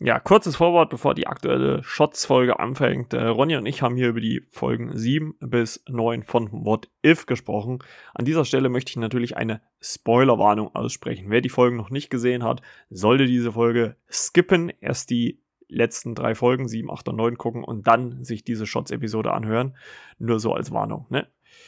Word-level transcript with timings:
Ja, 0.00 0.20
kurzes 0.20 0.54
Vorwort, 0.54 0.90
bevor 0.90 1.14
die 1.14 1.26
aktuelle 1.26 1.82
Shots-Folge 1.82 2.60
anfängt. 2.60 3.14
Äh, 3.14 3.24
Ronny 3.24 3.56
und 3.56 3.66
ich 3.66 3.82
haben 3.82 3.96
hier 3.96 4.10
über 4.10 4.20
die 4.20 4.42
Folgen 4.48 4.96
7 4.96 5.34
bis 5.40 5.82
9 5.88 6.22
von 6.22 6.52
What 6.52 6.88
If 7.04 7.26
gesprochen. 7.26 7.80
An 8.14 8.24
dieser 8.24 8.44
Stelle 8.44 8.68
möchte 8.68 8.90
ich 8.90 8.96
natürlich 8.96 9.36
eine 9.36 9.60
Spoilerwarnung 9.80 10.72
aussprechen. 10.72 11.30
Wer 11.30 11.40
die 11.40 11.48
Folgen 11.48 11.76
noch 11.76 11.90
nicht 11.90 12.10
gesehen 12.10 12.44
hat, 12.44 12.62
sollte 12.90 13.26
diese 13.26 13.50
Folge 13.50 13.96
skippen, 14.08 14.72
erst 14.80 15.10
die 15.10 15.40
letzten 15.66 16.14
drei 16.14 16.36
Folgen, 16.36 16.68
7, 16.68 16.92
8 16.92 17.08
und 17.08 17.16
9 17.16 17.36
gucken 17.36 17.64
und 17.64 17.88
dann 17.88 18.22
sich 18.22 18.44
diese 18.44 18.66
Shots-Episode 18.66 19.32
anhören. 19.32 19.76
Nur 20.20 20.38
so 20.38 20.52
als 20.52 20.70
Warnung. 20.70 21.06
Ne? 21.10 21.26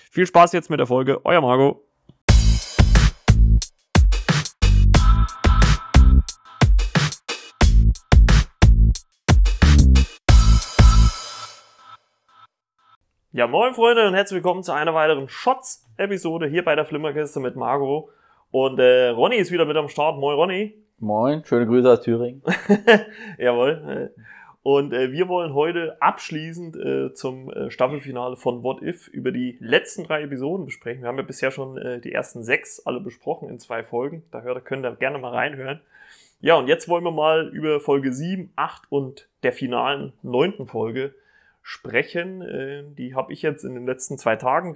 Viel 0.08 0.26
Spaß 0.26 0.52
jetzt 0.52 0.70
mit 0.70 0.78
der 0.78 0.86
Folge. 0.86 1.26
Euer 1.26 1.40
Margot. 1.40 1.84
Ja, 13.32 13.46
moin 13.46 13.74
Freunde 13.74 14.08
und 14.08 14.14
herzlich 14.14 14.38
willkommen 14.38 14.64
zu 14.64 14.72
einer 14.72 14.92
weiteren 14.92 15.28
Shots-Episode 15.28 16.48
hier 16.48 16.64
bei 16.64 16.74
der 16.74 16.84
Flimmerkiste 16.84 17.38
mit 17.38 17.54
Margot. 17.54 18.08
Und 18.50 18.80
äh, 18.80 19.10
Ronny 19.10 19.36
ist 19.36 19.52
wieder 19.52 19.66
mit 19.66 19.76
am 19.76 19.88
Start. 19.88 20.18
Moin 20.18 20.34
Ronny. 20.34 20.74
Moin, 20.98 21.44
schöne 21.44 21.64
Grüße 21.64 21.88
aus 21.88 22.00
Thüringen. 22.00 22.42
Jawohl. 23.38 24.10
Und 24.64 24.92
äh, 24.92 25.12
wir 25.12 25.28
wollen 25.28 25.54
heute 25.54 25.96
abschließend 26.02 26.74
äh, 26.74 27.14
zum 27.14 27.52
äh, 27.52 27.70
Staffelfinale 27.70 28.34
von 28.34 28.64
What 28.64 28.82
If 28.82 29.06
über 29.06 29.30
die 29.30 29.56
letzten 29.60 30.02
drei 30.02 30.22
Episoden 30.22 30.66
besprechen. 30.66 31.02
Wir 31.02 31.08
haben 31.08 31.18
ja 31.18 31.22
bisher 31.22 31.52
schon 31.52 31.78
äh, 31.78 32.00
die 32.00 32.10
ersten 32.10 32.42
sechs 32.42 32.84
alle 32.84 32.98
besprochen 32.98 33.48
in 33.48 33.60
zwei 33.60 33.84
Folgen. 33.84 34.24
Da 34.32 34.40
hört, 34.42 34.64
könnt 34.64 34.84
ihr 34.84 34.96
gerne 34.96 35.18
mal 35.18 35.32
reinhören. 35.32 35.80
Ja, 36.40 36.56
und 36.56 36.66
jetzt 36.66 36.88
wollen 36.88 37.04
wir 37.04 37.12
mal 37.12 37.46
über 37.52 37.78
Folge 37.78 38.12
7, 38.12 38.52
8 38.56 38.90
und 38.90 39.28
der 39.44 39.52
finalen 39.52 40.14
neunten 40.22 40.66
Folge 40.66 41.14
sprechen. 41.70 42.42
Äh, 42.42 42.82
die 42.98 43.14
habe 43.14 43.32
ich 43.32 43.42
jetzt 43.42 43.62
in 43.62 43.74
den 43.74 43.86
letzten 43.86 44.18
zwei 44.18 44.34
Tagen 44.34 44.74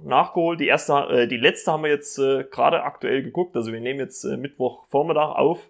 nachgeholt. 0.00 0.60
Die 0.60 0.68
erste, 0.68 0.92
äh, 0.92 1.26
die 1.26 1.38
letzte 1.38 1.72
haben 1.72 1.82
wir 1.82 1.90
jetzt 1.90 2.18
äh, 2.18 2.44
gerade 2.44 2.84
aktuell 2.84 3.24
geguckt. 3.24 3.56
Also 3.56 3.72
wir 3.72 3.80
nehmen 3.80 3.98
jetzt 3.98 4.22
äh, 4.22 4.36
Mittwochvormittag 4.36 5.34
auf. 5.34 5.68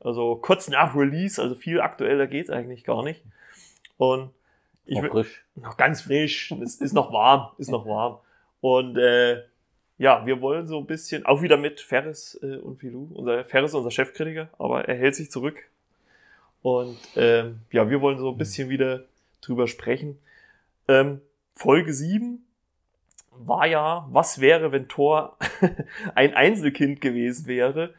Also 0.00 0.36
kurz 0.36 0.68
nach 0.68 0.96
Release, 0.96 1.40
also 1.40 1.54
viel 1.54 1.80
aktueller 1.80 2.26
geht's 2.26 2.48
eigentlich 2.48 2.84
gar 2.84 3.04
nicht. 3.04 3.22
Und 3.98 4.30
ich 4.86 4.98
noch 4.98 5.10
frisch. 5.10 5.44
Noch 5.56 5.76
ganz 5.76 6.02
frisch. 6.02 6.52
Es 6.62 6.76
ist 6.76 6.94
noch 6.94 7.12
warm, 7.12 7.50
ist 7.58 7.70
noch 7.70 7.86
warm. 7.86 8.18
Und 8.62 8.96
äh, 8.96 9.42
ja, 9.98 10.24
wir 10.24 10.40
wollen 10.40 10.66
so 10.66 10.78
ein 10.78 10.86
bisschen, 10.86 11.26
auch 11.26 11.42
wieder 11.42 11.58
mit 11.58 11.82
Ferris 11.82 12.38
äh, 12.42 12.56
und 12.56 12.78
Filou. 12.78 13.10
Unser 13.12 13.44
Ferris, 13.44 13.74
unser 13.74 13.90
Chefkritiker, 13.90 14.48
aber 14.58 14.88
er 14.88 14.96
hält 14.96 15.16
sich 15.16 15.30
zurück. 15.30 15.68
Und 16.62 16.96
ähm, 17.16 17.60
ja, 17.72 17.90
wir 17.90 18.00
wollen 18.00 18.16
so 18.16 18.30
ein 18.30 18.38
bisschen 18.38 18.70
wieder 18.70 19.04
drüber 19.46 19.66
sprechen. 19.66 20.18
Ähm, 20.88 21.20
Folge 21.54 21.92
7 21.92 22.44
war 23.30 23.66
ja, 23.66 24.06
was 24.10 24.40
wäre, 24.40 24.72
wenn 24.72 24.88
Thor 24.88 25.36
ein 26.14 26.34
Einzelkind 26.34 27.00
gewesen 27.00 27.46
wäre? 27.46 27.94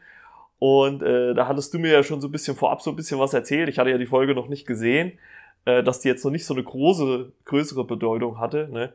Und 0.58 1.02
äh, 1.02 1.34
da 1.34 1.48
hattest 1.48 1.74
du 1.74 1.78
mir 1.78 1.92
ja 1.92 2.02
schon 2.02 2.20
so 2.20 2.28
ein 2.28 2.32
bisschen 2.32 2.56
vorab 2.56 2.80
so 2.80 2.90
ein 2.90 2.96
bisschen 2.96 3.18
was 3.18 3.34
erzählt. 3.34 3.68
Ich 3.68 3.78
hatte 3.78 3.90
ja 3.90 3.98
die 3.98 4.06
Folge 4.06 4.34
noch 4.34 4.48
nicht 4.48 4.66
gesehen, 4.66 5.18
äh, 5.66 5.82
dass 5.82 6.00
die 6.00 6.08
jetzt 6.08 6.24
noch 6.24 6.32
nicht 6.32 6.46
so 6.46 6.54
eine 6.54 6.62
große, 6.62 7.32
größere 7.44 7.84
Bedeutung 7.84 8.38
hatte. 8.38 8.68
Ne? 8.70 8.92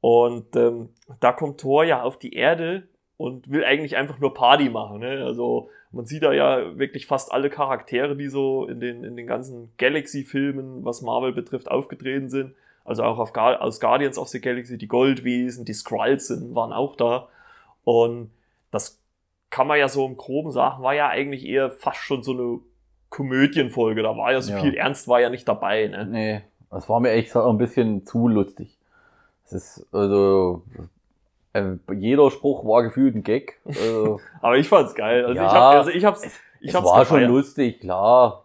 Und 0.00 0.54
ähm, 0.56 0.90
da 1.20 1.32
kommt 1.32 1.60
Thor 1.60 1.84
ja 1.84 2.02
auf 2.02 2.18
die 2.18 2.34
Erde 2.34 2.84
und 3.16 3.50
will 3.50 3.64
eigentlich 3.64 3.96
einfach 3.96 4.20
nur 4.20 4.32
Party 4.34 4.68
machen. 4.68 5.00
Ne? 5.00 5.24
Also 5.24 5.70
man 5.92 6.06
sieht 6.06 6.22
da 6.22 6.32
ja 6.32 6.78
wirklich 6.78 7.06
fast 7.06 7.32
alle 7.32 7.50
Charaktere, 7.50 8.16
die 8.16 8.28
so 8.28 8.66
in 8.66 8.80
den, 8.80 9.04
in 9.04 9.16
den 9.16 9.26
ganzen 9.26 9.72
Galaxy-Filmen, 9.78 10.84
was 10.84 11.02
Marvel 11.02 11.32
betrifft, 11.32 11.70
aufgetreten 11.70 12.28
sind. 12.28 12.54
Also 12.84 13.04
auch 13.04 13.18
auf, 13.18 13.36
aus 13.36 13.78
Guardians 13.78 14.18
of 14.18 14.28
the 14.28 14.40
Galaxy, 14.40 14.78
die 14.78 14.88
Goldwesen, 14.88 15.64
die 15.64 15.74
Skrulls 15.74 16.28
sind, 16.28 16.54
waren 16.54 16.72
auch 16.72 16.96
da. 16.96 17.28
Und 17.84 18.30
das 18.70 18.98
kann 19.50 19.66
man 19.66 19.78
ja 19.78 19.88
so 19.88 20.06
im 20.06 20.16
Groben 20.16 20.50
sagen, 20.50 20.82
war 20.82 20.94
ja 20.94 21.08
eigentlich 21.08 21.46
eher 21.46 21.70
fast 21.70 21.98
schon 21.98 22.22
so 22.22 22.32
eine 22.32 22.58
Komödienfolge. 23.10 24.02
Da 24.02 24.16
war 24.16 24.32
ja 24.32 24.40
so 24.40 24.52
ja. 24.52 24.60
viel 24.60 24.74
Ernst 24.74 25.06
war 25.06 25.20
ja 25.20 25.28
nicht 25.28 25.46
dabei. 25.46 25.86
Ne? 25.86 26.06
Nee, 26.06 26.42
das 26.70 26.88
war 26.88 26.98
mir 27.00 27.10
echt 27.10 27.36
ein 27.36 27.58
bisschen 27.58 28.06
zu 28.06 28.28
lustig. 28.28 28.78
Es 29.44 29.52
ist, 29.52 29.86
also, 29.92 30.62
äh, 31.52 31.76
jeder 31.94 32.30
Spruch 32.30 32.64
war 32.64 32.82
gefühlt 32.82 33.14
ein 33.14 33.22
Gag. 33.22 33.60
Äh, 33.66 34.16
aber 34.40 34.56
ich 34.56 34.68
fand's 34.68 34.94
geil. 34.94 35.24
Also 35.24 35.36
ja, 35.40 35.46
ich 35.46 35.52
hab, 35.52 35.74
also 35.74 35.90
ich 35.90 36.04
hab's, 36.04 36.24
ich 36.60 36.68
es 36.68 36.74
hab's 36.74 36.86
war 36.86 37.00
gefeiert. 37.00 37.24
schon 37.24 37.34
lustig, 37.34 37.80
klar. 37.80 38.44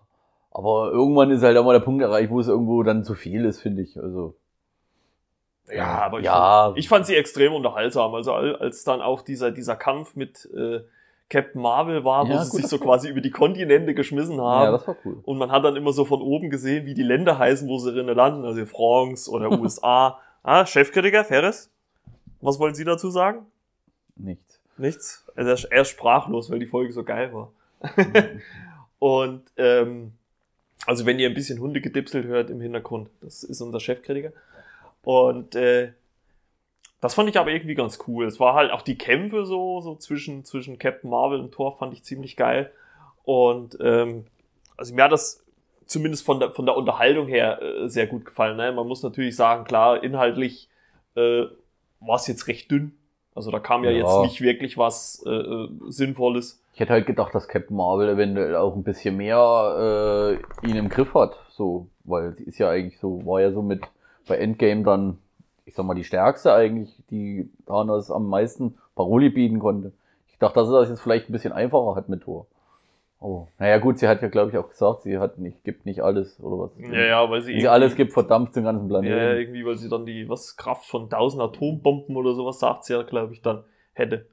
Aber 0.52 0.92
irgendwann 0.92 1.30
ist 1.32 1.44
halt 1.44 1.56
auch 1.58 1.66
mal 1.66 1.74
der 1.74 1.86
Punkt 1.86 2.02
erreicht, 2.02 2.32
wo 2.32 2.40
es 2.40 2.48
irgendwo 2.48 2.82
dann 2.84 3.04
zu 3.04 3.14
viel 3.14 3.46
ist, 3.46 3.62
finde 3.62 3.84
ich. 3.84 3.98
Also. 4.02 4.36
Ja, 5.72 6.02
aber 6.02 6.20
ich, 6.20 6.26
ja. 6.26 6.66
Fand, 6.68 6.78
ich 6.78 6.90
fand 6.90 7.06
sie 7.06 7.16
extrem 7.16 7.54
unterhaltsam. 7.54 8.16
Also 8.16 8.34
als 8.34 8.84
dann 8.84 9.02
auch 9.02 9.22
dieser, 9.22 9.52
dieser 9.52 9.76
Kampf 9.76 10.16
mit 10.16 10.50
äh, 10.56 10.80
Captain 11.30 11.62
Marvel 11.62 12.04
war, 12.06 12.26
ja, 12.26 12.34
wo 12.34 12.44
sie 12.44 12.58
sich 12.58 12.68
so 12.68 12.80
quasi 12.80 13.10
über 13.10 13.22
die 13.22 13.32
Kontinente 13.32 13.94
geschmissen 13.94 14.42
haben. 14.42 14.66
Ja, 14.66 14.72
das 14.72 14.88
war 14.88 14.96
cool. 15.06 15.20
Und 15.24 15.38
man 15.38 15.52
hat 15.52 15.64
dann 15.66 15.76
immer 15.76 15.92
so 15.92 16.06
von 16.06 16.22
oben 16.22 16.50
gesehen, 16.50 16.86
wie 16.86 16.94
die 16.94 17.04
Länder 17.04 17.38
heißen, 17.38 17.68
wo 17.68 17.78
sie 17.78 17.92
drinnen 17.92 18.16
landen. 18.16 18.46
Also 18.46 18.66
France 18.66 19.30
oder 19.30 19.52
USA. 19.60 20.20
ah, 20.44 20.66
Chefkritiker, 20.66 21.26
Ferris? 21.26 21.70
Was 22.42 22.60
wollen 22.60 22.76
Sie 22.76 22.84
dazu 22.84 23.10
sagen? 23.10 23.46
Nichts. 24.16 24.60
Nichts? 24.78 25.26
Also 25.36 25.68
er 25.70 25.82
ist 25.82 25.90
sprachlos, 25.90 26.50
weil 26.50 26.60
die 26.60 26.68
Folge 26.68 26.94
so 26.94 27.04
geil 27.04 27.34
war. 27.34 27.52
Mhm. 27.96 28.42
und 29.00 29.44
ähm, 29.58 30.14
also 30.86 31.06
wenn 31.06 31.20
ihr 31.20 31.28
ein 31.28 31.34
bisschen 31.34 31.60
Hunde 31.60 31.82
gedipselt 31.82 32.26
hört 32.26 32.50
im 32.50 32.62
Hintergrund, 32.62 33.10
das 33.22 33.44
ist 33.44 33.62
unser 33.62 33.80
Chefkritiker. 33.80 34.32
Und 35.04 35.56
äh, 35.56 35.94
das 37.02 37.14
fand 37.14 37.30
ich 37.30 37.38
aber 37.38 37.52
irgendwie 37.52 37.76
ganz 37.76 38.00
cool. 38.08 38.26
Es 38.26 38.40
war 38.40 38.54
halt 38.54 38.72
auch 38.72 38.82
die 38.82 38.98
Kämpfe 38.98 39.46
so, 39.46 39.82
so 39.82 39.96
zwischen, 39.96 40.46
zwischen 40.46 40.80
Captain 40.80 41.10
Marvel 41.10 41.40
und 41.40 41.52
Thor 41.52 41.78
fand 41.78 41.94
ich 41.94 42.04
ziemlich 42.04 42.36
geil. 42.36 42.72
Und 43.24 43.78
ähm, 43.82 44.26
also 44.78 44.96
mir 44.96 45.04
hat 45.04 45.12
das 45.12 45.44
zumindest 45.86 46.26
von 46.26 46.40
der, 46.40 46.52
von 46.52 46.66
der 46.66 46.76
Unterhaltung 46.76 47.28
her 47.28 47.62
äh, 47.62 47.88
sehr 47.88 48.08
gut 48.08 48.26
gefallen. 48.26 48.58
Ne? 48.58 48.72
Man 48.72 48.88
muss 48.88 49.04
natürlich 49.04 49.36
sagen, 49.36 49.64
klar, 49.66 50.04
inhaltlich 50.04 50.70
äh, 51.16 51.46
war 52.00 52.16
es 52.16 52.28
jetzt 52.28 52.48
recht 52.48 52.70
dünn. 52.72 52.94
Also 53.36 53.52
da 53.52 53.60
kam 53.60 53.84
ja, 53.84 53.92
ja. 53.92 53.98
jetzt 53.98 54.22
nicht 54.22 54.42
wirklich 54.42 54.78
was 54.78 55.24
äh, 55.26 55.30
äh, 55.30 55.70
Sinnvolles. 55.90 56.64
Ich 56.74 56.80
hätte 56.80 56.94
halt 56.94 57.06
gedacht, 57.06 57.36
dass 57.36 57.48
Captain 57.48 57.78
Marvel 57.78 58.10
eventuell 58.10 58.56
auch 58.56 58.76
ein 58.76 58.84
bisschen 58.84 59.18
mehr 59.18 60.40
äh, 60.64 60.68
ihn 60.68 60.76
im 60.76 60.90
Griff 60.90 61.14
hat. 61.14 61.38
So, 61.50 61.88
weil 62.04 62.36
sie 62.36 62.44
ist 62.46 62.58
ja 62.58 62.70
eigentlich 62.70 63.00
so, 63.00 63.26
war 63.26 63.42
ja 63.42 63.52
so 63.52 63.62
mit 63.62 63.82
bei 64.28 64.38
Endgame 64.38 64.84
dann, 64.84 65.20
ich 65.66 65.76
sag 65.76 65.86
mal, 65.86 65.94
die 65.94 66.04
stärkste 66.04 66.54
eigentlich, 66.54 66.92
die 67.10 67.50
Thanos 67.66 68.12
am 68.12 68.28
meisten 68.28 68.78
Paroli 68.96 69.30
bieten 69.30 69.60
konnte. 69.60 69.92
Ich 70.30 70.40
dachte, 70.40 70.60
dass 70.60 70.70
er 70.70 70.82
das 70.82 70.90
jetzt 70.90 71.02
vielleicht 71.02 71.30
ein 71.30 71.34
bisschen 71.34 71.54
einfacher 71.54 71.96
hat 71.96 72.10
mit 72.10 72.24
Thor. 72.24 72.48
Oh, 73.20 73.48
naja 73.58 73.80
gut, 73.80 73.98
sie 73.98 74.08
hat 74.08 74.22
ja 74.22 74.28
glaube 74.28 74.52
ich 74.52 74.58
auch 74.58 74.70
gesagt, 74.70 75.02
sie 75.02 75.18
hat 75.18 75.40
nicht, 75.40 75.64
gibt 75.64 75.86
nicht 75.86 76.02
alles 76.02 76.40
oder 76.40 76.64
was. 76.64 76.72
Ja, 76.78 77.04
ja, 77.04 77.30
weil 77.30 77.42
sie, 77.42 77.54
Wenn 77.54 77.62
sie 77.62 77.68
alles 77.68 77.96
gibt, 77.96 78.14
verdammt 78.14 78.56
den 78.56 78.66
ganzen 78.66 78.88
Planeten. 78.88 79.18
Ja, 79.18 79.34
irgendwie, 79.34 79.66
weil 79.66 79.76
sie 79.76 79.90
dann 79.90 80.06
die 80.06 80.30
was 80.30 80.56
Kraft 80.56 80.86
von 80.86 81.04
1000 81.04 81.42
Atombomben 81.42 82.16
oder 82.16 82.36
sowas 82.36 82.60
sagt 82.60 82.86
sie 82.86 82.94
ja, 82.94 83.02
glaube 83.02 83.34
ich, 83.34 83.42
dann 83.42 83.64
hätte. 83.94 84.28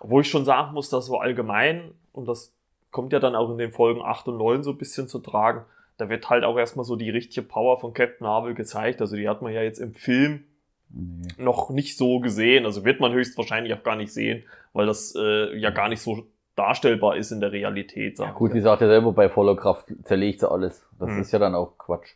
Wo 0.00 0.20
ich 0.20 0.30
schon 0.30 0.44
sagen 0.44 0.72
muss, 0.72 0.88
dass 0.88 1.06
so 1.06 1.18
allgemein 1.18 1.92
und 2.12 2.28
das 2.28 2.54
kommt 2.92 3.12
ja 3.12 3.18
dann 3.18 3.34
auch 3.34 3.50
in 3.50 3.58
den 3.58 3.72
Folgen 3.72 4.02
8 4.02 4.28
und 4.28 4.36
9 4.36 4.62
so 4.62 4.70
ein 4.70 4.78
bisschen 4.78 5.08
zu 5.08 5.18
tragen. 5.18 5.64
Da 5.98 6.08
wird 6.08 6.30
halt 6.30 6.44
auch 6.44 6.56
erstmal 6.56 6.84
so 6.84 6.94
die 6.94 7.10
richtige 7.10 7.42
Power 7.46 7.80
von 7.80 7.92
Captain 7.92 8.24
Marvel 8.24 8.54
gezeigt. 8.54 9.00
Also 9.00 9.16
die 9.16 9.28
hat 9.28 9.42
man 9.42 9.52
ja 9.52 9.62
jetzt 9.62 9.78
im 9.78 9.94
Film 9.94 10.44
nee. 10.90 11.28
noch 11.38 11.70
nicht 11.70 11.96
so 11.96 12.20
gesehen. 12.20 12.66
Also 12.66 12.84
wird 12.84 13.00
man 13.00 13.12
höchstwahrscheinlich 13.12 13.74
auch 13.74 13.82
gar 13.82 13.96
nicht 13.96 14.12
sehen, 14.12 14.44
weil 14.72 14.86
das 14.86 15.14
äh, 15.16 15.56
ja 15.56 15.70
gar 15.70 15.88
nicht 15.88 16.00
so 16.00 16.24
darstellbar 16.54 17.16
ist 17.16 17.30
in 17.32 17.40
der 17.40 17.52
Realität. 17.52 18.18
Ja, 18.18 18.30
gut, 18.30 18.54
die 18.54 18.60
sagt 18.60 18.82
ja 18.82 18.88
selber, 18.88 19.12
bei 19.12 19.28
voller 19.28 19.56
Kraft 19.56 19.86
zerlegt 20.04 20.40
sie 20.40 20.50
alles. 20.50 20.84
Das 20.98 21.08
hm. 21.08 21.20
ist 21.20 21.32
ja 21.32 21.38
dann 21.38 21.54
auch 21.54 21.78
Quatsch. 21.78 22.14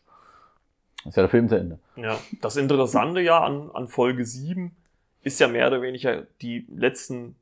Das 0.98 1.12
ist 1.12 1.16
ja 1.16 1.22
der 1.22 1.30
Film 1.30 1.48
zu 1.48 1.56
Ende. 1.56 1.78
Ja, 1.96 2.18
das 2.42 2.56
Interessante 2.56 3.20
ja 3.20 3.40
an, 3.40 3.70
an 3.72 3.88
Folge 3.88 4.24
7 4.24 4.74
ist 5.22 5.40
ja 5.40 5.48
mehr 5.48 5.68
oder 5.68 5.82
weniger 5.82 6.26
die 6.42 6.66
letzten 6.68 7.36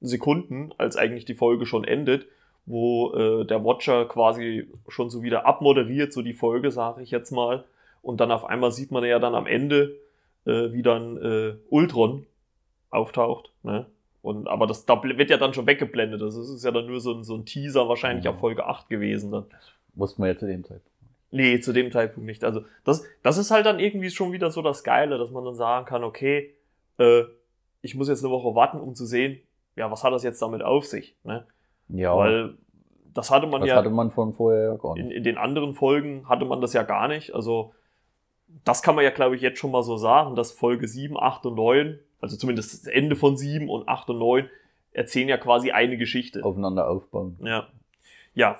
Sekunden, 0.00 0.72
als 0.78 0.96
eigentlich 0.96 1.24
die 1.24 1.34
Folge 1.34 1.66
schon 1.66 1.84
endet, 1.84 2.26
wo 2.66 3.12
äh, 3.14 3.44
der 3.44 3.64
Watcher 3.64 4.06
quasi 4.06 4.68
schon 4.88 5.10
so 5.10 5.22
wieder 5.22 5.46
abmoderiert, 5.46 6.12
so 6.12 6.22
die 6.22 6.32
Folge, 6.32 6.70
sage 6.70 7.02
ich 7.02 7.10
jetzt 7.10 7.30
mal. 7.30 7.64
Und 8.02 8.20
dann 8.20 8.30
auf 8.30 8.44
einmal 8.44 8.70
sieht 8.70 8.90
man 8.90 9.04
ja 9.04 9.18
dann 9.18 9.34
am 9.34 9.46
Ende, 9.46 9.96
äh, 10.46 10.72
wie 10.72 10.82
dann 10.82 11.16
äh, 11.16 11.54
Ultron 11.70 12.26
auftaucht. 12.90 13.50
Ne? 13.62 13.86
Und, 14.24 14.48
aber 14.48 14.66
das 14.66 14.86
da 14.86 15.02
wird 15.02 15.28
ja 15.28 15.36
dann 15.36 15.52
schon 15.52 15.66
weggeblendet. 15.66 16.22
Das 16.22 16.34
ist 16.34 16.64
ja 16.64 16.70
dann 16.70 16.86
nur 16.86 16.98
so 16.98 17.12
ein, 17.12 17.24
so 17.24 17.34
ein 17.34 17.44
Teaser 17.44 17.90
wahrscheinlich 17.90 18.24
mhm. 18.24 18.30
auf 18.30 18.38
Folge 18.38 18.64
8 18.64 18.88
gewesen. 18.88 19.30
Dann. 19.30 19.44
Wussten 19.96 20.22
wir 20.22 20.32
ja 20.32 20.38
zu 20.38 20.46
dem 20.46 20.64
Zeitpunkt. 20.64 20.88
Nee, 21.30 21.60
zu 21.60 21.74
dem 21.74 21.92
Zeitpunkt 21.92 22.26
nicht. 22.26 22.42
Also 22.42 22.64
das, 22.84 23.04
das 23.22 23.36
ist 23.36 23.50
halt 23.50 23.66
dann 23.66 23.78
irgendwie 23.78 24.08
schon 24.08 24.32
wieder 24.32 24.50
so 24.50 24.62
das 24.62 24.82
Geile, 24.82 25.18
dass 25.18 25.30
man 25.30 25.44
dann 25.44 25.54
sagen 25.54 25.84
kann, 25.84 26.04
okay, 26.04 26.54
äh, 26.96 27.24
ich 27.82 27.94
muss 27.96 28.08
jetzt 28.08 28.24
eine 28.24 28.32
Woche 28.32 28.54
warten, 28.54 28.80
um 28.80 28.94
zu 28.94 29.04
sehen, 29.04 29.40
ja, 29.76 29.90
was 29.90 30.02
hat 30.04 30.14
das 30.14 30.22
jetzt 30.22 30.40
damit 30.40 30.62
auf 30.62 30.86
sich? 30.86 31.14
Ne? 31.22 31.44
Ja. 31.90 32.16
Weil 32.16 32.54
das 33.12 33.30
hatte 33.30 33.46
man 33.46 33.60
Das 33.60 33.68
ja 33.68 33.76
hatte 33.76 33.90
man 33.90 34.10
von 34.10 34.32
vorher 34.32 34.70
ja 34.70 34.76
gar 34.76 34.94
nicht. 34.94 35.04
in, 35.04 35.10
in 35.10 35.22
den 35.22 35.36
anderen 35.36 35.74
Folgen 35.74 36.26
hatte 36.30 36.46
man 36.46 36.62
das 36.62 36.72
ja 36.72 36.82
gar 36.82 37.08
nicht. 37.08 37.34
Also 37.34 37.74
das 38.64 38.82
kann 38.82 38.94
man 38.94 39.04
ja, 39.04 39.10
glaube 39.10 39.36
ich, 39.36 39.42
jetzt 39.42 39.58
schon 39.58 39.70
mal 39.70 39.82
so 39.82 39.98
sagen, 39.98 40.34
dass 40.34 40.52
Folge 40.52 40.88
7, 40.88 41.18
8 41.18 41.44
und 41.44 41.56
9, 41.56 41.98
also 42.24 42.36
zumindest 42.38 42.72
das 42.72 42.92
Ende 42.92 43.16
von 43.16 43.36
7 43.36 43.68
und 43.68 43.86
8 43.86 44.10
und 44.10 44.18
9, 44.18 44.48
erzählen 44.92 45.28
ja 45.28 45.36
quasi 45.36 45.72
eine 45.72 45.98
Geschichte. 45.98 46.42
Aufeinander 46.42 46.88
aufbauen. 46.88 47.36
Ja. 47.42 47.66
Ja. 48.34 48.56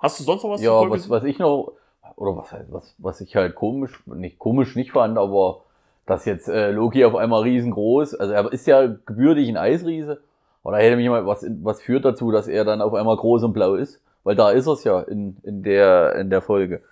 Hast 0.00 0.18
du 0.18 0.24
sonst 0.24 0.42
noch 0.42 0.50
was 0.50 0.60
Ja, 0.60 0.70
zur 0.70 0.80
Folge 0.80 0.94
was, 0.96 1.10
was 1.10 1.24
ich 1.24 1.38
noch, 1.38 1.72
oder 2.16 2.36
was, 2.36 2.52
was, 2.70 2.94
was 2.98 3.20
ich 3.20 3.36
halt 3.36 3.54
komisch, 3.54 4.02
nicht 4.06 4.38
komisch 4.40 4.74
nicht 4.74 4.90
fand, 4.90 5.16
aber 5.16 5.62
dass 6.06 6.24
jetzt 6.24 6.48
äh, 6.48 6.72
Loki 6.72 7.04
auf 7.04 7.14
einmal 7.14 7.42
riesengroß, 7.42 8.16
also 8.16 8.32
er 8.32 8.52
ist 8.52 8.66
ja 8.66 8.86
gebürtig 8.86 9.48
ein 9.48 9.56
Eisriese, 9.56 10.20
aber 10.64 10.72
da 10.72 10.78
hätte 10.78 10.96
mich 10.96 11.08
mal, 11.08 11.24
was, 11.24 11.46
was 11.62 11.80
führt 11.80 12.04
dazu, 12.04 12.32
dass 12.32 12.48
er 12.48 12.64
dann 12.64 12.80
auf 12.80 12.94
einmal 12.94 13.16
groß 13.16 13.44
und 13.44 13.52
blau 13.52 13.74
ist? 13.74 14.00
Weil 14.24 14.34
da 14.34 14.50
ist 14.50 14.66
er's 14.66 14.84
ja 14.84 15.00
in, 15.00 15.36
in, 15.44 15.62
der, 15.62 16.16
in 16.16 16.30
der 16.30 16.42
Folge. 16.42 16.82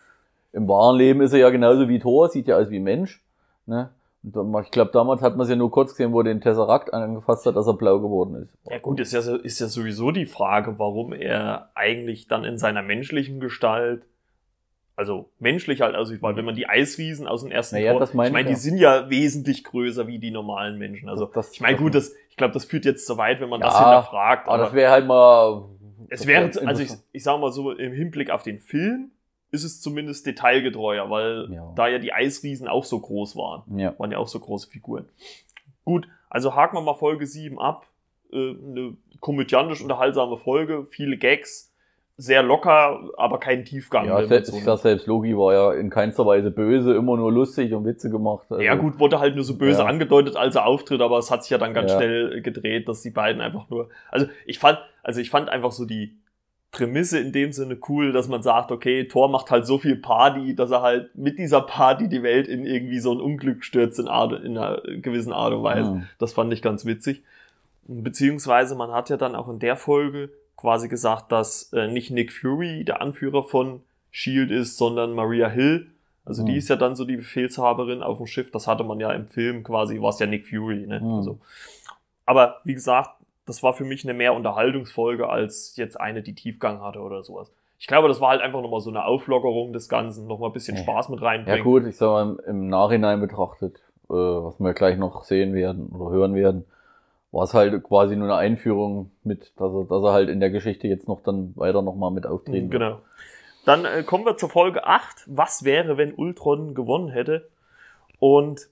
Im 0.52 0.68
wahren 0.68 0.96
Leben 0.96 1.20
ist 1.20 1.32
er 1.32 1.38
ja 1.38 1.50
genauso 1.50 1.88
wie 1.88 1.98
Thor, 1.98 2.28
sieht 2.28 2.48
ja 2.48 2.56
aus 2.56 2.70
wie 2.70 2.80
Mensch. 2.80 3.22
Ne? 3.66 3.90
Ich 4.22 4.70
glaube, 4.70 4.90
damals 4.92 5.22
hat 5.22 5.36
man 5.36 5.44
es 5.44 5.50
ja 5.50 5.56
nur 5.56 5.70
kurz 5.70 5.92
gesehen, 5.92 6.12
wo 6.12 6.20
er 6.20 6.24
den 6.24 6.42
Tesseract 6.42 6.92
angefasst 6.92 7.46
hat, 7.46 7.56
dass 7.56 7.66
er 7.66 7.72
blau 7.74 8.00
geworden 8.00 8.34
ist. 8.42 8.50
Ja 8.70 8.78
gut, 8.78 9.00
ist 9.00 9.12
ja, 9.14 9.20
ist 9.36 9.60
ja 9.60 9.66
sowieso 9.66 10.10
die 10.10 10.26
Frage, 10.26 10.78
warum 10.78 11.14
er 11.14 11.70
eigentlich 11.74 12.26
dann 12.28 12.44
in 12.44 12.58
seiner 12.58 12.82
menschlichen 12.82 13.40
Gestalt, 13.40 14.02
also 14.94 15.30
menschlich 15.38 15.80
halt 15.80 15.96
aussieht, 15.96 16.20
weil 16.20 16.36
wenn 16.36 16.44
man 16.44 16.54
die 16.54 16.68
Eisriesen 16.68 17.26
aus 17.26 17.40
dem 17.42 17.50
ersten 17.50 17.76
Naja, 17.76 17.92
Tor, 17.92 18.00
das 18.00 18.10
ich 18.10 18.14
meine, 18.16 18.40
ich 18.40 18.46
die 18.46 18.52
ja. 18.52 18.58
sind 18.58 18.76
ja 18.76 19.08
wesentlich 19.08 19.64
größer 19.64 20.06
wie 20.06 20.18
die 20.18 20.30
normalen 20.30 20.76
Menschen. 20.78 21.08
Also 21.08 21.24
Das- 21.24 21.34
das- 21.46 21.52
ich 21.54 21.62
meine, 21.62 21.76
das- 21.76 21.82
gut, 21.82 21.94
das, 21.94 22.14
ich 22.28 22.36
glaube, 22.36 22.52
das 22.52 22.66
führt 22.66 22.84
jetzt 22.84 23.06
zu 23.06 23.16
weit, 23.16 23.40
wenn 23.40 23.48
man 23.48 23.62
das 23.62 23.72
Ja, 23.72 23.84
hinterfragt. 23.90 24.48
Aber 24.48 24.58
das 24.58 24.74
wäre 24.74 24.90
halt 24.92 25.06
mal. 25.06 25.64
es 26.10 26.20
das 26.20 26.26
wäre, 26.28 26.54
wär 26.54 26.68
also 26.68 26.82
ich, 26.82 26.90
ich 27.12 27.22
sage 27.24 27.40
mal 27.40 27.50
so, 27.52 27.70
im 27.72 27.94
Hinblick 27.94 28.28
auf 28.30 28.42
den 28.42 28.58
Film 28.60 29.12
ist 29.52 29.64
es 29.64 29.80
zumindest 29.80 30.26
detailgetreuer, 30.26 31.10
weil 31.10 31.48
Ja. 31.50 31.72
da 31.74 31.88
ja 31.88 31.98
die 31.98 32.12
Eisriesen 32.12 32.68
auch 32.68 32.84
so 32.84 33.00
groß 33.00 33.36
waren 33.36 33.62
Ja. 33.78 33.94
waren 33.98 34.12
ja 34.12 34.18
auch 34.18 34.28
so 34.28 34.38
große 34.38 34.68
Figuren. 34.70 35.08
Gut, 35.84 36.06
also 36.28 36.54
haken 36.54 36.76
wir 36.76 36.82
mal 36.82 36.94
Folge 36.94 37.26
7 37.26 37.58
ab. 37.60 37.86
Äh, 38.32 38.36
eine 38.36 38.96
komödiantisch 39.18 39.82
unterhaltsame 39.82 40.36
Folge, 40.36 40.86
viele 40.90 41.16
Gags, 41.16 41.72
sehr 42.16 42.42
locker, 42.42 43.00
aber 43.16 43.40
kein 43.40 43.64
Tiefgang. 43.64 44.06
Ja, 44.06 44.24
selbst, 44.26 44.54
ich 44.54 44.62
sag 44.62 44.78
selbst, 44.78 45.06
Loki 45.06 45.36
war 45.36 45.52
ja 45.54 45.72
in 45.72 45.88
keinster 45.90 46.24
Weise 46.26 46.50
böse, 46.50 46.94
immer 46.94 47.16
nur 47.16 47.32
lustig 47.32 47.72
und 47.72 47.84
Witze 47.86 48.10
gemacht. 48.10 48.46
Also, 48.50 48.62
ja, 48.62 48.74
gut, 48.76 48.98
wurde 48.98 49.18
halt 49.20 49.34
nur 49.34 49.44
so 49.44 49.56
böse 49.56 49.80
Ja. 49.80 49.86
angedeutet, 49.86 50.36
als 50.36 50.54
er 50.54 50.66
auftritt, 50.66 51.00
aber 51.00 51.18
es 51.18 51.30
hat 51.30 51.42
sich 51.42 51.50
ja 51.50 51.58
dann 51.58 51.72
ganz 51.74 51.90
Ja. 51.92 51.96
schnell 51.96 52.42
gedreht, 52.42 52.88
dass 52.88 53.00
die 53.02 53.10
beiden 53.10 53.40
einfach 53.40 53.68
nur. 53.70 53.88
Also 54.10 54.26
ich 54.46 54.58
fand, 54.58 54.78
also 55.02 55.20
ich 55.20 55.30
fand 55.30 55.48
einfach 55.48 55.72
so 55.72 55.86
die 55.86 56.14
Prämisse 56.72 57.18
in 57.18 57.32
dem 57.32 57.52
Sinne 57.52 57.78
cool, 57.88 58.12
dass 58.12 58.28
man 58.28 58.42
sagt, 58.42 58.70
okay, 58.70 59.04
Thor 59.08 59.28
macht 59.28 59.50
halt 59.50 59.66
so 59.66 59.78
viel 59.78 59.96
Party, 59.96 60.54
dass 60.54 60.70
er 60.70 60.82
halt 60.82 61.14
mit 61.16 61.38
dieser 61.38 61.62
Party 61.62 62.08
die 62.08 62.22
Welt 62.22 62.46
in 62.46 62.64
irgendwie 62.64 63.00
so 63.00 63.12
ein 63.12 63.20
Unglück 63.20 63.64
stürzt 63.64 63.98
in, 63.98 64.06
Art, 64.06 64.32
in 64.44 64.56
einer 64.56 64.80
gewissen 64.82 65.32
Art 65.32 65.52
und 65.52 65.62
Weise. 65.64 65.90
Mhm. 65.90 66.06
Das 66.18 66.32
fand 66.32 66.52
ich 66.52 66.62
ganz 66.62 66.84
witzig. 66.84 67.22
Beziehungsweise 67.86 68.76
man 68.76 68.92
hat 68.92 69.10
ja 69.10 69.16
dann 69.16 69.34
auch 69.34 69.48
in 69.48 69.58
der 69.58 69.76
Folge 69.76 70.30
quasi 70.56 70.88
gesagt, 70.88 71.32
dass 71.32 71.72
äh, 71.72 71.88
nicht 71.88 72.10
Nick 72.10 72.32
Fury 72.32 72.84
der 72.84 73.00
Anführer 73.00 73.42
von 73.42 73.80
Shield 74.12 74.50
ist, 74.50 74.76
sondern 74.76 75.14
Maria 75.14 75.48
Hill. 75.48 75.86
Also 76.24 76.44
die 76.44 76.52
Mhm. 76.52 76.58
ist 76.58 76.68
ja 76.68 76.76
dann 76.76 76.94
so 76.94 77.04
die 77.04 77.16
Befehlshaberin 77.16 78.02
auf 78.02 78.18
dem 78.18 78.26
Schiff. 78.26 78.50
Das 78.52 78.68
hatte 78.68 78.84
man 78.84 79.00
ja 79.00 79.10
im 79.12 79.26
Film 79.26 79.64
quasi, 79.64 80.00
war 80.00 80.10
es 80.10 80.18
ja 80.20 80.26
Nick 80.26 80.46
Fury. 80.46 80.86
Ne? 80.86 81.00
Mhm. 81.00 81.14
Also, 81.14 81.38
aber 82.26 82.60
wie 82.64 82.74
gesagt, 82.74 83.10
das 83.46 83.62
war 83.62 83.72
für 83.72 83.84
mich 83.84 84.04
eine 84.04 84.14
mehr 84.14 84.34
Unterhaltungsfolge 84.34 85.28
als 85.28 85.76
jetzt 85.76 86.00
eine, 86.00 86.22
die 86.22 86.34
Tiefgang 86.34 86.80
hatte 86.82 87.00
oder 87.00 87.22
sowas. 87.22 87.50
Ich 87.78 87.86
glaube, 87.86 88.08
das 88.08 88.20
war 88.20 88.28
halt 88.30 88.42
einfach 88.42 88.60
nochmal 88.60 88.80
so 88.80 88.90
eine 88.90 89.04
Auflockerung 89.06 89.72
des 89.72 89.88
Ganzen, 89.88 90.26
nochmal 90.26 90.50
ein 90.50 90.52
bisschen 90.52 90.76
Ja. 90.76 90.82
Spaß 90.82 91.08
mit 91.08 91.20
Ja 91.20 91.26
reinbringen. 91.28 91.64
gut, 91.64 91.86
ich 91.86 91.96
sag 91.96 92.08
mal, 92.08 92.36
im 92.46 92.68
Nachhinein 92.68 93.20
betrachtet, 93.20 93.76
äh, 94.08 94.12
was 94.12 94.60
wir 94.60 94.74
gleich 94.74 94.98
noch 94.98 95.24
sehen 95.24 95.54
werden 95.54 95.88
oder 95.88 96.10
hören 96.10 96.34
werden, 96.34 96.64
war 97.32 97.44
es 97.44 97.54
halt 97.54 97.82
quasi 97.84 98.16
nur 98.16 98.26
eine 98.28 98.36
Einführung 98.36 99.10
mit, 99.24 99.52
dass 99.56 99.72
er, 99.72 99.84
dass 99.84 100.02
er 100.02 100.12
halt 100.12 100.28
in 100.28 100.40
der 100.40 100.50
Geschichte 100.50 100.88
jetzt 100.88 101.08
noch 101.08 101.22
dann 101.22 101.52
weiter 101.56 101.80
nochmal 101.80 102.10
mit 102.10 102.26
auftreten 102.26 102.70
wird. 102.70 102.82
Genau. 102.82 102.98
Dann 103.64 103.84
äh, 103.84 104.02
kommen 104.02 104.24
wir 104.26 104.36
zur 104.36 104.48
Folge 104.50 104.84
8. 104.86 105.24
Was 105.26 105.64
wäre, 105.64 105.96
wenn 105.96 106.12
Ultron 106.14 106.74
gewonnen 106.74 107.08
hätte? 107.08 107.48
Und 108.18 108.68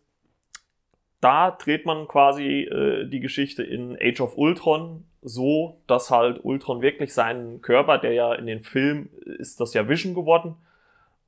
da 1.20 1.50
dreht 1.50 1.86
man 1.86 2.06
quasi 2.06 2.62
äh, 2.62 3.08
die 3.08 3.20
Geschichte 3.20 3.62
in 3.62 3.96
Age 4.00 4.20
of 4.20 4.36
Ultron 4.36 5.04
so, 5.22 5.80
dass 5.86 6.10
halt 6.10 6.44
Ultron 6.44 6.80
wirklich 6.80 7.12
seinen 7.12 7.60
Körper, 7.60 7.98
der 7.98 8.12
ja 8.12 8.34
in 8.34 8.46
den 8.46 8.60
Film 8.60 9.10
ist 9.24 9.60
das 9.60 9.74
ja 9.74 9.88
Vision 9.88 10.14
geworden. 10.14 10.54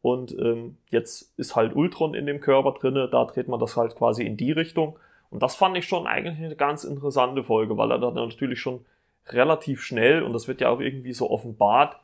Und 0.02 0.32
ähm, 0.38 0.76
jetzt 0.88 1.32
ist 1.38 1.56
halt 1.56 1.74
Ultron 1.74 2.14
in 2.14 2.26
dem 2.26 2.40
Körper 2.40 2.72
drinne, 2.72 3.08
da 3.08 3.24
dreht 3.24 3.48
man 3.48 3.60
das 3.60 3.76
halt 3.76 3.96
quasi 3.96 4.24
in 4.24 4.36
die 4.36 4.52
Richtung. 4.52 4.98
Und 5.28 5.42
das 5.42 5.56
fand 5.56 5.76
ich 5.76 5.86
schon 5.86 6.06
eigentlich 6.06 6.38
eine 6.38 6.56
ganz 6.56 6.84
interessante 6.84 7.42
Folge, 7.42 7.76
weil 7.76 7.90
er 7.90 7.98
dann 7.98 8.14
natürlich 8.14 8.60
schon 8.60 8.84
relativ 9.26 9.82
schnell, 9.82 10.22
und 10.22 10.32
das 10.32 10.48
wird 10.48 10.60
ja 10.60 10.70
auch 10.70 10.80
irgendwie 10.80 11.12
so 11.12 11.30
offenbart, 11.30 11.96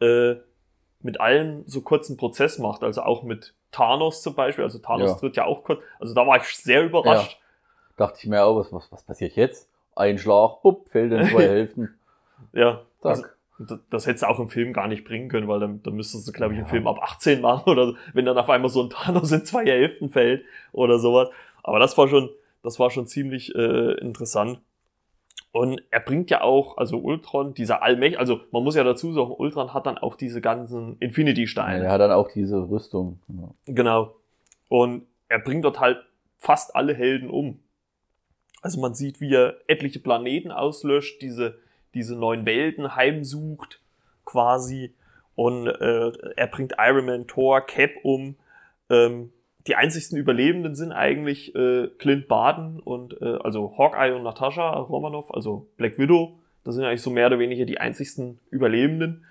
äh, 0.00 0.36
mit 1.02 1.20
allen 1.20 1.64
so 1.66 1.80
kurzen 1.80 2.16
Prozess 2.16 2.58
macht. 2.58 2.82
Also 2.82 3.02
auch 3.02 3.22
mit 3.22 3.54
Thanos 3.72 4.22
zum 4.22 4.34
Beispiel. 4.34 4.64
Also 4.64 4.78
Thanos 4.78 5.10
Ja. 5.12 5.16
tritt 5.16 5.36
ja 5.36 5.44
auch 5.44 5.64
kurz. 5.64 5.80
Also 5.98 6.14
da 6.14 6.26
war 6.26 6.36
ich 6.36 6.44
sehr 6.44 6.84
überrascht. 6.84 7.38
Dachte 7.96 8.18
ich 8.22 8.26
mir 8.28 8.42
auch, 8.44 8.56
was, 8.58 8.72
was, 8.72 8.90
was 8.92 9.02
passiert 9.02 9.36
jetzt? 9.36 9.68
Ein 9.96 10.18
Schlag, 10.18 10.62
bupp, 10.62 10.88
fällt 10.88 11.12
in 11.12 11.26
zwei 11.28 11.42
Hälften. 11.48 11.94
Ja. 12.52 12.82
Zack. 13.02 13.10
Also, 13.10 13.24
das, 13.58 13.78
das 13.90 14.06
hättest 14.06 14.22
du 14.22 14.28
auch 14.28 14.38
im 14.38 14.48
Film 14.48 14.72
gar 14.72 14.88
nicht 14.88 15.04
bringen 15.04 15.28
können, 15.28 15.46
weil 15.46 15.60
dann, 15.60 15.82
dann 15.82 15.94
müsstest 15.94 16.26
du, 16.26 16.32
glaube 16.32 16.54
ich, 16.54 16.58
im 16.60 16.64
Ja. 16.64 16.70
Film 16.70 16.86
ab 16.86 16.98
18 17.02 17.42
machen 17.42 17.68
oder 17.70 17.88
so, 17.88 17.94
wenn 18.14 18.24
dann 18.24 18.38
auf 18.38 18.48
einmal 18.48 18.70
so 18.70 18.82
ein 18.82 18.88
Thanos 18.90 19.30
in 19.32 19.44
zwei 19.44 19.66
Hälften 19.66 20.08
fällt 20.08 20.44
oder 20.72 20.98
sowas. 20.98 21.28
Aber 21.62 21.78
das 21.78 21.98
war 21.98 22.08
schon, 22.08 22.30
das 22.62 22.78
war 22.78 22.90
schon 22.90 23.06
ziemlich 23.06 23.54
äh, 23.54 23.92
interessant. 24.00 24.60
Und 25.52 25.82
er 25.90 26.00
bringt 26.00 26.30
ja 26.30 26.42
auch, 26.42 26.76
also 26.76 26.98
Ultron, 26.98 27.54
dieser 27.54 27.82
Allmächt, 27.82 28.18
also 28.18 28.40
man 28.52 28.62
muss 28.62 28.76
ja 28.76 28.84
dazu 28.84 29.12
sagen, 29.12 29.32
Ultron 29.32 29.74
hat 29.74 29.86
dann 29.86 29.98
auch 29.98 30.14
diese 30.14 30.40
ganzen 30.40 30.96
Infinity-Steine. 31.00 31.84
er 31.84 31.92
hat 31.92 32.00
dann 32.00 32.12
auch 32.12 32.30
diese 32.30 32.70
Rüstung. 32.70 33.18
Ja. 33.28 33.50
Genau. 33.66 34.14
Und 34.68 35.06
er 35.28 35.40
bringt 35.40 35.64
dort 35.64 35.80
halt 35.80 35.98
fast 36.38 36.76
alle 36.76 36.94
Helden 36.94 37.30
um. 37.30 37.58
Also 38.62 38.80
man 38.80 38.94
sieht, 38.94 39.20
wie 39.20 39.34
er 39.34 39.56
etliche 39.66 39.98
Planeten 39.98 40.52
auslöscht, 40.52 41.20
diese, 41.20 41.58
diese 41.94 42.14
neuen 42.14 42.46
Welten 42.46 42.94
heimsucht, 42.94 43.80
quasi. 44.24 44.94
Und 45.34 45.66
äh, 45.66 46.12
er 46.36 46.46
bringt 46.46 46.74
Iron 46.78 47.06
Man, 47.06 47.26
Thor, 47.26 47.60
Cap 47.62 47.90
um. 48.04 48.36
Ähm, 48.88 49.32
die 49.66 49.76
einzigsten 49.76 50.16
Überlebenden 50.16 50.74
sind 50.74 50.92
eigentlich 50.92 51.54
äh, 51.54 51.88
Clint 51.98 52.28
Barton 52.28 52.80
und 52.80 53.20
äh, 53.20 53.38
also 53.42 53.76
Hawkeye 53.76 54.14
und 54.14 54.22
Natascha 54.22 54.70
Romanoff, 54.70 55.32
also 55.32 55.68
Black 55.76 55.98
Widow. 55.98 56.38
Das 56.64 56.74
sind 56.74 56.84
eigentlich 56.84 57.02
so 57.02 57.10
mehr 57.10 57.26
oder 57.26 57.38
weniger 57.38 57.64
die 57.64 57.78
einzigsten 57.78 58.38
Überlebenden. 58.50 59.24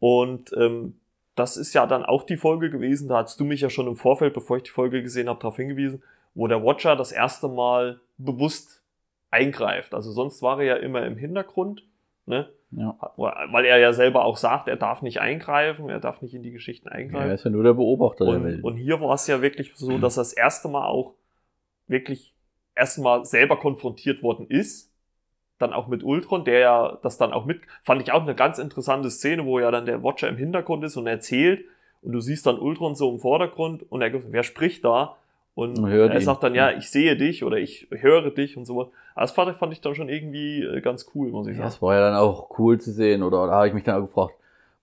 Und 0.00 0.52
ähm, 0.56 0.94
das 1.34 1.56
ist 1.56 1.74
ja 1.74 1.86
dann 1.86 2.04
auch 2.04 2.24
die 2.24 2.36
Folge 2.36 2.70
gewesen, 2.70 3.08
da 3.08 3.18
hast 3.18 3.38
du 3.38 3.44
mich 3.44 3.60
ja 3.60 3.70
schon 3.70 3.86
im 3.86 3.96
Vorfeld, 3.96 4.34
bevor 4.34 4.56
ich 4.56 4.64
die 4.64 4.70
Folge 4.70 5.02
gesehen 5.02 5.28
habe, 5.28 5.38
darauf 5.40 5.56
hingewiesen, 5.56 6.02
wo 6.34 6.46
der 6.48 6.64
Watcher 6.64 6.96
das 6.96 7.12
erste 7.12 7.48
Mal 7.48 8.00
bewusst 8.16 8.82
eingreift. 9.30 9.94
Also 9.94 10.10
sonst 10.10 10.42
war 10.42 10.58
er 10.60 10.64
ja 10.64 10.76
immer 10.76 11.06
im 11.06 11.16
Hintergrund, 11.16 11.84
ne? 12.28 12.48
Ja. 12.70 12.96
weil 13.16 13.64
er 13.64 13.78
ja 13.78 13.94
selber 13.94 14.26
auch 14.26 14.36
sagt, 14.36 14.68
er 14.68 14.76
darf 14.76 15.00
nicht 15.00 15.20
eingreifen, 15.20 15.88
er 15.88 16.00
darf 16.00 16.20
nicht 16.20 16.34
in 16.34 16.42
die 16.42 16.50
Geschichten 16.52 16.88
er 16.88 16.96
eingreifen. 16.96 17.30
ist 17.30 17.44
ja 17.44 17.50
nur 17.50 17.62
der 17.64 17.72
Beobachter 17.72 18.26
der 18.26 18.34
Und, 18.34 18.44
Welt. 18.44 18.62
und 18.62 18.76
hier 18.76 19.00
war 19.00 19.14
es 19.14 19.26
ja 19.26 19.40
wirklich 19.40 19.72
so, 19.74 19.96
dass 19.98 20.18
er 20.18 20.20
das 20.20 20.34
erste 20.34 20.68
Mal 20.68 20.86
auch 20.86 21.14
wirklich 21.86 22.34
erstmal 22.76 23.24
selber 23.24 23.56
konfrontiert 23.58 24.22
worden 24.22 24.46
ist. 24.48 24.92
Dann 25.58 25.72
auch 25.72 25.88
mit 25.88 26.04
Ultron, 26.04 26.44
der 26.44 26.58
ja 26.60 26.98
das 27.02 27.16
dann 27.16 27.32
auch 27.32 27.46
mit, 27.46 27.62
fand 27.82 28.02
ich 28.02 28.12
auch 28.12 28.22
eine 28.22 28.34
ganz 28.34 28.58
interessante 28.58 29.10
Szene, 29.10 29.44
wo 29.46 29.58
ja 29.58 29.70
dann 29.70 29.86
der 29.86 30.02
Watcher 30.04 30.28
im 30.28 30.36
Hintergrund 30.36 30.84
ist 30.84 30.96
und 30.96 31.06
erzählt 31.06 31.64
und 32.02 32.12
du 32.12 32.20
siehst 32.20 32.46
dann 32.46 32.58
Ultron 32.58 32.94
so 32.94 33.10
im 33.10 33.18
Vordergrund 33.18 33.90
und 33.90 34.02
er, 34.02 34.12
wer 34.32 34.42
spricht 34.44 34.84
da? 34.84 35.16
Und 35.58 35.84
er 35.90 36.14
ihn. 36.14 36.20
sagt 36.20 36.44
dann, 36.44 36.54
ja, 36.54 36.70
ich 36.70 36.88
sehe 36.88 37.16
dich 37.16 37.42
oder 37.42 37.56
ich 37.56 37.88
höre 37.90 38.30
dich 38.30 38.56
und 38.56 38.64
so. 38.64 38.92
Das 39.16 39.32
fand, 39.32 39.56
fand 39.56 39.72
ich 39.72 39.80
dann 39.80 39.96
schon 39.96 40.08
irgendwie 40.08 40.62
äh, 40.62 40.80
ganz 40.80 41.10
cool, 41.16 41.30
muss 41.30 41.48
ich 41.48 41.54
Ja, 41.54 41.62
sagen. 41.62 41.66
das 41.66 41.82
war 41.82 41.94
ja 41.96 42.00
dann 42.00 42.14
auch 42.14 42.56
cool 42.60 42.78
zu 42.80 42.92
sehen, 42.92 43.24
oder 43.24 43.48
da 43.48 43.54
habe 43.54 43.66
ich 43.66 43.74
mich 43.74 43.82
dann 43.82 43.96
auch 43.96 44.06
gefragt, 44.06 44.34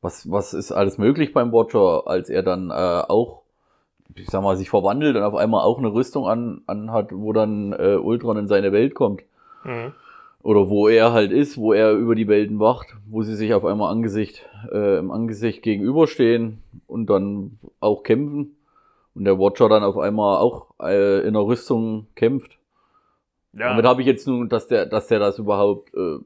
was, 0.02 0.30
was 0.30 0.54
ist 0.54 0.74
alles 0.74 0.98
möglich 0.98 1.32
beim 1.32 1.54
Watcher, 1.54 2.04
als 2.08 2.30
er 2.30 2.44
dann 2.44 2.72
äh, 2.72 2.74
auch, 2.74 3.44
ich 4.16 4.30
sag 4.30 4.44
mal, 4.44 4.58
sich 4.58 4.70
verwandelt 4.70 5.16
und 5.16 5.24
auf 5.24 5.36
einmal 5.36 5.64
auch 5.64 5.78
eine 5.78 5.94
Rüstung 5.94 6.28
an, 6.28 6.62
anhat, 6.68 7.08
wo 7.14 7.32
dann 7.32 7.72
äh, 7.72 7.96
Ultron 7.96 8.36
in 8.36 8.50
seine 8.50 8.74
Welt 8.74 8.96
kommt. 8.96 9.22
Mhm. 9.64 9.94
Oder 10.44 10.70
wo 10.70 10.90
er 10.90 11.14
halt 11.14 11.32
ist, 11.32 11.58
wo 11.58 11.72
er 11.72 11.94
über 11.94 12.16
die 12.16 12.28
Welten 12.28 12.60
wacht, 12.60 12.88
wo 13.10 13.24
sie 13.24 13.36
sich 13.36 13.54
auf 13.54 13.64
einmal 13.64 13.94
Angesicht, 13.94 14.46
äh, 14.74 14.98
im 15.00 15.10
Angesicht 15.10 15.62
gegenüberstehen 15.64 16.62
und 16.86 17.10
dann 17.10 17.60
auch 17.80 18.04
kämpfen. 18.04 18.58
Und 19.16 19.24
der 19.26 19.40
Watcher 19.40 19.70
dann 19.70 19.84
auf 19.84 19.98
einmal 19.98 20.38
auch 20.40 20.68
äh, 20.82 21.22
in 21.22 21.30
einer 21.30 21.46
Rüstung 21.46 22.08
kämpft. 22.16 22.58
Ja, 23.54 23.70
Damit 23.70 23.86
habe 23.86 24.02
ich 24.02 24.08
jetzt 24.08 24.28
nun, 24.28 24.50
dass 24.50 24.68
der, 24.68 24.86
dass 24.86 25.08
der 25.08 25.20
das 25.20 25.40
überhaupt, 25.40 25.94
äh, 25.96 26.18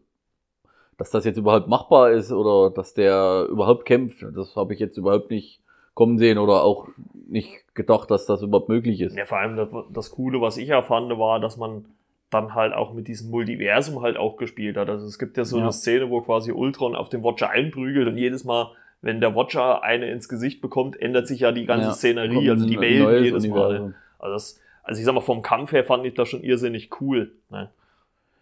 dass 0.97 1.11
das 1.11 1.23
jetzt 1.25 1.37
überhaupt 1.37 1.67
machbar 1.67 2.11
ist 2.11 2.31
oder 2.31 2.71
dass 2.71 2.93
der 2.95 3.45
überhaupt 3.49 3.85
kämpft, 3.85 4.25
das 4.35 4.55
habe 4.55 4.73
ich 4.73 4.79
jetzt 4.79 4.97
überhaupt 4.97 5.29
nicht 5.29 5.61
kommen 5.93 6.17
sehen 6.17 6.37
oder 6.37 6.63
auch 6.63 6.87
nicht 7.27 7.75
gedacht, 7.75 8.09
dass 8.09 8.25
das 8.25 8.41
überhaupt 8.41 8.69
möglich 8.69 9.01
ist. 9.01 9.15
Ja, 9.15 9.25
vor 9.25 9.37
allem 9.37 9.55
das, 9.55 9.69
das 9.91 10.11
Coole, 10.11 10.41
was 10.41 10.57
ich 10.57 10.69
erfand, 10.69 11.09
war, 11.19 11.39
dass 11.39 11.57
man 11.57 11.85
dann 12.29 12.55
halt 12.55 12.73
auch 12.73 12.93
mit 12.93 13.07
diesem 13.07 13.31
Multiversum 13.31 14.01
halt 14.01 14.17
auch 14.17 14.37
gespielt 14.37 14.77
hat. 14.77 14.87
Also 14.89 15.05
es 15.05 15.19
gibt 15.19 15.37
ja 15.37 15.45
so 15.45 15.57
Ja. 15.57 15.63
eine 15.63 15.73
Szene, 15.73 16.09
wo 16.09 16.21
quasi 16.21 16.51
Ultron 16.51 16.95
auf 16.95 17.09
den 17.09 17.23
Watcher 17.23 17.49
einprügelt 17.49 18.07
und 18.07 18.17
jedes 18.17 18.43
Mal, 18.45 18.71
wenn 19.01 19.21
der 19.21 19.35
Watcher 19.35 19.83
eine 19.83 20.11
ins 20.11 20.27
Gesicht 20.27 20.61
bekommt, 20.61 21.01
ändert 21.01 21.27
sich 21.27 21.41
ja 21.41 21.51
die 21.51 21.65
ganze 21.65 21.87
Ja, 21.87 21.93
Szenerie, 21.93 22.49
also 22.49 22.65
die 22.65 22.79
Welt 22.79 23.23
jedes 23.23 23.47
Mal. 23.47 23.93
Also, 24.19 24.33
das, 24.33 24.61
also 24.83 24.99
ich 24.99 25.05
sag 25.05 25.13
mal, 25.13 25.21
vom 25.21 25.41
Kampf 25.41 25.71
her 25.71 25.83
fand 25.83 26.05
ich 26.05 26.13
das 26.13 26.27
schon 26.27 26.43
irrsinnig 26.43 26.89
cool. 26.99 27.31
Ne? 27.49 27.69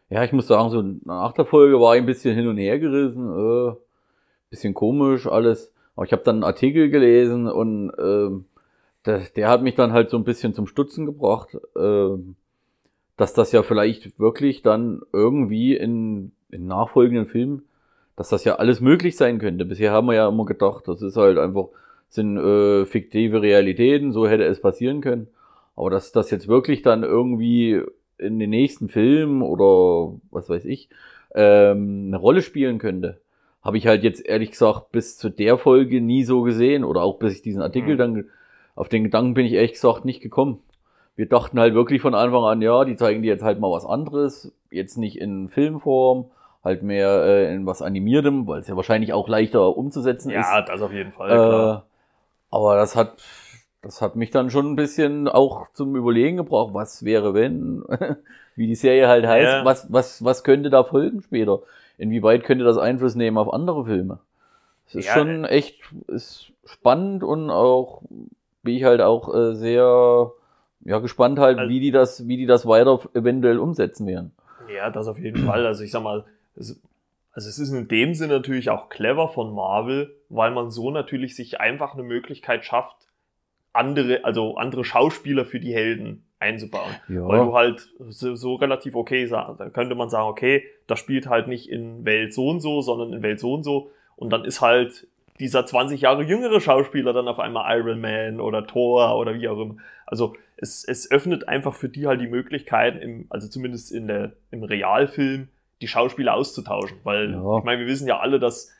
Ja, 0.10 0.24
ich 0.24 0.32
muss 0.32 0.48
sagen, 0.48 0.70
so 0.70 0.82
nach 1.06 1.34
der 1.34 1.46
Folge 1.46 1.80
war 1.80 1.96
ich 1.96 2.02
ein 2.02 2.06
bisschen 2.06 2.34
hin 2.34 2.48
und 2.48 2.58
her 2.58 2.80
gerissen, 2.80 3.30
äh, 3.30 3.76
bisschen 4.50 4.74
komisch 4.74 5.28
alles. 5.28 5.74
Aber 5.96 6.06
ich 6.06 6.12
habe 6.12 6.24
dann 6.24 6.38
einen 6.38 6.44
Artikel 6.44 6.90
gelesen 6.90 7.48
und 7.48 7.92
ähm, 8.00 8.46
der, 9.06 9.20
der 9.36 9.50
hat 9.50 9.62
mich 9.62 9.76
dann 9.76 9.94
halt 9.94 10.10
so 10.10 10.18
ein 10.18 10.24
bisschen 10.24 10.54
zum 10.54 10.68
Stutzen 10.68 11.06
gebracht, 11.06 11.58
ähm, 11.76 12.36
dass 13.18 13.34
das 13.34 13.52
ja 13.52 13.64
vielleicht 13.64 14.20
wirklich 14.20 14.62
dann 14.62 15.02
irgendwie 15.12 15.76
in, 15.76 16.32
in 16.50 16.68
nachfolgenden 16.68 17.26
Filmen, 17.26 17.64
dass 18.18 18.28
das 18.30 18.44
ja 18.44 18.56
alles 18.56 18.82
möglich 18.82 19.16
sein 19.16 19.40
könnte. 19.40 19.64
Bisher 19.64 19.94
haben 19.94 20.08
wir 20.08 20.16
ja 20.16 20.28
immer 20.28 20.46
gedacht, 20.46 20.88
das 20.88 21.02
ist 21.02 21.16
halt 21.16 21.38
einfach, 21.38 21.68
sind 22.10 22.38
äh, 22.38 22.86
fiktive 22.86 23.42
Realitäten, 23.42 24.12
so 24.12 24.28
hätte 24.28 24.44
es 24.44 24.60
passieren 24.60 25.00
können. 25.00 25.28
Aber 25.78 25.90
dass 25.90 26.12
das 26.12 26.32
jetzt 26.32 26.48
wirklich 26.50 26.82
dann 26.82 27.04
irgendwie 27.04 27.82
in 28.18 28.40
den 28.40 28.50
nächsten 28.50 28.90
Filmen 28.90 29.42
oder 29.44 30.18
was 30.32 30.50
weiß 30.50 30.66
ich 30.66 30.90
ähm, 31.36 32.06
eine 32.08 32.18
Rolle 32.18 32.42
spielen 32.42 32.80
könnte, 32.80 33.22
habe 33.62 33.78
ich 33.78 33.86
halt 33.86 34.04
jetzt 34.04 34.26
ehrlich 34.26 34.52
gesagt 34.52 34.92
bis 34.92 35.18
zu 35.18 35.30
der 35.30 35.58
Folge 35.58 36.02
nie 36.02 36.24
so 36.24 36.42
gesehen 36.42 36.84
oder 36.84 37.04
auch 37.04 37.20
bis 37.20 37.36
ich 37.36 37.42
diesen 37.44 37.62
Artikel 37.62 37.94
Mhm. 37.94 37.98
dann 37.98 38.26
auf 38.76 38.90
den 38.90 39.04
Gedanken 39.04 39.34
bin 39.36 39.46
ich 39.46 39.54
ehrlich 39.54 39.74
gesagt 39.74 40.06
nicht 40.06 40.22
gekommen. 40.22 40.60
Wir 41.16 41.28
dachten 41.28 41.60
halt 41.60 41.74
wirklich 41.74 42.02
von 42.02 42.16
Anfang 42.16 42.44
an, 42.44 42.62
ja, 42.62 42.86
die 42.86 42.96
zeigen 42.96 43.22
dir 43.22 43.30
jetzt 43.34 43.44
halt 43.44 43.60
mal 43.60 43.72
was 43.72 43.86
anderes, 43.86 44.54
jetzt 44.72 44.98
nicht 44.98 45.18
in 45.20 45.50
Filmform, 45.50 46.26
halt 46.64 46.84
mehr 46.84 47.24
äh, 47.24 47.54
in 47.54 47.66
was 47.66 47.82
animiertem, 47.82 48.48
weil 48.48 48.60
es 48.62 48.68
ja 48.68 48.76
wahrscheinlich 48.76 49.14
auch 49.14 49.28
leichter 49.28 49.76
umzusetzen 49.78 50.30
ist. 50.32 50.36
Ja, 50.36 50.62
das 50.62 50.82
auf 50.82 50.92
jeden 50.92 51.12
Fall, 51.12 51.30
klar. 51.30 51.78
Äh, 51.78 52.56
aber 52.56 52.76
das 52.76 52.96
hat, 52.96 53.22
das 53.82 54.02
hat 54.02 54.16
mich 54.16 54.32
dann 54.32 54.50
schon 54.50 54.72
ein 54.72 54.76
bisschen 54.76 55.28
auch 55.28 55.68
zum 55.74 55.96
Überlegen 55.96 56.38
gebracht, 56.38 56.70
was 56.74 57.04
wäre, 57.06 57.34
wenn, 57.34 57.84
wie 58.56 58.68
die 58.68 58.76
Serie 58.76 59.08
halt 59.08 59.26
heißt, 59.28 59.52
Ja. 59.54 59.66
was, 59.66 59.92
was, 59.92 60.24
was 60.24 60.44
könnte 60.44 60.70
da 60.70 60.84
folgen 60.84 61.22
später? 61.22 61.62
Inwieweit 61.98 62.44
könnte 62.44 62.64
das 62.66 62.78
Einfluss 62.78 63.16
nehmen 63.16 63.38
auf 63.38 63.52
andere 63.54 63.86
Filme? 63.86 64.20
Es 64.88 64.96
ist 64.96 65.06
Ja, 65.08 65.14
schon 65.14 65.44
echt, 65.46 65.80
ist 66.08 66.52
spannend 66.66 67.24
und 67.24 67.50
auch, 67.50 68.02
bin 68.64 68.76
ich 68.76 68.84
halt 68.84 69.02
auch 69.02 69.34
äh, 69.34 69.56
sehr, 69.56 70.32
ja, 70.86 71.00
gespannt 71.00 71.40
halt, 71.40 71.58
Also- 71.60 71.70
wie 71.70 71.80
die 71.80 71.92
das, 71.92 72.28
wie 72.28 72.38
die 72.38 72.46
das 72.46 72.66
weiter 72.66 73.00
eventuell 73.14 73.60
umsetzen 73.60 74.08
werden. 74.08 74.32
Ja, 74.74 74.90
das 74.90 75.08
auf 75.08 75.18
jeden 75.20 75.46
Fall. 75.46 75.66
Also 75.66 75.84
ich 75.84 75.92
sag 75.92 76.04
mal, 76.04 76.24
es, 76.58 76.82
also 77.32 77.50
es 77.50 77.60
ist 77.60 77.72
in 77.72 77.88
dem 77.88 78.14
Sinne 78.14 78.34
natürlich 78.34 78.70
auch 78.70 78.90
clever 78.90 79.28
von 79.28 79.54
Marvel, 79.54 80.16
weil 80.30 80.52
man 80.52 80.72
so 80.72 80.92
natürlich 80.92 81.36
sich 81.36 81.62
einfach 81.62 81.94
eine 81.94 82.04
Möglichkeit 82.04 82.66
schafft, 82.66 82.96
andere, 83.74 84.26
also 84.26 84.56
andere 84.56 84.84
Schauspieler 84.84 85.46
für 85.46 85.60
die 85.60 85.74
Helden 85.74 86.26
einzubauen. 86.40 86.96
Ja. 87.08 87.28
Weil 87.28 87.46
du 87.46 87.54
halt 87.54 87.90
so, 88.00 88.36
so 88.36 88.56
relativ 88.56 88.96
okay 88.96 89.26
sagst. 89.26 89.60
Dann 89.60 89.74
könnte 89.74 89.96
man 89.96 90.10
sagen, 90.10 90.28
okay, 90.28 90.64
das 90.88 91.00
spielt 91.00 91.28
halt 91.28 91.48
nicht 91.48 91.70
in 91.70 92.06
Welt 92.06 92.34
so 92.34 92.48
und 92.48 92.60
so, 92.60 92.82
sondern 92.82 93.14
in 93.14 93.24
Welt 93.24 93.40
so 93.40 93.54
und 93.54 93.64
so. 93.64 93.92
Und 94.16 94.32
dann 94.32 94.46
ist 94.46 94.62
halt 94.62 95.08
dieser 95.40 95.66
20 95.66 96.02
Jahre 96.02 96.24
jüngere 96.24 96.60
Schauspieler 96.60 97.14
dann 97.14 97.28
auf 97.28 97.40
einmal 97.40 97.78
Iron 97.78 98.02
Man 98.02 98.40
oder 98.40 98.66
Thor 98.66 99.18
oder 99.18 99.36
wie 99.36 99.48
auch 99.48 99.60
immer. 99.60 99.76
Also 100.06 100.36
es, 100.56 100.84
es 100.84 101.10
öffnet 101.12 101.48
einfach 101.48 101.76
für 101.76 101.90
die 101.90 102.08
halt 102.08 102.20
die 102.20 102.28
Möglichkeiten, 102.28 102.98
im, 102.98 103.26
also 103.30 103.48
zumindest 103.48 103.92
in 103.92 104.08
der, 104.08 104.34
im 104.50 104.64
Realfilm, 104.64 105.50
die 105.82 105.88
Schauspieler 105.88 106.34
auszutauschen. 106.34 106.98
Weil 107.04 107.32
Ja. 107.32 107.58
ich 107.60 107.64
meine, 107.64 107.82
wir 107.82 107.88
wissen 107.88 108.08
ja 108.08 108.20
alle, 108.20 108.40
dass 108.40 108.72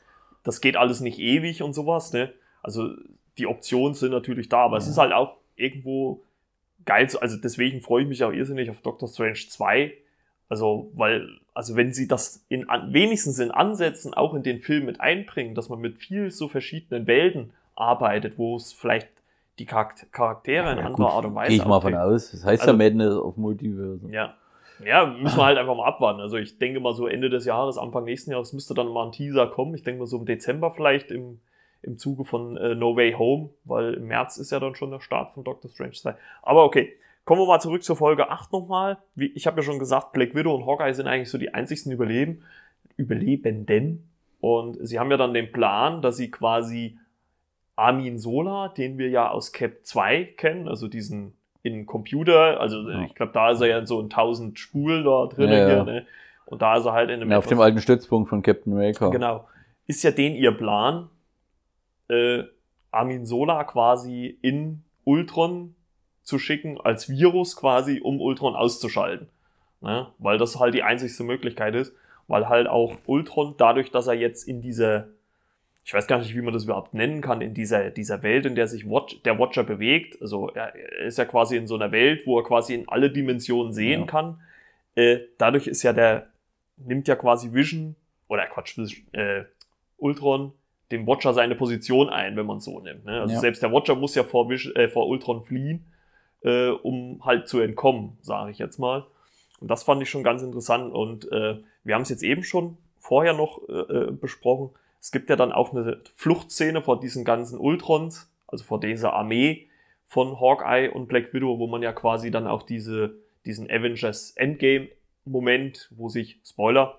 das 0.44 0.60
geht 0.60 0.76
alles 0.76 1.00
nicht 1.00 1.18
ewig 1.18 1.62
und 1.62 1.72
sowas, 1.74 2.12
ne? 2.12 2.32
Also 2.62 2.90
die 3.38 3.46
Optionen 3.46 3.94
sind 3.94 4.12
natürlich 4.12 4.48
da, 4.48 4.58
aber 4.64 4.78
es 4.78 4.86
Ja. 4.86 4.92
ist 4.92 4.98
halt 4.98 5.12
auch 5.12 5.36
irgendwo 5.56 6.22
geil. 6.84 7.08
Also 7.20 7.36
deswegen 7.36 7.80
freue 7.82 8.02
ich 8.02 8.08
mich 8.08 8.24
auch 8.24 8.32
irrsinnig 8.32 8.70
auf 8.70 8.80
Doctor 8.80 9.08
Strange 9.08 9.34
2. 9.48 9.92
Also, 10.48 10.90
weil, 10.94 11.28
also 11.52 11.76
wenn 11.76 11.92
sie 11.92 12.08
das 12.08 12.44
in 12.48 12.66
wenigstens 12.88 13.38
in 13.38 13.50
Ansätzen 13.50 14.14
auch 14.14 14.32
in 14.34 14.42
den 14.42 14.60
Film 14.60 14.86
mit 14.86 15.00
einbringen, 15.00 15.54
dass 15.54 15.68
man 15.68 15.78
mit 15.80 15.98
viel 15.98 16.30
so 16.30 16.48
verschiedenen 16.48 17.06
Welten 17.06 17.52
arbeitet, 17.74 18.38
wo 18.38 18.56
es 18.56 18.72
vielleicht 18.72 19.08
die 19.58 19.66
Charakter- 19.66 20.06
Charaktere 20.10 20.72
in 20.72 20.78
Ja, 20.78 20.84
anderer 20.86 21.04
gut, 21.04 21.14
Art 21.14 21.24
und 21.26 21.34
Weise 21.34 21.48
Gehe 21.50 21.58
ich 21.58 21.64
mal 21.66 21.80
von 21.80 21.94
aus. 21.94 22.30
Das 22.30 22.44
heißt 22.44 22.62
Also- 22.62 22.72
ja 22.72 22.78
Madness 22.78 23.14
auf 23.16 23.36
Multiverse. 23.36 24.08
Ja. 24.10 24.34
Ja, 24.84 25.06
müssen 25.06 25.38
wir 25.38 25.44
halt 25.44 25.58
einfach 25.58 25.76
mal 25.76 25.86
abwarten. 25.86 26.20
Also 26.20 26.36
ich 26.36 26.58
denke 26.58 26.80
mal 26.80 26.94
so 26.94 27.06
Ende 27.06 27.30
des 27.30 27.44
Jahres, 27.44 27.78
Anfang 27.78 28.04
nächsten 28.04 28.30
Jahres 28.30 28.52
müsste 28.52 28.74
dann 28.74 28.88
mal 28.88 29.06
ein 29.06 29.12
Teaser 29.12 29.46
kommen. 29.46 29.74
Ich 29.74 29.82
denke 29.82 30.00
mal 30.00 30.06
so 30.06 30.18
im 30.18 30.26
Dezember 30.26 30.70
vielleicht 30.70 31.10
im, 31.10 31.40
im 31.82 31.98
Zuge 31.98 32.24
von 32.24 32.56
äh, 32.56 32.74
No 32.74 32.96
Way 32.96 33.12
Home, 33.14 33.50
weil 33.64 33.94
im 33.94 34.06
März 34.06 34.36
ist 34.36 34.52
ja 34.52 34.60
dann 34.60 34.74
schon 34.74 34.90
der 34.90 35.00
Start 35.00 35.32
von 35.32 35.44
Doctor 35.44 35.70
Strange 35.70 35.92
2. 35.92 36.14
Aber 36.42 36.64
okay, 36.64 36.92
kommen 37.24 37.40
wir 37.40 37.46
mal 37.46 37.60
zurück 37.60 37.82
zur 37.82 37.96
Folge 37.96 38.30
8 38.30 38.52
nochmal. 38.52 38.98
Wie, 39.14 39.32
ich 39.34 39.46
habe 39.46 39.58
ja 39.58 39.62
schon 39.62 39.78
gesagt, 39.78 40.12
Black 40.12 40.34
Widow 40.34 40.54
und 40.54 40.66
Hawkeye 40.66 40.92
sind 40.92 41.06
eigentlich 41.06 41.30
so 41.30 41.38
die 41.38 41.54
einzigsten 41.54 41.92
Überleben, 41.92 42.44
Überlebenden. 42.96 44.08
Und 44.40 44.76
sie 44.86 44.98
haben 44.98 45.10
ja 45.10 45.16
dann 45.16 45.34
den 45.34 45.50
Plan, 45.50 46.02
dass 46.02 46.16
sie 46.16 46.30
quasi 46.30 46.98
Armin 47.74 48.18
Sola, 48.18 48.68
den 48.68 48.98
wir 48.98 49.08
ja 49.08 49.30
aus 49.30 49.52
Cap 49.52 49.84
2 49.84 50.24
kennen, 50.36 50.68
also 50.68 50.88
diesen 50.88 51.37
in 51.62 51.86
Computer, 51.86 52.60
also 52.60 52.88
Ja. 52.88 53.02
ich 53.04 53.14
glaube, 53.14 53.32
da 53.32 53.50
ist 53.50 53.60
er 53.60 53.66
ja 53.68 53.78
in 53.78 53.86
so 53.86 54.00
in 54.00 54.08
1000 54.08 54.58
Spulen 54.58 55.04
da 55.04 55.26
drin 55.26 55.50
Ja, 55.50 55.66
hier, 55.66 55.84
ne? 55.84 56.06
Und 56.46 56.62
da 56.62 56.76
ist 56.76 56.86
er 56.86 56.92
halt 56.92 57.10
in 57.10 57.20
einem 57.20 57.30
Ja, 57.30 57.38
auf 57.38 57.46
dem 57.46 57.60
alten 57.60 57.80
Stützpunkt 57.80 58.28
von 58.30 58.42
Captain 58.42 58.72
America. 58.72 59.08
Genau. 59.10 59.46
Ist 59.86 60.02
ja 60.02 60.10
den 60.10 60.34
ihr 60.34 60.52
Plan, 60.52 61.08
äh, 62.08 62.44
Armin 62.90 63.26
Sola 63.26 63.64
quasi 63.64 64.38
in 64.40 64.82
Ultron 65.04 65.74
zu 66.22 66.38
schicken, 66.38 66.80
als 66.80 67.08
Virus 67.08 67.56
quasi, 67.56 68.00
um 68.02 68.20
Ultron 68.20 68.54
auszuschalten. 68.56 69.28
Ne? 69.80 70.08
Weil 70.18 70.38
das 70.38 70.58
halt 70.58 70.74
die 70.74 70.82
einzigste 70.82 71.22
Möglichkeit 71.24 71.74
ist. 71.74 71.94
Weil 72.28 72.48
halt 72.48 72.66
auch 72.66 72.94
Ultron, 73.06 73.54
dadurch, 73.56 73.90
dass 73.90 74.06
er 74.06 74.14
jetzt 74.14 74.46
in 74.46 74.60
dieser, 74.60 75.08
ich 75.88 75.94
weiß 75.94 76.06
gar 76.06 76.18
nicht, 76.18 76.36
wie 76.36 76.42
man 76.42 76.52
das 76.52 76.64
überhaupt 76.64 76.92
nennen 76.92 77.22
kann, 77.22 77.40
in 77.40 77.54
dieser, 77.54 77.88
dieser 77.88 78.22
Welt, 78.22 78.44
in 78.44 78.54
der 78.54 78.68
sich 78.68 78.84
Watch, 78.86 79.22
der 79.22 79.38
Watcher 79.38 79.64
bewegt, 79.64 80.20
also 80.20 80.50
er 80.50 80.74
ist 81.06 81.16
ja 81.16 81.24
quasi 81.24 81.56
in 81.56 81.66
so 81.66 81.76
einer 81.76 81.92
Welt, 81.92 82.26
wo 82.26 82.38
er 82.38 82.44
quasi 82.44 82.74
in 82.74 82.86
alle 82.90 83.10
Dimensionen 83.10 83.72
sehen 83.72 84.00
Ja. 84.00 84.06
kann. 84.06 84.38
Äh, 84.96 85.20
dadurch 85.38 85.66
ist 85.66 85.82
ja 85.82 85.94
der, 85.94 86.26
nimmt 86.76 87.08
ja 87.08 87.16
quasi 87.16 87.54
Vision, 87.54 87.96
oder 88.28 88.44
Quatsch, 88.44 88.76
Vision, 88.76 89.06
äh, 89.14 89.44
Ultron 89.96 90.52
dem 90.90 91.06
Watcher 91.06 91.32
seine 91.32 91.54
Position 91.54 92.10
ein, 92.10 92.36
wenn 92.36 92.44
man 92.44 92.58
es 92.58 92.64
so 92.64 92.80
nimmt. 92.80 93.06
Ne? 93.06 93.22
Also 93.22 93.32
Ja. 93.36 93.40
selbst 93.40 93.62
der 93.62 93.72
Watcher 93.72 93.94
muss 93.94 94.14
ja 94.14 94.24
vor, 94.24 94.50
Vision, 94.50 94.76
äh, 94.76 94.88
vor 94.88 95.08
Ultron 95.08 95.42
fliehen, 95.42 95.86
äh, 96.42 96.68
um 96.68 97.24
halt 97.24 97.48
zu 97.48 97.60
entkommen, 97.60 98.18
sage 98.20 98.50
ich 98.50 98.58
jetzt 98.58 98.76
mal. 98.78 99.06
Und 99.58 99.68
das 99.70 99.84
fand 99.84 100.02
ich 100.02 100.10
schon 100.10 100.22
ganz 100.22 100.42
interessant. 100.42 100.92
Und 100.92 101.32
äh, 101.32 101.56
wir 101.82 101.94
haben 101.94 102.02
es 102.02 102.10
jetzt 102.10 102.22
eben 102.22 102.42
schon 102.42 102.76
vorher 102.98 103.32
noch 103.32 103.66
äh, 103.70 103.72
äh, 103.72 104.10
besprochen. 104.10 104.68
Es 105.00 105.12
gibt 105.12 105.30
ja 105.30 105.36
dann 105.36 105.52
auch 105.52 105.72
eine 105.72 106.00
Fluchtszene 106.14 106.82
vor 106.82 107.00
diesen 107.00 107.24
ganzen 107.24 107.58
Ultrons, 107.58 108.30
also 108.46 108.64
vor 108.64 108.80
dieser 108.80 109.12
Armee 109.12 109.68
von 110.04 110.40
Hawkeye 110.40 110.90
und 110.90 111.06
Black 111.06 111.32
Widow, 111.34 111.58
wo 111.58 111.66
man 111.66 111.82
ja 111.82 111.92
quasi 111.92 112.30
dann 112.30 112.46
auch 112.46 112.62
diese, 112.62 113.16
diesen 113.44 113.70
Avengers 113.70 114.32
Endgame-Moment, 114.32 115.92
wo 115.94 116.08
sich, 116.08 116.40
Spoiler, 116.44 116.98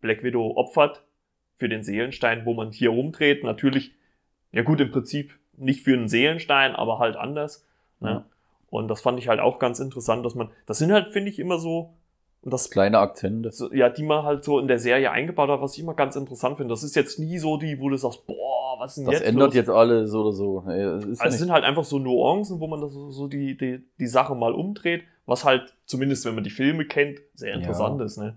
Black 0.00 0.22
Widow 0.22 0.56
opfert 0.56 1.02
für 1.58 1.68
den 1.68 1.82
Seelenstein, 1.82 2.44
wo 2.44 2.54
man 2.54 2.72
hier 2.72 2.90
rumdreht. 2.90 3.44
Natürlich, 3.44 3.92
ja 4.52 4.62
gut, 4.62 4.80
im 4.80 4.90
Prinzip 4.90 5.38
nicht 5.56 5.82
für 5.82 5.94
einen 5.94 6.08
Seelenstein, 6.08 6.74
aber 6.74 6.98
halt 6.98 7.16
anders. 7.16 7.66
Ne? 8.00 8.08
Ja. 8.08 8.26
Und 8.70 8.88
das 8.88 9.00
fand 9.00 9.18
ich 9.18 9.28
halt 9.28 9.40
auch 9.40 9.58
ganz 9.58 9.78
interessant, 9.80 10.24
dass 10.24 10.34
man, 10.34 10.50
das 10.66 10.78
sind 10.78 10.92
halt, 10.92 11.12
finde 11.12 11.30
ich, 11.30 11.38
immer 11.38 11.58
so, 11.58 11.94
und 12.42 12.52
das 12.52 12.70
Kleine 12.70 12.98
Akzente. 12.98 13.50
ja, 13.72 13.88
die 13.88 14.04
man 14.04 14.24
halt 14.24 14.44
so 14.44 14.58
in 14.60 14.68
der 14.68 14.78
Serie 14.78 15.10
eingebaut 15.10 15.48
hat, 15.48 15.60
was 15.60 15.74
ich 15.74 15.80
immer 15.80 15.94
ganz 15.94 16.14
interessant 16.16 16.58
finde. 16.58 16.72
Das 16.72 16.82
ist 16.84 16.94
jetzt 16.94 17.18
nie 17.18 17.38
so 17.38 17.56
die, 17.56 17.80
wo 17.80 17.88
du 17.88 17.96
sagst, 17.96 18.26
boah, 18.26 18.78
was 18.78 18.92
ist 18.92 18.98
denn 18.98 19.04
Das 19.06 19.14
jetzt 19.20 19.28
ändert 19.28 19.46
los? 19.48 19.54
jetzt 19.54 19.70
alles 19.70 20.14
oder 20.14 20.32
so. 20.32 20.62
Nee, 20.66 20.82
das 20.84 21.04
ja 21.04 21.10
Also 21.24 21.34
es 21.34 21.38
sind 21.38 21.50
halt 21.50 21.64
einfach 21.64 21.84
so 21.84 21.98
Nuancen, 21.98 22.60
wo 22.60 22.66
man 22.68 22.80
das 22.80 22.92
so, 22.92 23.26
die, 23.26 23.56
die, 23.56 23.80
die 23.98 24.06
Sache 24.06 24.34
mal 24.34 24.52
umdreht, 24.52 25.02
was 25.26 25.44
halt, 25.44 25.74
zumindest 25.86 26.24
wenn 26.24 26.34
man 26.36 26.44
die 26.44 26.50
Filme 26.50 26.84
kennt, 26.84 27.20
sehr 27.34 27.54
interessant 27.54 28.00
ist, 28.00 28.16
ne? 28.18 28.36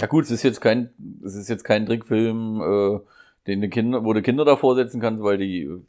Ja 0.00 0.06
gut, 0.06 0.24
es 0.24 0.30
ist 0.30 0.42
jetzt 0.42 0.60
kein, 0.60 0.90
es 1.24 1.34
ist 1.34 1.48
jetzt 1.48 1.64
kein 1.64 1.84
Trickfilm, 1.86 2.60
äh, 2.62 3.00
den 3.46 3.60
die 3.60 3.68
Kinder, 3.68 4.04
wo 4.04 4.12
du 4.14 4.22
Kinder 4.22 4.44
davor 4.44 4.74
setzen 4.74 5.00
kannst, 5.00 5.22
weil 5.22 5.36
die 5.36 5.64
äh, 5.64 5.80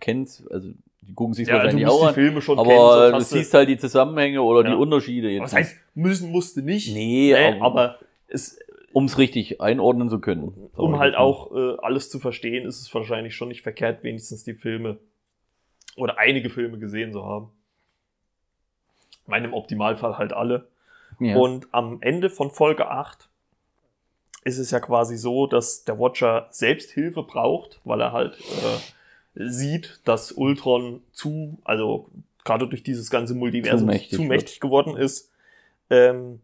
kennst, 0.00 0.50
also 0.50 0.70
die 1.02 1.14
gucken 1.14 1.34
sich 1.34 1.48
Ja, 1.48 1.54
wahrscheinlich 1.54 1.86
auch 1.86 2.00
die 2.02 2.06
an. 2.08 2.14
Filme 2.14 2.40
schon 2.42 2.58
Aber 2.58 2.68
kennen, 3.08 3.18
du 3.18 3.24
siehst 3.24 3.52
halt 3.54 3.68
die 3.68 3.76
Zusammenhänge 3.76 4.40
oder 4.42 4.62
Ja. 4.68 4.74
die 4.74 4.80
Unterschiede 4.80 5.28
jetzt. 5.30 5.42
Was 5.42 5.52
heißt, 5.54 5.76
müssen 5.94 6.30
musste 6.30 6.62
nicht. 6.62 6.94
Nee, 6.94 7.32
ne? 7.32 7.56
aber- 7.60 7.64
aber 7.66 7.98
es, 8.28 8.58
Um 8.94 9.04
es 9.06 9.18
richtig 9.18 9.60
einordnen 9.60 10.08
zu 10.10 10.18
können. 10.20 10.70
um 10.76 10.98
halt 10.98 11.14
auch 11.16 11.54
äh, 11.54 11.76
alles 11.82 12.08
zu 12.10 12.18
verstehen, 12.18 12.66
ist 12.66 12.80
es 12.80 12.94
wahrscheinlich 12.94 13.34
schon 13.34 13.48
nicht 13.48 13.62
verkehrt, 13.62 14.02
wenigstens 14.04 14.44
die 14.44 14.54
Filme 14.54 14.98
oder 15.96 16.18
einige 16.18 16.48
Filme 16.50 16.78
gesehen 16.78 17.12
zu 17.12 17.24
haben. 17.24 17.50
Ich 19.22 19.28
meine, 19.28 19.46
im 19.46 19.54
Optimalfall 19.54 20.18
halt 20.18 20.32
alle. 20.32 20.68
Ja. 21.20 21.36
Und 21.36 21.68
am 21.72 21.98
Ende 22.00 22.30
von 22.30 22.50
Folge 22.50 22.88
8 22.90 23.28
ist 24.44 24.58
es 24.58 24.70
ja 24.72 24.80
quasi 24.80 25.16
so, 25.16 25.46
dass 25.46 25.84
der 25.84 25.98
Watcher 25.98 26.48
selbst 26.50 26.90
Hilfe 26.90 27.22
braucht, 27.22 27.80
weil 27.84 28.00
er 28.00 28.12
halt 28.12 28.38
äh, 28.40 28.78
sieht, 29.34 30.00
dass 30.04 30.32
Ultron 30.32 31.02
zu, 31.12 31.58
also 31.64 32.08
gerade 32.44 32.68
durch 32.68 32.82
dieses 32.82 33.10
ganze 33.10 33.34
Multiversum 33.34 33.78
Zu 33.78 33.84
zu 33.84 33.86
mächtig 33.86 34.28
mächtig, 34.28 34.54
wird. 34.54 34.60
geworden 34.60 34.96
ist. 34.96 35.30
Ähm, 35.90 36.40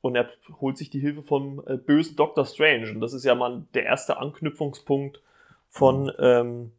und 0.00 0.16
er 0.16 0.30
holt 0.60 0.78
sich 0.78 0.90
die 0.90 1.00
Hilfe 1.00 1.22
vom 1.22 1.62
äh, 1.66 1.76
bösen 1.76 2.16
Doctor 2.16 2.46
Strange. 2.46 2.90
Und 2.90 3.00
das 3.00 3.12
ist 3.12 3.24
ja 3.24 3.34
mal 3.34 3.64
der 3.74 3.84
erste 3.84 4.16
Anknüpfungspunkt 4.16 5.20
von, 5.68 6.10
ähm, 6.18 6.72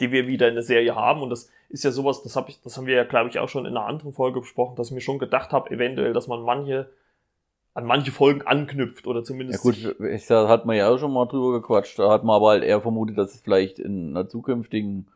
die 0.00 0.10
wir 0.10 0.26
wieder 0.26 0.48
in 0.48 0.54
der 0.54 0.62
Serie 0.62 0.94
haben. 0.94 1.22
Und 1.22 1.30
das 1.30 1.50
ist 1.68 1.84
ja 1.84 1.90
sowas, 1.90 2.22
das, 2.22 2.34
hab 2.34 2.48
ich, 2.48 2.60
das 2.62 2.76
haben 2.76 2.86
wir 2.86 2.94
ja, 2.94 3.04
glaube 3.04 3.28
ich, 3.28 3.38
auch 3.38 3.48
schon 3.48 3.66
in 3.66 3.76
einer 3.76 3.86
anderen 3.86 4.12
Folge 4.12 4.40
besprochen, 4.40 4.76
dass 4.76 4.88
ich 4.88 4.94
mir 4.94 5.00
schon 5.02 5.18
gedacht 5.18 5.52
habe, 5.52 5.70
eventuell, 5.70 6.14
dass 6.14 6.28
man 6.28 6.42
manche 6.42 6.88
an 7.78 7.84
manche 7.86 8.10
Folgen 8.10 8.42
anknüpft 8.42 9.06
oder 9.06 9.20
Ja 9.20 9.24
zumindest 9.24 9.62
gut, 9.62 9.76
sich- 9.76 10.00
ich, 10.00 10.26
da 10.26 10.48
hat 10.48 10.66
man 10.66 10.76
ja 10.76 10.88
auch 10.88 10.98
schon 10.98 11.12
mal 11.12 11.26
drüber 11.26 11.52
gequatscht. 11.52 11.98
Da 11.98 12.10
hat 12.10 12.24
man 12.24 12.36
aber 12.36 12.48
halt 12.48 12.64
eher 12.64 12.80
vermutet, 12.80 13.16
dass 13.16 13.34
es 13.34 13.40
vielleicht 13.40 13.78
in 13.78 14.10
einer 14.16 14.28
zukünftigen 14.28 15.06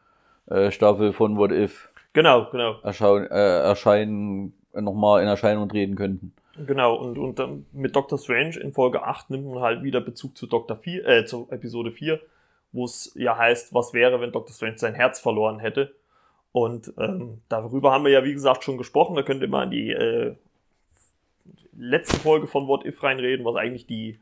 äh, 0.47 0.71
Staffel 0.71 1.13
von 1.13 1.37
What 1.37 1.51
If 1.53 1.89
genau, 2.13 2.49
genau, 2.51 2.77
erschauen, 2.83 3.25
äh, 3.25 3.59
erscheinen, 3.61 4.55
nochmal 4.75 5.23
in 5.23 5.29
Erscheinung 5.29 5.69
treten 5.69 5.97
könnten. 5.97 6.33
genau. 6.67 6.95
Und, 6.95 7.19
und 7.19 7.39
dann 7.39 7.67
mit 7.73 7.97
Doctor 7.97 8.17
Strange 8.19 8.59
in 8.61 8.73
Folge 8.73 9.03
8 9.03 9.31
nimmt 9.31 9.47
man 9.47 9.63
halt 9.63 9.83
wieder 9.83 10.01
Bezug 10.01 10.37
zu 10.37 10.47
Doctor 10.47 10.77
4, 10.77 11.07
äh, 11.07 11.25
zu 11.25 11.49
Episode 11.51 11.91
4, 11.91 12.21
wo 12.71 12.85
es 12.85 13.13
ja 13.17 13.37
heißt, 13.37 13.75
was 13.75 13.93
wäre, 13.93 14.21
wenn 14.21 14.31
Doctor 14.33 14.55
Strange 14.55 14.79
sein 14.79 14.95
Herz 14.95 15.19
verloren 15.21 15.59
hätte. 15.59 15.95
Und 16.53 16.93
ähm, 16.99 17.41
darüber 17.49 17.91
haben 17.93 18.05
wir 18.05 18.13
ja, 18.13 18.25
wie 18.25 18.33
gesagt, 18.35 18.63
schon 18.63 18.77
gesprochen. 18.79 19.17
Da 19.17 19.23
könnt 19.23 19.43
ihr 19.43 19.49
mal 19.49 19.65
in 19.65 19.71
die 19.71 19.91
äh, 19.91 20.35
letzte 21.77 22.19
Folge 22.19 22.47
von 22.47 22.69
What 22.69 22.85
If 22.85 23.03
reinreden, 23.03 23.45
was 23.45 23.57
eigentlich 23.57 23.87
die 23.87 24.21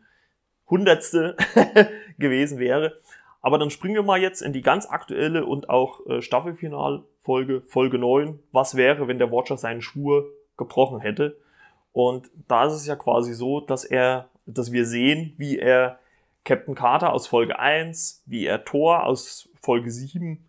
hundertste 0.68 1.36
gewesen 2.18 2.58
wäre. 2.58 3.00
Aber 3.42 3.58
dann 3.58 3.70
springen 3.70 3.94
wir 3.94 4.02
mal 4.02 4.20
jetzt 4.20 4.42
in 4.42 4.52
die 4.52 4.62
ganz 4.62 4.86
aktuelle 4.86 5.46
und 5.46 5.70
auch 5.70 6.06
äh, 6.06 6.22
Staffelfinalfolge, 6.22 7.62
Folge 7.62 7.98
9. 7.98 8.38
Was 8.52 8.76
wäre, 8.76 9.08
wenn 9.08 9.18
der 9.18 9.32
Watcher 9.32 9.56
seinen 9.56 9.82
Schwur 9.82 10.28
gebrochen 10.56 11.00
hätte? 11.00 11.36
Und 11.92 12.30
da 12.48 12.66
ist 12.66 12.74
es 12.74 12.86
ja 12.86 12.96
quasi 12.96 13.32
so, 13.32 13.60
dass 13.60 13.84
er, 13.84 14.28
dass 14.46 14.72
wir 14.72 14.84
sehen, 14.84 15.34
wie 15.38 15.58
er 15.58 15.98
Captain 16.44 16.74
Carter 16.74 17.12
aus 17.12 17.26
Folge 17.26 17.58
1, 17.58 18.22
wie 18.26 18.46
er 18.46 18.64
Thor 18.64 19.04
aus 19.04 19.48
Folge 19.60 19.90
7, 19.90 20.44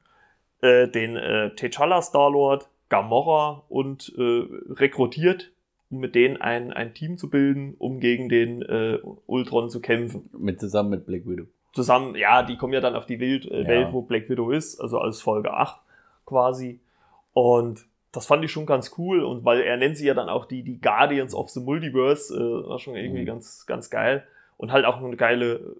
äh, 0.62 0.88
den 0.88 1.16
äh, 1.16 1.52
T'Challa 1.56 2.02
Star-Lord, 2.02 2.70
Gamora 2.90 3.64
und 3.70 4.14
äh, 4.18 4.46
rekrutiert, 4.74 5.51
um 5.92 6.00
mit 6.00 6.16
denen 6.16 6.38
ein, 6.38 6.72
ein 6.72 6.94
Team 6.94 7.18
zu 7.18 7.30
bilden, 7.30 7.76
um 7.78 8.00
gegen 8.00 8.30
den 8.30 8.62
äh, 8.62 9.00
Ultron 9.28 9.70
zu 9.70 9.82
kämpfen 9.82 10.30
Mit 10.38 10.60
zusammen 10.60 10.90
mit 10.90 11.06
Black 11.06 11.28
Widow. 11.28 11.46
zusammen, 11.74 12.16
ja, 12.16 12.44
die 12.44 12.58
kommen 12.58 12.74
ja 12.74 12.82
dann 12.82 12.96
auf 12.96 13.06
die 13.06 13.20
Welt, 13.20 13.46
äh, 13.46 13.62
Ja. 13.64 13.68
Welt, 13.68 13.88
wo 13.92 14.02
Black 14.02 14.30
Widow 14.30 14.52
ist, 14.52 14.80
also 14.80 14.98
als 15.00 15.22
Folge 15.22 15.54
8 15.54 15.80
quasi. 16.26 16.80
Und 17.34 17.86
das 18.12 18.26
fand 18.26 18.44
ich 18.44 18.52
schon 18.52 18.66
ganz 18.66 18.94
cool 18.98 19.24
und 19.24 19.46
weil 19.46 19.62
er 19.62 19.78
nennt 19.78 19.96
sie 19.98 20.06
ja 20.08 20.14
dann 20.14 20.28
auch 20.30 20.46
die, 20.46 20.64
die 20.64 20.82
Guardians 20.82 21.34
of 21.34 21.50
the 21.50 21.62
Multiverse, 21.62 22.34
äh, 22.36 22.68
war 22.70 22.80
schon 22.80 22.96
irgendwie 22.96 23.22
Mhm. 23.22 23.26
ganz, 23.28 23.66
ganz 23.66 23.90
geil. 23.90 24.24
Und 24.58 24.72
halt 24.72 24.86
auch 24.86 24.98
eine 25.02 25.16
geile 25.16 25.76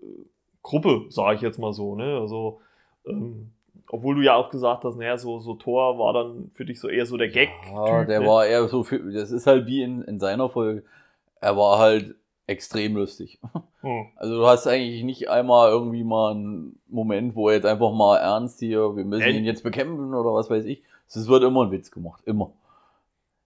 Gruppe, 0.64 1.06
sage 1.10 1.36
ich 1.36 1.42
jetzt 1.42 1.60
mal 1.60 1.74
so, 1.74 1.96
ne? 1.96 2.18
Also, 2.20 2.62
ähm, 3.06 3.52
obwohl 3.92 4.16
du 4.16 4.22
ja 4.22 4.36
auch 4.36 4.50
gesagt 4.50 4.86
hast, 4.86 4.96
naja, 4.96 5.18
so, 5.18 5.40
so 5.40 5.54
Thor 5.56 6.00
war 6.00 6.14
dann 6.14 6.50
für 6.54 6.64
dich 6.64 6.80
so 6.80 6.88
eher 6.88 7.06
so 7.06 7.18
der 7.18 7.28
Gag. 7.28 7.50
Ja, 7.74 8.06
der 8.06 8.22
ne? 8.22 8.26
war 8.26 8.46
eher 8.46 8.68
so 8.70 8.84
für, 8.84 9.00
das 9.12 9.32
ist 9.32 9.48
halt 9.48 9.66
wie 9.66 9.84
in, 9.84 10.02
in 10.04 10.20
seiner 10.20 10.50
Folge. 10.50 10.84
Er 11.42 11.58
war 11.58 11.78
halt 11.78 12.16
extrem 12.48 12.96
lustig. 12.96 13.40
Hm. 13.84 14.10
Also 14.16 14.36
du 14.36 14.46
hast 14.46 14.68
eigentlich 14.68 15.04
nicht 15.04 15.32
einmal 15.32 15.72
irgendwie 15.72 16.04
mal 16.04 16.34
einen 16.34 16.80
Moment, 16.88 17.36
wo 17.36 17.50
er 17.50 17.56
jetzt 17.56 17.66
einfach 17.66 17.92
mal 17.92 18.18
ernst 18.18 18.60
hier, 18.60 18.96
wir 18.96 19.04
müssen 19.04 19.24
Äh, 19.24 19.32
ihn 19.32 19.44
jetzt 19.44 19.64
bekämpfen 19.64 20.14
oder 20.14 20.36
was 20.36 20.52
weiß 20.52 20.66
ich. 20.66 20.84
Es 21.08 21.28
wird 21.28 21.42
immer 21.42 21.66
ein 21.66 21.72
Witz 21.72 21.90
gemacht, 21.90 22.22
immer. 22.28 22.52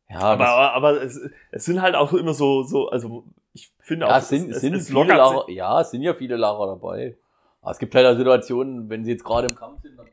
Ja, 0.09 0.19
Aber, 0.19 0.49
aber, 0.49 0.73
aber 0.73 1.01
es, 1.01 1.21
es 1.51 1.63
sind 1.63 1.81
halt 1.81 1.95
auch 1.95 2.11
immer 2.11 2.33
so, 2.33 2.63
so 2.63 2.89
also 2.89 3.23
ich 3.53 3.71
finde 3.79 4.07
ja 4.07 4.11
auch, 4.11 4.17
es 4.17 4.27
sind, 4.27 4.51
es, 4.51 4.59
sind 4.59 4.73
es 4.73 4.89
viele 4.89 5.05
Lacher, 5.05 5.49
ja, 5.49 5.79
es 5.79 5.91
sind 5.91 6.01
ja 6.01 6.13
viele 6.13 6.35
Lacher 6.35 6.67
dabei. 6.67 7.15
Aber 7.61 7.71
es 7.71 7.79
gibt 7.79 7.95
halt 7.95 8.05
auch 8.05 8.17
Situationen, 8.17 8.89
wenn 8.89 9.05
sie 9.05 9.11
jetzt 9.11 9.23
gerade 9.23 9.47
im 9.47 9.55
Kampf 9.55 9.83
sind, 9.83 9.97
dann 9.97 10.07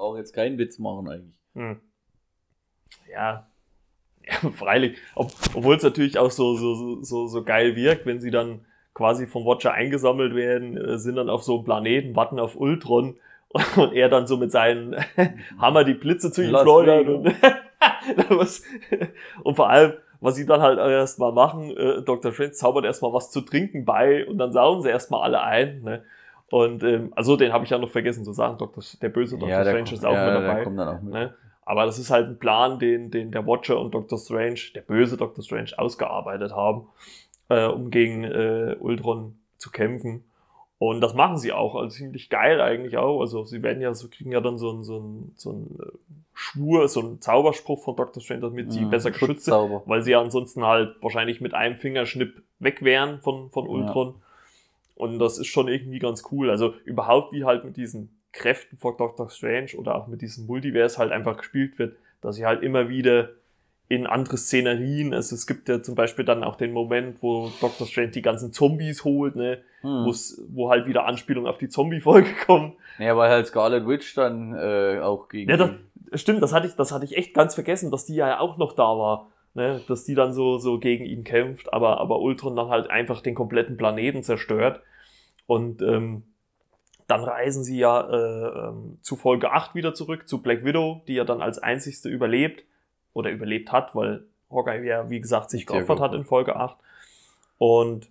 brauche 0.00 0.16
jetzt 0.18 0.32
keinen 0.34 0.56
Witz 0.58 0.78
machen 0.78 1.08
eigentlich. 1.08 1.34
Hm. 1.54 1.80
Ja. 3.12 3.46
ja, 4.26 4.50
freilich. 4.56 4.96
Ob, 5.14 5.30
Obwohl 5.54 5.76
es 5.76 5.82
natürlich 5.82 6.18
auch 6.18 6.30
so, 6.30 6.54
so, 6.54 7.02
so- 7.02 7.26
so, 7.26 7.44
geil 7.44 7.76
wirkt, 7.76 8.06
wenn 8.06 8.20
sie 8.20 8.30
dann 8.30 8.64
quasi 8.94 9.26
vom 9.26 9.44
Watcher 9.44 9.72
eingesammelt 9.72 10.34
werden, 10.34 10.76
äh, 10.76 10.98
sind 10.98 11.16
dann 11.16 11.28
auf 11.28 11.42
so 11.42 11.56
einem 11.56 11.64
Planeten, 11.64 12.16
warten 12.16 12.38
auf 12.40 12.56
Ultron 12.56 13.16
und 13.76 13.92
er 13.92 14.08
dann 14.08 14.26
so 14.26 14.36
mit 14.38 14.50
seinen 14.52 14.96
Hammer 15.58 15.84
die 15.84 15.94
Blitze 15.94 16.32
zu 16.32 16.42
ihm 16.42 16.56
schleudert. 16.56 17.06
Und, 17.08 17.34
und 19.42 19.54
vor 19.54 19.68
allem, 19.68 19.92
was 20.20 20.36
sie 20.36 20.46
dann 20.46 20.60
halt 20.62 20.78
erstmal 20.78 21.32
machen, 21.32 21.76
äh, 21.76 22.02
Dr. 22.02 22.32
Strange 22.32 22.52
zaubert 22.52 22.84
erstmal 22.86 23.12
was 23.12 23.30
zu 23.30 23.40
trinken 23.42 23.84
bei 23.84 24.26
und 24.26 24.38
dann 24.38 24.52
saugen 24.52 24.82
sie 24.82 24.88
erstmal 24.88 25.22
alle 25.22 25.42
ein. 25.42 25.82
Ne? 25.82 26.04
Und 26.50 26.82
ähm, 26.82 27.12
also 27.14 27.36
den 27.36 27.52
habe 27.52 27.64
ich 27.64 27.70
ja 27.70 27.78
noch 27.78 27.90
vergessen 27.90 28.24
zu 28.24 28.32
sagen, 28.32 28.58
Dr. 28.58 28.82
der 29.00 29.08
böse 29.08 29.36
Dr. 29.38 29.48
der 29.48 29.64
Strange 29.64 29.78
kommt- 29.84 29.92
ist 29.92 30.04
auch 30.04 30.12
ja, 30.14 30.24
mit 30.26 30.34
dabei. 30.34 30.66
auch 30.96 31.02
mit. 31.02 31.12
Ne? 31.12 31.34
Aber 31.64 31.86
das 31.86 31.98
ist 31.98 32.10
halt 32.10 32.26
ein 32.28 32.38
Plan, 32.38 32.78
den, 32.80 33.10
den 33.12 33.30
der 33.30 33.46
Watcher 33.46 33.78
und 33.78 33.94
Dr. 33.94 34.18
Strange, 34.18 34.58
der 34.74 34.80
böse 34.80 35.16
Dr. 35.16 35.44
Strange, 35.44 35.70
ausgearbeitet 35.76 36.52
haben, 36.52 36.88
äh, 37.48 37.66
um 37.66 37.90
gegen 37.90 38.24
äh, 38.24 38.74
Ultron 38.80 39.38
zu 39.58 39.70
kämpfen. 39.70 40.24
Und 40.78 41.02
das 41.02 41.14
machen 41.14 41.36
sie 41.36 41.52
auch, 41.52 41.74
also 41.76 41.94
ziemlich 41.94 42.30
geil 42.30 42.60
eigentlich 42.60 42.96
auch. 42.96 43.20
Also 43.20 43.44
sie 43.44 43.62
werden 43.62 43.82
ja 43.82 43.92
so, 43.94 44.08
kriegen 44.08 44.32
ja 44.32 44.40
dann 44.40 44.58
so 44.58 44.70
einen 44.70 44.82
so 44.82 44.96
einen, 44.96 45.32
so 45.36 45.50
einen 45.50 45.78
äh, 45.80 45.92
Schwur, 46.32 46.88
so 46.88 47.00
einen 47.00 47.20
Zauberspruch 47.20 47.84
von 47.84 47.94
Dr. 47.94 48.20
Strange, 48.22 48.40
damit 48.40 48.72
sie 48.72 48.86
Mhm, 48.86 48.90
besser 48.90 49.10
geschützt 49.12 49.44
sind, 49.44 49.52
weil 49.86 50.02
sie 50.02 50.12
ja 50.12 50.20
ansonsten 50.20 50.64
halt 50.66 50.96
wahrscheinlich 51.02 51.40
mit 51.40 51.54
einem 51.54 51.76
Fingerschnipp 51.76 52.42
weg 52.58 52.82
wären 52.82 53.20
von, 53.20 53.50
von 53.50 53.68
Ultron. 53.68 54.14
Und 55.00 55.18
das 55.18 55.38
ist 55.38 55.46
schon 55.48 55.68
irgendwie 55.68 55.98
ganz 55.98 56.22
cool. 56.30 56.50
Also 56.50 56.74
überhaupt, 56.84 57.32
wie 57.32 57.44
halt 57.44 57.64
mit 57.64 57.76
diesen 57.76 58.10
Kräften 58.32 58.78
von 58.78 58.96
Doctor 58.96 59.28
Strange 59.28 59.70
oder 59.76 59.94
auch 59.96 60.06
mit 60.06 60.22
diesem 60.22 60.46
Multiverse 60.46 60.98
halt 60.98 61.10
einfach 61.10 61.36
gespielt 61.36 61.78
wird, 61.78 61.96
dass 62.20 62.36
sie 62.36 62.46
halt 62.46 62.62
immer 62.62 62.88
wieder 62.88 63.30
in 63.88 64.06
andere 64.06 64.36
Szenerien, 64.36 65.12
also 65.12 65.34
es 65.34 65.48
gibt 65.48 65.68
ja 65.68 65.82
zum 65.82 65.96
Beispiel 65.96 66.24
dann 66.24 66.44
auch 66.44 66.54
den 66.54 66.72
Moment, 66.72 67.16
wo 67.22 67.50
Doctor 67.60 67.88
Strange 67.88 68.10
die 68.10 68.22
ganzen 68.22 68.52
Zombies 68.52 69.02
holt, 69.04 69.34
ne, 69.34 69.62
Hm. 69.80 70.04
wo 70.50 70.70
halt 70.70 70.86
wieder 70.86 71.06
Anspielungen 71.06 71.50
auf 71.50 71.58
die 71.58 71.68
Zombie-Folge 71.68 72.28
kommen. 72.46 72.74
Ja, 72.98 73.16
weil 73.16 73.30
halt 73.30 73.46
Scarlet 73.48 73.88
Witch 73.88 74.14
dann 74.14 74.54
äh, 74.54 75.00
auch 75.02 75.28
gegen. 75.28 75.50
Ja, 75.50 75.56
das, 75.56 76.20
stimmt, 76.20 76.40
das 76.40 76.52
hatte 76.52 76.68
ich, 76.68 76.74
das 76.76 76.92
hatte 76.92 77.04
ich 77.04 77.16
echt 77.16 77.34
ganz 77.34 77.54
vergessen, 77.56 77.90
dass 77.90 78.04
die 78.06 78.14
ja 78.14 78.38
auch 78.38 78.58
noch 78.58 78.74
da 78.74 78.84
war. 78.96 79.28
Ne, 79.52 79.80
dass 79.88 80.04
die 80.04 80.14
dann 80.14 80.32
so, 80.32 80.58
so 80.58 80.78
gegen 80.78 81.04
ihn 81.04 81.24
kämpft, 81.24 81.72
aber, 81.72 81.98
aber 82.00 82.20
Ultron 82.20 82.54
dann 82.54 82.68
halt 82.68 82.88
einfach 82.88 83.20
den 83.20 83.34
kompletten 83.34 83.76
Planeten 83.76 84.22
zerstört. 84.22 84.80
Und 85.46 85.82
ähm, 85.82 86.22
dann 87.08 87.24
reisen 87.24 87.64
sie 87.64 87.78
ja 87.78 88.08
äh, 88.08 88.68
ähm, 88.68 88.98
zu 89.02 89.16
Folge 89.16 89.50
8 89.50 89.74
wieder 89.74 89.92
zurück, 89.92 90.28
zu 90.28 90.40
Black 90.40 90.64
Widow, 90.64 91.02
die 91.08 91.14
ja 91.14 91.24
dann 91.24 91.42
als 91.42 91.58
einzigste 91.58 92.08
überlebt 92.08 92.64
oder 93.12 93.30
überlebt 93.30 93.72
hat, 93.72 93.96
weil 93.96 94.22
Hawkeye 94.50 94.86
ja, 94.86 95.10
wie 95.10 95.20
gesagt, 95.20 95.50
sich 95.50 95.66
geopfert 95.66 95.98
hat 95.98 96.14
in 96.14 96.24
Folge 96.24 96.54
8. 96.54 96.76
Und 97.58 98.08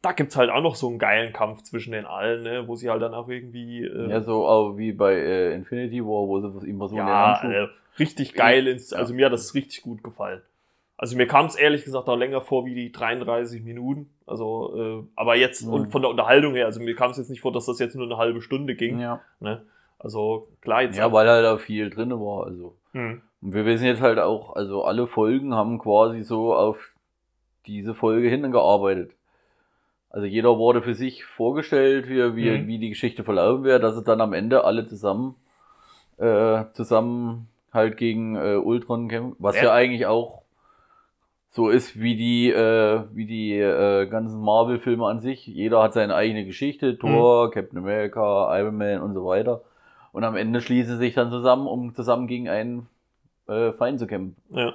da 0.00 0.12
gibt's 0.12 0.36
halt 0.36 0.48
auch 0.48 0.62
noch 0.62 0.74
so 0.76 0.88
einen 0.88 0.98
geilen 0.98 1.34
Kampf 1.34 1.62
zwischen 1.62 1.92
den 1.92 2.06
allen, 2.06 2.42
ne, 2.42 2.66
wo 2.66 2.74
sie 2.74 2.88
halt 2.88 3.02
dann 3.02 3.12
auch 3.12 3.28
irgendwie 3.28 3.84
äh, 3.84 4.08
ja, 4.08 4.22
so 4.22 4.46
auch 4.46 4.78
wie 4.78 4.92
bei 4.92 5.14
äh, 5.14 5.54
Infinity 5.54 6.02
War, 6.02 6.26
wo 6.26 6.40
sie 6.40 6.66
ihm 6.66 6.78
versuchen, 6.78 6.98
ja, 6.98 7.34
den 7.42 7.42
Handschuh. 7.42 7.48
äh, 7.50 7.68
richtig 7.98 8.32
geil. 8.32 8.66
Ins, 8.66 8.90
Ja. 8.92 8.98
also 8.98 9.12
mir 9.12 9.26
hat 9.26 9.34
das 9.34 9.54
richtig 9.54 9.82
gut 9.82 10.02
gefallen. 10.02 10.40
Also 11.02 11.16
mir 11.16 11.26
kam 11.26 11.46
es 11.46 11.54
ehrlich 11.54 11.84
gesagt 11.84 12.08
auch 12.10 12.16
länger 12.16 12.42
vor 12.42 12.66
wie 12.66 12.74
die 12.74 12.92
33 12.92 13.62
Minuten. 13.64 14.10
Also, 14.26 14.74
äh, 14.76 15.02
aber 15.16 15.34
jetzt 15.34 15.64
Mhm. 15.66 15.72
und 15.72 15.86
von 15.92 16.02
der 16.02 16.10
Unterhaltung 16.10 16.52
her, 16.54 16.66
also 16.66 16.78
mir 16.78 16.94
kam 16.94 17.10
es 17.10 17.16
jetzt 17.16 17.30
nicht 17.30 17.40
vor, 17.40 17.52
dass 17.52 17.64
das 17.64 17.78
jetzt 17.78 17.96
nur 17.96 18.04
eine 18.04 18.18
halbe 18.18 18.42
Stunde 18.42 18.74
ging. 18.74 19.00
ja. 19.00 19.20
Ne? 19.40 19.62
Also 19.98 20.48
klar 20.60 20.82
jetzt. 20.82 20.98
ja, 20.98 21.10
weil 21.10 21.26
halt 21.26 21.46
auch 21.46 21.58
viel 21.60 21.88
drin 21.88 22.10
war. 22.10 22.44
Also. 22.46 22.74
Hm. 22.92 23.22
Und 23.40 23.54
wir 23.54 23.64
wissen 23.64 23.86
jetzt 23.86 24.02
halt 24.02 24.18
auch, 24.18 24.54
also 24.56 24.84
alle 24.84 25.06
Folgen 25.06 25.54
haben 25.54 25.78
quasi 25.78 26.22
so 26.22 26.54
auf 26.54 26.92
diese 27.66 27.94
Folge 27.94 28.28
hingearbeitet. 28.28 29.12
Also 30.10 30.26
jeder 30.26 30.58
wurde 30.58 30.82
für 30.82 30.94
sich 30.94 31.24
vorgestellt, 31.24 32.08
wie, 32.10 32.36
wie, 32.36 32.50
Mhm. 32.50 32.66
wie 32.66 32.78
die 32.78 32.88
Geschichte 32.90 33.24
verlaufen 33.24 33.64
wäre, 33.64 33.80
dass 33.80 33.94
sie 33.96 34.02
dann 34.04 34.20
am 34.20 34.34
Ende 34.34 34.64
alle 34.64 34.86
zusammen 34.86 35.34
äh, 36.18 36.64
zusammen 36.74 37.48
halt 37.72 37.96
gegen 37.96 38.36
äh, 38.36 38.56
Ultron 38.56 39.08
kämpfen. 39.08 39.36
Was 39.38 39.56
Ja. 39.56 39.62
ja. 39.64 39.72
eigentlich 39.72 40.04
auch 40.06 40.42
so 41.50 41.68
ist 41.68 42.00
wie 42.00 42.16
die, 42.16 42.50
äh, 42.50 43.02
wie 43.12 43.26
die 43.26 43.58
äh, 43.58 44.06
ganzen 44.06 44.40
Marvel-Filme 44.40 45.04
an 45.06 45.20
sich. 45.20 45.46
Jeder 45.46 45.82
hat 45.82 45.94
seine 45.94 46.14
eigene 46.14 46.44
Geschichte, 46.44 46.96
Thor, 46.96 47.48
mhm. 47.48 47.50
Captain 47.50 47.78
America, 47.78 48.56
Iron 48.58 48.76
Man 48.76 49.02
und 49.02 49.14
so 49.14 49.26
weiter. 49.26 49.62
Und 50.12 50.24
am 50.24 50.36
Ende 50.36 50.60
schließen 50.60 50.92
sie 50.94 50.98
sich 50.98 51.14
dann 51.14 51.30
zusammen, 51.30 51.66
um 51.66 51.94
zusammen 51.94 52.26
gegen 52.26 52.48
einen 52.48 52.88
äh, 53.48 53.72
Feind 53.72 53.98
zu 53.98 54.06
kämpfen. 54.06 54.36
Ja. 54.50 54.74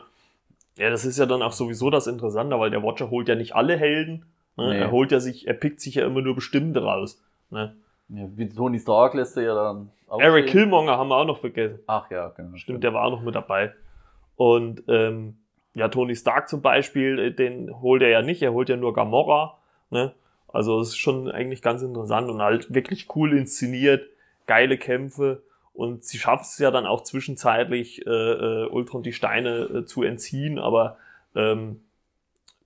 Ja, 0.78 0.90
das 0.90 1.06
ist 1.06 1.18
ja 1.18 1.26
dann 1.26 1.42
auch 1.42 1.54
sowieso 1.54 1.90
das 1.90 2.08
Interessante, 2.08 2.60
weil 2.60 2.70
der 2.70 2.84
Watcher 2.84 3.10
holt 3.10 3.30
ja 3.30 3.36
nicht 3.36 3.56
alle 3.56 3.78
Helden. 3.78 4.26
Ne? 4.58 4.74
Nee. 4.74 4.80
Er 4.80 4.92
holt 4.92 5.14
ja 5.14 5.22
sich, 5.22 5.48
er 5.48 5.54
pickt 5.54 5.80
sich 5.80 5.96
ja 5.96 6.06
immer 6.06 6.22
nur 6.22 6.36
bestimmte 6.36 6.84
raus. 6.84 7.24
Ne? 7.50 7.78
Ja, 8.10 8.28
wie 8.36 8.50
Tony 8.50 8.80
Stark 8.80 9.14
lässt 9.14 9.38
er 9.38 9.44
ja 9.44 9.56
dann 9.56 9.90
Eric 10.20 10.48
Killmonger 10.48 10.98
haben 10.98 11.08
wir 11.08 11.18
auch 11.18 11.26
noch 11.26 11.40
vergessen. 11.40 11.80
Ach 11.88 12.10
ja, 12.12 12.30
genau. 12.30 12.50
Stimmt, 12.50 12.60
stimmt. 12.60 12.84
der 12.84 12.94
war 12.94 13.06
auch 13.06 13.12
noch 13.12 13.24
mit 13.24 13.36
dabei. 13.36 13.74
Und 14.36 14.84
ähm, 14.88 15.38
ja, 15.76 15.90
Tony 15.90 16.16
Stark 16.16 16.50
zum 16.50 16.62
Beispiel, 16.62 17.20
äh, 17.20 17.32
den 17.32 17.82
holt 17.82 18.02
er 18.02 18.10
ja 18.10 18.22
nicht, 18.22 18.42
er 18.42 18.54
holt 18.54 18.70
ja 18.70 18.78
nur 18.78 18.94
Gamora. 18.94 19.58
Ne? 19.92 20.14
Also 20.48 20.80
es 20.80 20.90
ist 20.90 20.98
schon 20.98 21.30
eigentlich 21.30 21.62
ganz 21.62 21.82
interessant 21.82 22.30
und 22.30 22.42
halt 22.42 22.74
wirklich 22.74 23.08
cool 23.16 23.38
inszeniert, 23.38 24.08
geile 24.48 24.78
Kämpfe 24.78 25.44
und 25.74 26.06
sie 26.06 26.18
schafft 26.18 26.46
es 26.46 26.58
ja 26.58 26.72
dann 26.72 26.86
auch 26.86 27.04
zwischenzeitlich, 27.04 28.08
äh, 28.08 28.10
äh, 28.10 28.68
Ultron 28.70 29.04
die 29.04 29.12
Steine 29.12 29.64
äh, 29.64 29.86
zu 29.86 30.04
entziehen, 30.04 30.58
aber 30.58 30.98
ähm, 31.36 31.82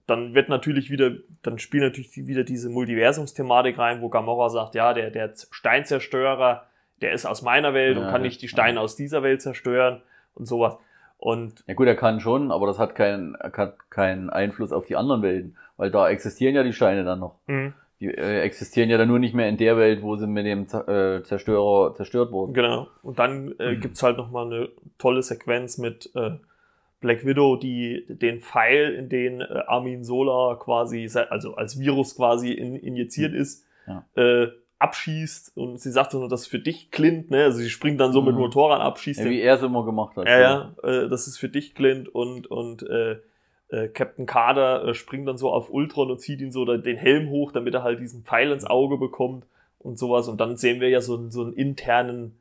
dann 0.05 0.35
wird 0.35 0.49
natürlich 0.49 0.91
wieder, 0.91 1.11
dann 1.41 1.57
spielt 1.57 1.83
natürlich 1.83 2.15
wieder 2.15 2.43
diese 2.43 2.69
Multiversumsthematik 2.69 3.79
rein, 3.79 4.01
wo 4.01 4.09
Gamora 4.09 4.49
sagt, 4.49 4.75
ja, 4.75 4.93
der, 4.93 5.09
der 5.09 5.33
Steinzerstörer, 5.49 6.67
der 7.01 7.13
ist 7.13 7.25
aus 7.25 7.41
meiner 7.41 7.73
Welt 7.73 7.97
ja, 7.97 8.05
und 8.05 8.11
kann 8.11 8.21
nicht 8.21 8.41
die 8.41 8.47
Steine 8.47 8.77
ja. 8.77 8.81
aus 8.81 8.95
dieser 8.95 9.23
Welt 9.23 9.41
zerstören 9.41 10.01
und 10.35 10.45
sowas. 10.45 10.77
Und 11.19 11.65
ja 11.67 11.73
gut, 11.73 11.85
er 11.85 11.97
kann 11.97 12.21
schon, 12.21 12.49
aber 12.49 12.65
das 12.65 12.79
hat 12.79 12.95
keinen, 12.95 13.37
hat 13.37 13.89
keinen 13.89 14.29
Einfluss 14.29 14.71
auf 14.71 14.85
die 14.85 14.95
anderen 14.95 15.21
Welten, 15.21 15.57
weil 15.75 15.91
da 15.91 16.09
existieren 16.09 16.55
ja 16.55 16.63
die 16.63 16.71
Steine 16.71 17.03
dann 17.03 17.19
noch. 17.19 17.35
Mhm. 17.45 17.73
Die 17.99 18.07
äh, 18.07 18.39
existieren 18.39 18.89
ja 18.89 18.97
dann 18.97 19.09
nur 19.09 19.19
nicht 19.19 19.35
mehr 19.35 19.49
in 19.49 19.57
der 19.57 19.75
Welt, 19.75 20.01
wo 20.01 20.15
sie 20.15 20.27
mit 20.27 20.45
dem 20.45 20.63
äh, 20.63 21.21
Zerstörer 21.23 21.93
zerstört 21.95 22.31
wurden. 22.31 22.53
Genau. 22.53 22.87
Und 23.03 23.19
dann 23.19 23.53
äh, 23.59 23.73
mhm. 23.73 23.81
gibt's 23.81 24.01
halt 24.01 24.15
nochmal 24.15 24.45
eine 24.45 24.69
tolle 24.97 25.21
Sequenz 25.21 25.77
mit 25.77 26.09
äh, 26.15 26.31
Black 27.01 27.25
Widow, 27.25 27.57
die 27.57 28.05
den 28.07 28.39
Pfeil, 28.39 28.93
in 28.93 29.09
den 29.09 29.41
äh, 29.41 29.63
Armin 29.67 30.05
Solar 30.05 30.57
quasi, 30.57 31.09
also 31.29 31.55
als 31.55 31.77
Virus 31.77 32.15
quasi 32.15 32.53
in, 32.53 32.77
injiziert 32.77 33.33
mhm. 33.33 33.39
ist, 33.39 33.65
ja. 33.87 34.05
Abschießt 34.79 35.57
und 35.57 35.79
sie 35.79 35.91
sagt 35.91 36.11
so, 36.11 36.27
das 36.27 36.41
ist 36.41 36.47
für 36.47 36.59
dich, 36.59 36.89
Clint, 36.89 37.29
ne? 37.29 37.43
Also 37.43 37.59
sie 37.59 37.69
springt 37.69 37.99
dann 37.99 38.13
so 38.13 38.21
mhm. 38.21 38.27
mit 38.27 38.35
Motorrad 38.37 38.81
ab, 38.81 38.97
schießt. 38.97 39.19
Ja, 39.19 39.29
wie 39.29 39.41
er 39.41 39.55
es 39.55 39.61
immer 39.61 39.85
gemacht 39.85 40.15
hat. 40.15 40.27
Ja, 40.27 40.39
ja, 40.39 40.73
äh, 40.83 41.09
das 41.09 41.27
ist 41.27 41.37
für 41.37 41.49
dich, 41.49 41.75
Clint 41.75 42.07
und, 42.07 42.47
und 42.47 42.83
äh, 42.83 43.17
äh, 43.69 43.89
Captain 43.89 44.25
Carter 44.25 44.87
äh, 44.87 44.93
springt 44.93 45.27
dann 45.27 45.37
so 45.37 45.51
auf 45.51 45.69
Ultron 45.69 46.09
und 46.09 46.19
zieht 46.19 46.41
ihn 46.41 46.51
so 46.51 46.65
den 46.65 46.97
Helm 46.97 47.29
hoch, 47.29 47.51
damit 47.51 47.73
er 47.73 47.83
halt 47.83 47.99
diesen 47.99 48.23
Pfeil 48.23 48.51
ins 48.51 48.65
Auge 48.65 48.97
bekommt 48.97 49.45
und 49.79 49.99
sowas. 49.99 50.27
Und 50.27 50.39
dann 50.39 50.57
sehen 50.57 50.79
wir 50.79 50.89
ja 50.89 51.01
so, 51.01 51.29
so 51.29 51.43
einen 51.43 51.53
internen 51.53 52.39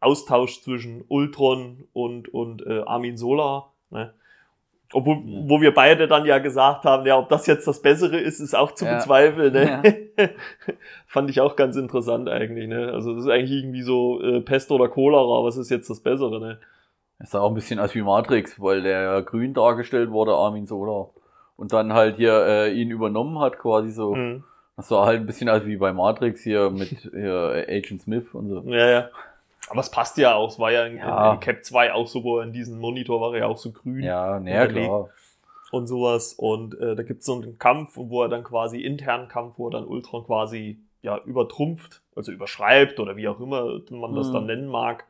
Austausch 0.00 0.62
zwischen 0.62 1.04
Ultron 1.08 1.88
und, 1.92 2.32
und 2.32 2.64
äh, 2.66 2.82
Armin 2.86 3.16
Solar. 3.16 3.72
Ne? 3.90 4.14
Obwohl, 4.92 5.22
wo 5.48 5.60
wir 5.60 5.74
beide 5.74 6.06
dann 6.06 6.26
ja 6.26 6.38
gesagt 6.38 6.84
haben, 6.84 7.06
ja, 7.06 7.18
ob 7.18 7.28
das 7.28 7.46
jetzt 7.46 7.66
das 7.66 7.82
Bessere 7.82 8.18
ist, 8.18 8.38
ist 8.38 8.54
auch 8.54 8.72
zu 8.72 8.84
ja. 8.84 8.94
bezweifeln. 8.94 9.52
Ne? 9.52 9.64
Ja. 9.64 9.82
Fand 11.06 11.30
ich 11.30 11.40
auch 11.40 11.56
ganz 11.56 11.76
interessant 11.76 12.28
eigentlich. 12.28 12.68
Ne? 12.68 12.92
Also 12.92 13.14
das 13.14 13.24
ist 13.24 13.30
eigentlich 13.30 13.52
irgendwie 13.52 13.82
so 13.82 14.22
äh, 14.22 14.40
Pest 14.40 14.70
oder 14.70 14.88
Cholera, 14.88 15.44
was 15.44 15.56
ist 15.56 15.70
jetzt 15.70 15.90
das 15.90 16.00
Bessere? 16.00 16.40
Ne? 16.40 16.58
Es 17.18 17.30
sah 17.30 17.40
auch 17.40 17.48
ein 17.48 17.54
bisschen 17.54 17.78
aus 17.78 17.94
wie 17.94 18.02
Matrix, 18.02 18.60
weil 18.60 18.82
der 18.82 19.02
ja 19.02 19.20
grün 19.20 19.54
dargestellt 19.54 20.10
wurde, 20.10 20.32
Armin 20.32 20.66
Solar. 20.66 21.10
Und 21.56 21.72
dann 21.72 21.92
halt 21.92 22.16
hier 22.16 22.44
äh, 22.46 22.72
ihn 22.72 22.90
übernommen 22.90 23.38
hat, 23.38 23.58
quasi 23.58 23.90
so. 23.90 24.14
Mhm. 24.14 24.44
Das 24.76 24.88
sah 24.88 25.06
halt 25.06 25.20
ein 25.20 25.26
bisschen 25.26 25.48
aus 25.48 25.64
wie 25.66 25.76
bei 25.76 25.92
Matrix 25.92 26.42
hier 26.42 26.70
mit 26.70 26.88
hier 27.12 27.64
Agent 27.68 28.02
Smith 28.02 28.26
und 28.32 28.48
so. 28.48 28.62
Ja, 28.66 28.90
ja. 28.90 29.08
Aber 29.70 29.80
es 29.80 29.90
passt 29.90 30.18
ja 30.18 30.34
auch. 30.34 30.50
Es 30.50 30.58
war 30.58 30.72
ja 30.72 30.84
in, 30.84 30.98
ja. 30.98 31.34
in, 31.34 31.40
Cap 31.40 31.64
2 31.64 31.92
auch 31.92 32.06
so, 32.06 32.22
wo 32.24 32.40
in 32.40 32.52
diesem 32.52 32.78
Monitor 32.78 33.20
war 33.20 33.32
er 33.34 33.40
ja 33.40 33.46
auch 33.46 33.56
so 33.56 33.70
grün. 33.70 34.02
Ja, 34.02 34.38
naja, 34.40 34.66
klar. 34.66 35.08
Und 35.70 35.86
sowas. 35.86 36.34
Und 36.34 36.78
äh, 36.78 36.94
da 36.94 37.02
gibt 37.02 37.20
es 37.20 37.26
so 37.26 37.34
einen 37.34 37.58
Kampf, 37.58 37.92
wo 37.94 38.22
er 38.22 38.28
dann 38.28 38.44
quasi 38.44 38.80
internen 38.80 39.28
Kampf, 39.28 39.54
wo 39.58 39.68
er 39.68 39.72
dann 39.72 39.86
Ultron 39.86 40.24
quasi 40.24 40.78
ja 41.02 41.18
übertrumpft, 41.24 42.02
also 42.14 42.32
überschreibt 42.32 43.00
oder 43.00 43.16
wie 43.16 43.28
auch 43.28 43.40
immer 43.40 43.80
man 43.90 44.14
das 44.14 44.28
mhm. 44.28 44.32
dann 44.32 44.46
nennen 44.46 44.68
mag. 44.68 45.06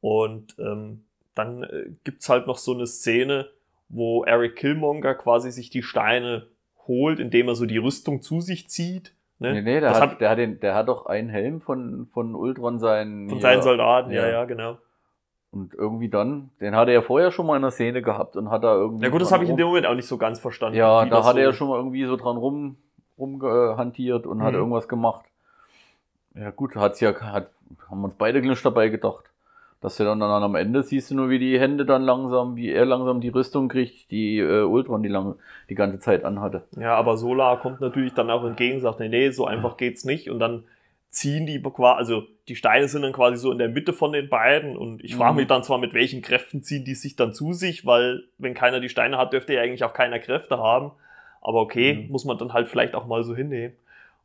Und 0.00 0.56
ähm, 0.58 1.04
dann 1.34 1.62
äh, 1.62 1.90
gibt's 2.04 2.28
halt 2.28 2.46
noch 2.46 2.58
so 2.58 2.74
eine 2.74 2.86
Szene, 2.86 3.48
wo 3.88 4.24
Eric 4.24 4.56
Killmonger 4.56 5.14
quasi 5.14 5.52
sich 5.52 5.70
die 5.70 5.82
Steine 5.82 6.48
holt, 6.88 7.20
indem 7.20 7.48
er 7.48 7.54
so 7.54 7.66
die 7.66 7.78
Rüstung 7.78 8.22
zu 8.22 8.40
sich 8.40 8.68
zieht 8.68 9.14
Ne? 9.42 9.54
Nee, 9.54 9.62
nee, 9.62 9.80
der, 9.80 9.90
hat, 9.90 10.00
hat, 10.00 10.20
der, 10.20 10.30
hat 10.30 10.38
den, 10.38 10.60
der 10.60 10.74
hat 10.76 10.86
doch 10.86 11.06
einen 11.06 11.28
Helm 11.28 11.60
von, 11.60 12.06
von 12.12 12.36
Ultron 12.36 12.78
seinen. 12.78 13.28
Von 13.28 13.40
seinen 13.40 13.60
Soldaten, 13.60 14.12
ja, 14.12 14.22
ja, 14.22 14.30
ja, 14.30 14.44
genau. 14.44 14.78
Und 15.52 15.74
irgendwie 15.74 16.08
dann, 16.08 16.48
den 16.60 16.74
hatte 16.74 16.92
er 16.92 17.02
vorher 17.02 17.30
schon 17.30 17.46
mal 17.46 17.56
in 17.56 17.62
der 17.62 17.70
Szene 17.70 18.00
gehabt 18.00 18.36
und 18.36 18.50
hat 18.50 18.64
da 18.64 18.74
irgendwie. 18.74 19.04
Ja 19.04 19.10
gut, 19.10 19.20
das 19.20 19.32
habe 19.32 19.44
ich 19.44 19.50
in 19.50 19.58
dem 19.58 19.66
Moment 19.66 19.86
auch 19.86 19.94
nicht 19.94 20.08
so 20.08 20.16
ganz 20.16 20.40
verstanden. 20.40 20.78
Ja, 20.78 21.04
da 21.04 21.24
hat 21.24 21.34
so 21.34 21.40
er 21.40 21.52
schon 21.52 21.68
mal 21.68 21.76
irgendwie 21.76 22.06
so 22.06 22.16
dran 22.16 22.38
rum 22.38 22.76
rumgehantiert 23.18 24.26
und 24.26 24.38
mhm. 24.38 24.42
hat 24.42 24.54
irgendwas 24.54 24.88
gemacht. 24.88 25.26
Ja 26.34 26.50
gut, 26.50 26.74
hat's 26.74 27.00
ja, 27.00 27.14
hat, 27.20 27.50
haben 27.90 28.02
uns 28.02 28.14
beide 28.16 28.40
gleich 28.40 28.62
dabei 28.62 28.88
gedacht. 28.88 29.24
Dass 29.82 29.96
du 29.96 30.04
dann, 30.04 30.20
dann 30.20 30.42
am 30.42 30.54
Ende 30.54 30.84
siehst 30.84 31.10
du 31.10 31.16
nur, 31.16 31.28
wie 31.28 31.40
die 31.40 31.58
Hände 31.58 31.84
dann 31.84 32.02
langsam, 32.02 32.56
wie 32.56 32.70
er 32.70 32.86
langsam 32.86 33.20
die 33.20 33.28
Rüstung 33.28 33.68
kriegt, 33.68 34.10
die 34.12 34.38
äh, 34.38 34.62
Ultron 34.62 35.02
die, 35.02 35.08
lang, 35.08 35.34
die 35.68 35.74
ganze 35.74 35.98
Zeit 35.98 36.24
anhatte. 36.24 36.62
Ja, 36.78 36.94
aber 36.94 37.16
Solar 37.16 37.60
kommt 37.60 37.80
natürlich 37.80 38.14
dann 38.14 38.30
auch 38.30 38.44
entgegen, 38.44 38.80
sagt, 38.80 39.00
nee, 39.00 39.08
nee, 39.08 39.30
so 39.30 39.44
einfach 39.44 39.76
geht's 39.76 40.04
nicht. 40.04 40.30
Und 40.30 40.38
dann 40.38 40.64
ziehen 41.12 41.46
die 41.46 41.60
quasi, 41.62 41.98
also 41.98 42.26
die 42.48 42.56
Steine 42.56 42.88
sind 42.88 43.02
dann 43.02 43.12
quasi 43.12 43.36
so 43.36 43.52
in 43.52 43.58
der 43.58 43.68
Mitte 43.68 43.92
von 43.92 44.12
den 44.12 44.28
beiden. 44.28 44.76
Und 44.76 45.04
ich 45.04 45.14
frage 45.14 45.32
mhm. 45.32 45.36
mich 45.36 45.46
dann 45.46 45.62
zwar, 45.62 45.78
mit 45.78 45.94
welchen 45.94 46.22
Kräften 46.22 46.62
ziehen 46.62 46.84
die 46.84 46.94
sich 46.94 47.14
dann 47.14 47.34
zu 47.34 47.52
sich, 47.52 47.86
weil 47.86 48.24
wenn 48.38 48.54
keiner 48.54 48.80
die 48.80 48.88
Steine 48.88 49.18
hat, 49.18 49.32
dürfte 49.32 49.52
ja 49.52 49.60
eigentlich 49.60 49.84
auch 49.84 49.92
keiner 49.92 50.18
Kräfte 50.18 50.58
haben. 50.58 50.90
Aber 51.42 51.60
okay, 51.60 51.94
mhm. 51.94 52.10
muss 52.10 52.24
man 52.24 52.38
dann 52.38 52.54
halt 52.54 52.66
vielleicht 52.66 52.94
auch 52.94 53.06
mal 53.06 53.22
so 53.22 53.36
hinnehmen. 53.36 53.76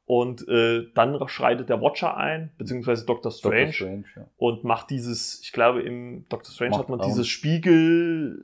Und 0.06 0.47
äh, 0.47 0.86
dann 0.93 1.19
schreitet 1.28 1.67
der 1.67 1.82
Watcher 1.82 2.15
ein, 2.15 2.52
beziehungsweise 2.58 3.06
Dr. 3.06 3.30
Strange, 3.30 3.65
Dr. 3.65 3.73
Strange 3.73 4.04
ja. 4.15 4.26
und 4.38 4.63
macht 4.63 4.89
dieses, 4.89 5.41
ich 5.43 5.52
glaube, 5.52 5.82
im 5.82 6.23
Dr. 6.30 6.54
Strange 6.54 6.71
macht 6.71 6.80
hat 6.80 6.89
man 6.89 7.02
dieses 7.02 7.28
Spiegel, 7.28 8.41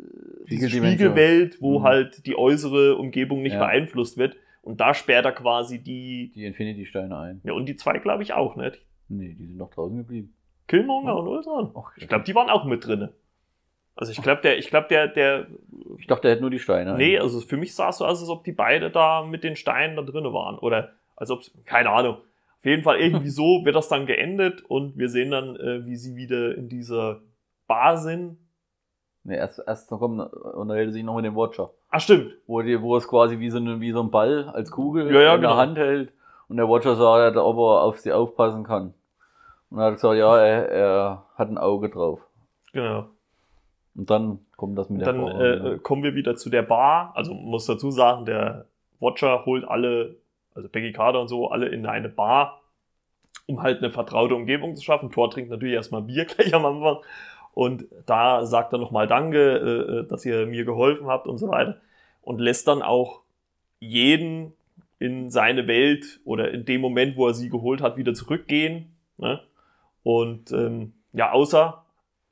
diese 0.50 0.70
Spiegelwelt, 0.70 1.62
wo 1.62 1.80
mhm. 1.80 1.84
halt 1.84 2.26
die 2.26 2.38
äußere 2.38 2.98
Umgebung 2.98 3.42
nicht 3.42 3.54
ja. 3.54 3.60
beeinflusst 3.60 4.18
wird. 4.18 4.36
Und 4.64 4.80
da 4.80 4.94
sperrt 4.94 5.26
er 5.26 5.34
quasi 5.34 5.84
die. 5.84 6.32
Die 6.34 6.46
Infinity-Steine 6.46 7.18
ein. 7.18 7.42
Ja, 7.44 7.54
und 7.54 7.66
die 7.66 7.76
zwei, 7.76 8.00
glaube 8.00 8.24
ich, 8.24 8.34
auch, 8.34 8.56
nicht? 8.56 8.82
Nee, 9.10 9.36
die 9.38 9.46
sind 9.46 9.58
noch 9.58 9.70
draußen 9.70 9.98
geblieben. 9.98 10.34
Killmonger 10.68 11.16
oh. 11.16 11.20
und 11.20 11.28
Ultron. 11.28 11.76
Och, 11.76 11.92
ich 11.98 12.08
glaube, 12.08 12.24
die 12.24 12.34
waren 12.34 12.50
auch 12.50 12.64
mit 12.64 12.88
drinne. 12.88 13.14
Also 13.96 14.12
ich 14.14 14.22
glaube, 14.22 14.42
der, 14.42 14.58
ich 14.58 14.70
glaube, 14.70 14.88
der, 14.90 15.10
der. 15.10 15.48
Ich 16.00 16.08
dachte, 16.08 16.24
der 16.24 16.32
hätte 16.32 16.42
nur 16.42 16.50
die 16.50 16.60
Steine. 16.60 16.96
Nee, 16.96 17.20
also 17.20 17.42
für 17.42 17.58
mich 17.58 17.76
sah 17.76 17.90
es 17.90 17.98
so 17.98 18.06
aus, 18.06 18.22
als 18.22 18.30
ob 18.30 18.46
die 18.46 18.54
beide 18.54 18.90
da 18.90 19.24
mit 19.24 19.44
den 19.44 19.58
Steinen 19.58 19.98
da 19.98 20.02
drinne 20.02 20.34
waren. 20.34 20.58
Oder 20.58 20.94
als 21.16 21.30
ob, 21.30 21.42
keine 21.66 21.90
Ahnung. 21.90 22.16
Auf 22.58 22.66
jeden 22.66 22.84
Fall 22.84 23.02
irgendwie 23.02 23.30
so 23.30 23.66
wird 23.66 23.76
das 23.76 23.90
dann 23.90 24.06
geendet 24.06 24.64
und 24.64 24.98
wir 24.98 25.10
sehen 25.10 25.32
dann, 25.32 25.58
äh, 25.58 25.86
wie 25.86 25.98
sie 25.98 26.16
wieder 26.16 26.56
in 26.56 26.70
dieser 26.70 27.22
Bar 27.68 27.98
sind. 27.98 28.38
Nee, 29.26 29.38
erst, 29.38 29.62
erst 29.66 29.90
noch 29.92 30.00
kommt, 30.00 30.20
unterhält 30.34 30.90
er 30.90 30.94
sich 30.94 31.04
noch 31.04 31.16
mit 31.16 31.26
dem 31.26 31.36
Watcher. 31.36 31.70
Ach, 31.90 32.02
stimmt. 32.02 32.34
Wo, 32.46 32.62
die, 32.62 32.82
wo 32.82 32.98
es 32.98 33.08
quasi 33.08 33.40
wie 33.40 33.50
so, 33.50 33.58
eine, 33.58 33.80
wie 33.80 33.92
so 33.92 34.02
ein 34.02 34.12
Ball 34.12 34.50
als 34.54 34.70
Kugel 34.70 35.14
ja, 35.14 35.22
ja, 35.22 35.36
in 35.36 35.42
genau. 35.42 35.54
der 35.54 35.58
Hand 35.58 35.78
hält. 35.78 36.12
Und 36.50 36.58
der 36.58 36.68
Watcher 36.68 36.96
sagt, 36.96 37.38
ob 37.38 37.58
er 37.58 37.84
auf 37.84 38.00
sie 38.00 38.12
aufpassen 38.12 38.64
kann. 38.64 38.94
Und 39.70 39.80
er 39.80 39.86
hat 39.86 39.94
gesagt, 39.94 40.18
ja, 40.18 40.38
er, 40.38 40.70
er 40.70 41.26
hat 41.36 41.50
ein 41.50 41.58
Auge 41.58 41.90
drauf. 41.90 42.20
Genau. 42.74 43.06
Und 43.96 44.10
dann 44.10 44.40
kommt 44.58 44.78
das 44.78 44.90
mit 44.90 45.02
der 45.02 45.14
dann, 45.14 45.22
Bar. 45.22 45.42
Äh, 45.42 45.78
kommen 45.80 46.04
wir 46.04 46.16
wieder 46.16 46.36
zu 46.36 46.50
der 46.50 46.64
Bar. 46.64 47.14
Also 47.16 47.34
muss 47.34 47.66
dazu 47.66 47.92
sagen, 47.92 48.26
der 48.26 48.66
Watcher 49.00 49.46
holt 49.46 49.66
alle 49.66 50.16
also 50.56 50.70
Peggy 50.70 50.92
Carter 50.92 51.22
und 51.22 51.28
so, 51.28 51.50
alle 51.50 51.68
in 51.68 51.86
eine 51.86 52.10
Bar, 52.10 52.62
um 53.48 53.62
halt 53.62 53.80
eine 53.80 53.90
vertraute 53.90 54.36
Umgebung 54.36 54.76
zu 54.76 54.84
schaffen. 54.84 55.12
Thor 55.12 55.30
trinkt 55.30 55.52
natürlich 55.52 55.76
erstmal 55.76 56.02
Bier 56.02 56.26
gleich 56.28 56.54
am 56.54 56.66
Anfang. 56.66 56.98
Und 57.54 57.86
da 58.06 58.46
sagt 58.46 58.74
er 58.74 58.80
nochmal 58.80 59.08
Danke, 59.08 59.40
äh, 59.40 60.00
äh, 60.00 60.08
dass 60.08 60.26
ihr 60.26 60.46
mir 60.46 60.66
geholfen 60.66 61.08
habt 61.08 61.28
und 61.28 61.38
so 61.38 61.50
weiter. 61.50 61.78
Und 62.22 62.40
lässt 62.40 62.68
dann 62.68 62.82
auch 62.82 63.22
jeden 63.80 64.54
in 65.00 65.30
seine 65.30 65.68
Welt 65.68 66.20
oder 66.24 66.52
in 66.52 66.66
dem 66.66 66.82
Moment, 66.82 67.18
wo 67.18 67.28
er 67.28 67.34
sie 67.34 67.50
geholt 67.50 67.82
hat, 67.82 67.98
wieder 67.98 68.14
zurückgehen. 68.14 68.96
Ne? 69.18 69.42
Und 70.04 70.52
ähm, 70.52 70.94
ja, 71.12 71.32
außer 71.32 71.84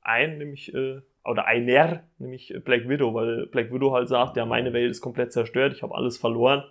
ein, 0.01 0.37
nämlich, 0.37 0.73
äh, 0.73 1.01
oder 1.23 1.45
einer, 1.45 2.03
nämlich 2.17 2.53
Black 2.63 2.87
Widow, 2.87 3.13
weil 3.13 3.45
Black 3.47 3.71
Widow 3.71 3.91
halt 3.91 4.09
sagt, 4.09 4.37
ja, 4.37 4.45
meine 4.45 4.73
Welt 4.73 4.89
ist 4.89 5.01
komplett 5.01 5.33
zerstört, 5.33 5.73
ich 5.73 5.83
habe 5.83 5.93
alles 5.93 6.17
verloren. 6.17 6.63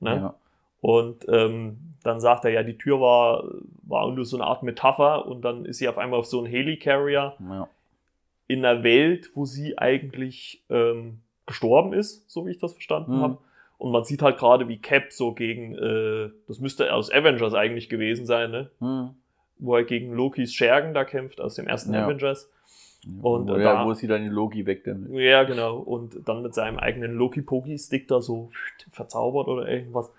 Ne? 0.00 0.16
Ja. 0.16 0.34
Und 0.80 1.24
ähm, 1.28 1.94
dann 2.02 2.20
sagt 2.20 2.44
er, 2.44 2.50
ja, 2.50 2.62
die 2.62 2.76
Tür 2.76 3.00
war, 3.00 3.44
war 3.82 4.10
nur 4.10 4.24
so 4.24 4.36
eine 4.36 4.46
Art 4.46 4.62
Metapher 4.62 5.26
und 5.26 5.42
dann 5.42 5.64
ist 5.64 5.78
sie 5.78 5.88
auf 5.88 5.96
einmal 5.96 6.18
auf 6.18 6.26
so 6.26 6.38
einem 6.38 6.46
Helicarrier 6.46 7.34
ja. 7.38 7.68
In 8.48 8.64
einer 8.64 8.82
Welt, 8.82 9.30
wo 9.34 9.44
sie 9.44 9.76
eigentlich 9.78 10.62
ähm, 10.70 11.18
gestorben 11.46 11.92
ist, 11.92 12.28
so 12.30 12.46
wie 12.46 12.50
ich 12.52 12.58
das 12.58 12.72
verstanden 12.72 13.18
Mhm. 13.18 13.22
habe. 13.22 13.38
Und 13.78 13.92
man 13.92 14.04
sieht 14.04 14.22
halt 14.22 14.38
gerade, 14.38 14.68
wie 14.68 14.78
Cap 14.78 15.12
so 15.12 15.32
gegen, 15.32 15.74
äh, 15.76 16.30
das 16.48 16.60
müsste 16.60 16.92
aus 16.94 17.12
Avengers 17.12 17.54
eigentlich 17.54 17.88
gewesen 17.88 18.24
sein, 18.26 18.50
ne? 18.50 18.70
Hm. 18.80 19.10
wo 19.58 19.74
er 19.76 19.84
gegen 19.84 20.12
Lokis 20.14 20.52
Schergen 20.54 20.92
da 20.94 21.04
kämpft, 21.04 21.40
aus 21.40 21.54
dem 21.54 21.66
ersten 21.66 21.94
Ja. 21.94 22.04
Avengers. 22.04 22.50
Und, 23.22 23.48
wo, 23.48 23.56
ja, 23.56 23.74
da- 23.76 23.86
wo 23.86 23.94
sie 23.94 24.06
dann 24.06 24.22
die 24.22 24.28
Loki 24.28 24.66
wegdämmt. 24.66 25.08
Ja, 25.14 25.44
genau. 25.44 25.78
Und 25.78 26.28
dann 26.28 26.42
mit 26.42 26.54
seinem 26.54 26.78
eigenen 26.78 27.14
Loki-Poki-Stick 27.14 28.06
da 28.08 28.20
so 28.20 28.50
verzaubert 28.90 29.46
oder 29.48 29.68
irgendwas. 29.68 30.10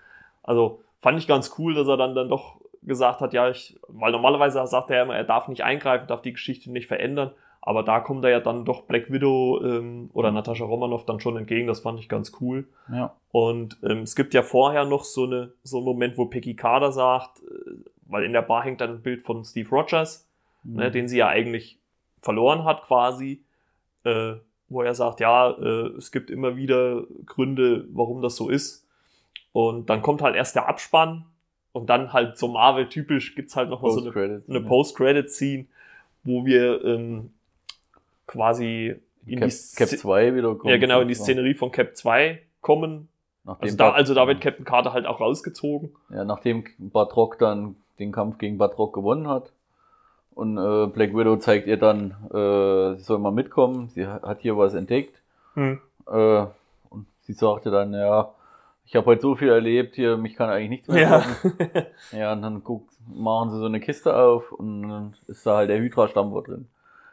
Also 0.42 0.80
fand 1.00 1.18
ich 1.18 1.26
ganz 1.28 1.54
cool, 1.58 1.74
dass 1.74 1.86
er 1.86 1.96
dann, 1.96 2.14
dann 2.14 2.28
doch 2.28 2.60
gesagt 2.82 3.20
hat, 3.20 3.32
ja, 3.34 3.48
ich, 3.50 3.78
weil 3.88 4.10
normalerweise 4.12 4.64
sagt 4.66 4.90
er 4.90 5.02
immer, 5.02 5.14
er 5.16 5.24
darf 5.24 5.48
nicht 5.48 5.62
eingreifen, 5.64 6.06
darf 6.08 6.22
die 6.22 6.32
Geschichte 6.32 6.70
nicht 6.72 6.86
verändern. 6.86 7.32
Aber 7.68 7.82
da 7.82 8.00
kommt 8.00 8.24
er 8.24 8.30
ja 8.30 8.40
dann 8.40 8.64
doch 8.64 8.84
Black 8.84 9.12
Widow 9.12 9.60
ähm, 9.62 10.08
oder 10.14 10.32
Natascha 10.32 10.64
Romanoff 10.64 11.04
dann 11.04 11.20
schon 11.20 11.36
entgegen. 11.36 11.66
Das 11.66 11.80
fand 11.80 12.00
ich 12.00 12.08
ganz 12.08 12.32
cool. 12.40 12.66
Ja. 12.90 13.14
Und 13.30 13.76
ähm, 13.82 13.98
es 14.04 14.16
gibt 14.16 14.32
ja 14.32 14.40
vorher 14.40 14.86
noch 14.86 15.04
so, 15.04 15.24
eine, 15.24 15.52
so 15.64 15.76
einen 15.76 15.84
Moment, 15.84 16.16
wo 16.16 16.24
Peggy 16.24 16.54
Carter 16.56 16.92
sagt, 16.92 17.42
äh, 17.42 17.72
weil 18.06 18.24
in 18.24 18.32
der 18.32 18.40
Bar 18.40 18.64
hängt 18.64 18.80
dann 18.80 18.92
ein 18.92 19.02
Bild 19.02 19.20
von 19.20 19.44
Steve 19.44 19.68
Rogers, 19.68 20.26
Mhm. 20.64 20.76
ne, 20.76 20.90
den 20.90 21.08
sie 21.08 21.18
ja 21.18 21.28
eigentlich 21.28 21.78
verloren 22.22 22.64
hat 22.64 22.84
quasi, 22.84 23.42
äh, 24.04 24.36
wo 24.70 24.80
er 24.80 24.94
sagt, 24.94 25.20
ja, 25.20 25.50
äh, 25.50 25.88
es 25.98 26.10
gibt 26.10 26.30
immer 26.30 26.56
wieder 26.56 27.02
Gründe, 27.26 27.86
warum 27.92 28.22
das 28.22 28.36
so 28.36 28.48
ist. 28.48 28.86
Und 29.52 29.90
dann 29.90 30.00
kommt 30.00 30.22
halt 30.22 30.36
erst 30.36 30.56
der 30.56 30.68
Abspann 30.70 31.26
und 31.72 31.90
dann 31.90 32.14
halt 32.14 32.38
so 32.38 32.48
Marvel-typisch 32.48 33.34
gibt's 33.34 33.56
halt 33.56 33.68
noch 33.68 33.82
mal 33.82 33.90
so 33.90 34.00
eine, 34.10 34.42
eine 34.48 34.60
Post-Credit-Scene, 34.62 35.66
wo 36.24 36.46
wir 36.46 36.82
ähm, 36.82 37.30
quasi 38.28 38.94
in 39.26 39.40
Cap, 39.40 39.48
die 39.50 39.76
Cap 39.76 39.88
Sze- 39.88 39.96
2 39.98 40.34
wieder 40.36 40.54
kommt. 40.54 40.70
ja, 40.70 40.78
genau, 40.78 41.00
in 41.00 41.08
die. 41.08 41.14
Szenerie 41.14 41.54
von 41.54 41.72
Cap 41.72 41.96
2 41.96 42.40
kommen. 42.60 43.08
Nachdem 43.44 43.64
Also 43.64 43.76
da, 43.76 43.90
also 43.92 44.14
da 44.14 44.26
wird 44.28 44.40
Captain 44.40 44.64
Carter 44.64 44.92
halt 44.92 45.06
auch 45.06 45.20
rausgezogen. 45.20 45.90
Ja, 46.10 46.24
nachdem 46.24 46.64
Batrock 46.78 47.38
dann 47.38 47.76
den 47.98 48.12
Kampf 48.12 48.38
gegen 48.38 48.58
Batrock 48.58 48.94
gewonnen 48.94 49.26
hat. 49.28 49.52
Und 50.34 50.56
äh, 50.56 50.86
Black 50.86 51.16
Widow 51.16 51.36
zeigt 51.36 51.66
ihr 51.66 51.78
dann, 51.78 52.12
äh, 52.32 52.96
sie 52.96 53.02
soll 53.02 53.18
mal 53.18 53.32
mitkommen, 53.32 53.88
sie 53.88 54.06
ha- 54.06 54.20
hat 54.22 54.40
hier 54.40 54.56
was 54.56 54.74
entdeckt. 54.74 55.20
Hm. 55.54 55.80
Äh, 56.06 56.46
und 56.90 57.06
sie 57.22 57.32
sagte 57.32 57.70
dann, 57.72 57.92
ja, 57.92 58.30
ich 58.84 58.94
habe 58.94 59.06
heute 59.06 59.20
so 59.22 59.34
viel 59.34 59.48
erlebt, 59.48 59.96
hier, 59.96 60.16
mich 60.16 60.34
kann 60.36 60.48
eigentlich 60.48 60.70
nichts 60.70 60.88
mehr 60.88 61.02
Ja. 61.02 61.24
Ja, 62.16 62.32
und 62.34 62.42
dann 62.42 62.62
guckt, 62.62 62.90
machen 63.12 63.50
sie 63.50 63.58
so 63.58 63.66
eine 63.66 63.80
Kiste 63.80 64.14
auf 64.16 64.52
und 64.52 64.82
dann 64.88 65.16
ist 65.26 65.44
da 65.44 65.56
halt 65.56 65.70
der 65.70 65.78
Hydra-Stammwort 65.80 66.46
drin. 66.48 66.68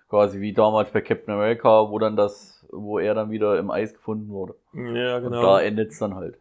Quasi 0.10 0.40
wie 0.40 0.54
damals 0.54 0.90
bei 0.92 1.02
Captain 1.02 1.34
America, 1.34 1.90
wo 1.90 1.98
dann 2.00 2.16
das, 2.16 2.64
wo 2.72 3.00
er 3.00 3.14
dann 3.16 3.32
wieder 3.32 3.58
im 3.58 3.72
Eis 3.72 3.94
gefunden 3.94 4.30
wurde. 4.30 4.56
ja, 4.74 5.18
Und 5.18 5.24
genau. 5.24 5.42
da 5.42 5.62
endet's 5.62 6.00
dann 6.00 6.16
halt. 6.16 6.38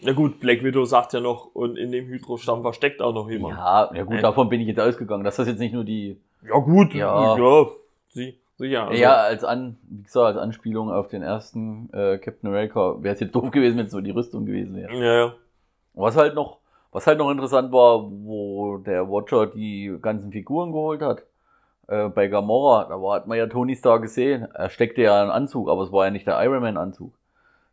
Na 0.00 0.12
gut, 0.12 0.40
Black 0.40 0.62
Widow 0.64 0.84
sagt 0.84 1.12
ja 1.12 1.20
noch, 1.20 1.54
und 1.54 1.78
in 1.78 1.92
dem 1.92 2.06
Hydro-Stamm 2.06 2.62
versteckt 2.62 3.00
auch 3.00 3.14
noch 3.14 3.30
jemand. 3.30 3.56
Ja, 3.56 3.90
ja 3.94 4.02
gut, 4.02 4.22
davon 4.22 4.48
bin 4.48 4.60
ich 4.60 4.66
jetzt 4.66 4.80
ausgegangen, 4.80 5.24
dass 5.24 5.36
das 5.36 5.46
jetzt 5.48 5.60
nicht 5.60 5.72
nur 5.72 5.84
die, 5.84 6.18
Ja, 6.42 6.58
gut, 6.58 6.92
Ja. 6.92 7.36
ja, 7.38 7.66
sie, 8.08 8.36
sicher. 8.58 8.88
Also, 8.88 9.00
ja, 9.00 9.14
als 9.14 9.44
An, 9.44 9.76
wie 9.88 10.02
gesagt, 10.02 10.26
als 10.26 10.36
Anspielung 10.36 10.90
auf 10.90 11.08
den 11.08 11.22
ersten 11.22 11.88
äh, 11.92 12.18
Captain 12.18 12.48
America, 12.50 12.96
wäre 13.02 13.14
es 13.14 13.20
jetzt 13.20 13.34
doof 13.34 13.50
gewesen, 13.52 13.78
wenn 13.78 13.86
es 13.86 13.92
nur 13.92 14.02
die 14.02 14.10
Rüstung 14.10 14.44
gewesen 14.44 14.76
wäre. 14.76 14.92
Ja, 14.92 15.14
ja. 15.26 15.34
Was 15.94 16.16
halt 16.16 16.34
noch, 16.34 16.58
was 16.90 17.06
halt 17.06 17.18
noch 17.18 17.30
interessant 17.30 17.72
war, 17.72 18.02
wo 18.10 18.78
der 18.78 19.08
Watcher 19.08 19.46
die 19.46 19.96
ganzen 20.02 20.32
Figuren 20.32 20.72
geholt 20.72 21.00
hat, 21.00 21.22
äh, 21.88 22.08
bei 22.08 22.28
Gamora, 22.28 22.84
da 22.84 23.00
war, 23.00 23.16
hat 23.16 23.26
man 23.26 23.38
ja 23.38 23.46
Tony 23.46 23.76
Stark 23.76 24.02
gesehen, 24.02 24.48
er 24.54 24.70
steckte 24.70 25.02
ja 25.02 25.20
einen 25.20 25.30
Anzug, 25.30 25.68
aber 25.68 25.82
es 25.82 25.92
war 25.92 26.06
ja 26.06 26.10
nicht 26.10 26.26
der 26.26 26.42
Iron 26.44 26.62
Man 26.62 26.76
Anzug. 26.76 27.12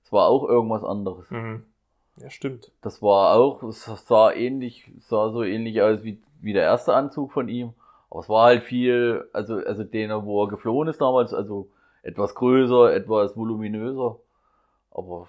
Es 0.04 0.12
war 0.12 0.28
auch 0.28 0.48
irgendwas 0.48 0.84
anderes. 0.84 1.30
Mhm. 1.32 1.64
Ja, 2.18 2.30
stimmt. 2.30 2.72
Das 2.82 3.02
war 3.02 3.36
auch, 3.36 3.64
es 3.64 3.86
sah 3.86 4.32
ähnlich, 4.32 4.92
sah 5.00 5.30
so 5.30 5.44
ähnlich 5.44 5.82
aus 5.82 6.04
wie, 6.04 6.22
wie 6.42 6.54
der 6.54 6.64
erste 6.64 6.94
Anzug 6.94 7.32
von 7.32 7.48
ihm. 7.48 7.74
Aber 8.10 8.20
es 8.20 8.30
war 8.30 8.46
halt 8.48 8.64
viel, 8.64 9.30
also, 9.32 9.56
also 9.56 9.84
den, 9.84 10.12
wo 10.26 10.44
er 10.44 10.50
geflohen 10.50 10.90
ist 10.90 11.00
damals, 11.00 11.34
also 11.34 11.70
etwas 12.04 12.36
größer, 12.36 12.94
etwas 12.94 13.38
voluminöser. 13.38 14.18
Aber 14.92 15.28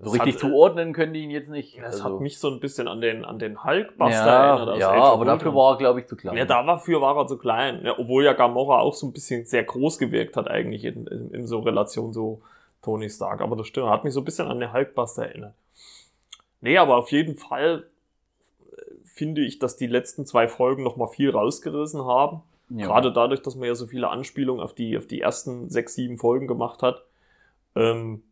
so 0.00 0.10
richtig 0.10 0.34
hat, 0.34 0.40
zuordnen 0.40 0.92
können 0.92 1.14
die 1.14 1.22
ihn 1.22 1.30
jetzt 1.30 1.48
nicht. 1.48 1.78
Das 1.78 2.00
also, 2.00 2.04
hat 2.04 2.20
mich 2.20 2.38
so 2.38 2.50
ein 2.50 2.60
bisschen 2.60 2.88
an 2.88 3.00
den, 3.00 3.24
an 3.24 3.38
den 3.38 3.64
Hulkbuster 3.64 4.14
ja, 4.14 4.56
erinnert. 4.56 4.78
ja 4.78 4.90
aber 4.90 5.24
dafür 5.24 5.54
war 5.54 5.74
er, 5.74 5.78
glaube 5.78 6.00
ich, 6.00 6.06
zu 6.06 6.16
klein. 6.16 6.36
Ja, 6.36 6.44
dafür 6.44 7.00
war 7.00 7.16
er 7.16 7.26
zu 7.26 7.38
klein. 7.38 7.82
Ja, 7.84 7.98
obwohl 7.98 8.24
ja 8.24 8.32
Gamora 8.32 8.80
auch 8.80 8.94
so 8.94 9.06
ein 9.06 9.12
bisschen 9.12 9.44
sehr 9.44 9.64
groß 9.64 9.98
gewirkt 9.98 10.36
hat, 10.36 10.48
eigentlich 10.48 10.84
in, 10.84 11.06
in, 11.06 11.30
in 11.30 11.46
so 11.46 11.60
Relation 11.60 12.12
so 12.12 12.42
Tony 12.82 13.08
Stark. 13.08 13.40
Aber 13.40 13.56
das 13.56 13.66
stimmt, 13.66 13.88
hat 13.88 14.04
mich 14.04 14.14
so 14.14 14.20
ein 14.20 14.24
bisschen 14.24 14.48
an 14.48 14.60
den 14.60 14.72
Hulkbuster 14.72 15.26
erinnert. 15.26 15.54
Nee, 16.60 16.78
aber 16.78 16.96
auf 16.96 17.10
jeden 17.10 17.36
Fall 17.36 17.86
äh, 18.72 18.80
finde 19.04 19.42
ich, 19.42 19.58
dass 19.58 19.76
die 19.76 19.86
letzten 19.86 20.26
zwei 20.26 20.48
Folgen 20.48 20.82
nochmal 20.82 21.08
viel 21.08 21.30
rausgerissen 21.30 22.04
haben. 22.04 22.42
ja. 22.68 22.86
Gerade 22.86 23.12
dadurch, 23.12 23.42
dass 23.42 23.54
man 23.54 23.68
ja 23.68 23.74
so 23.74 23.86
viele 23.86 24.08
Anspielungen 24.08 24.62
auf 24.62 24.74
die, 24.74 24.96
auf 24.96 25.06
die 25.06 25.20
ersten 25.20 25.70
sechs, 25.70 25.94
sieben 25.94 26.18
Folgen 26.18 26.46
gemacht 26.46 26.82
hat. 26.82 27.04
Ähm, 27.76 28.22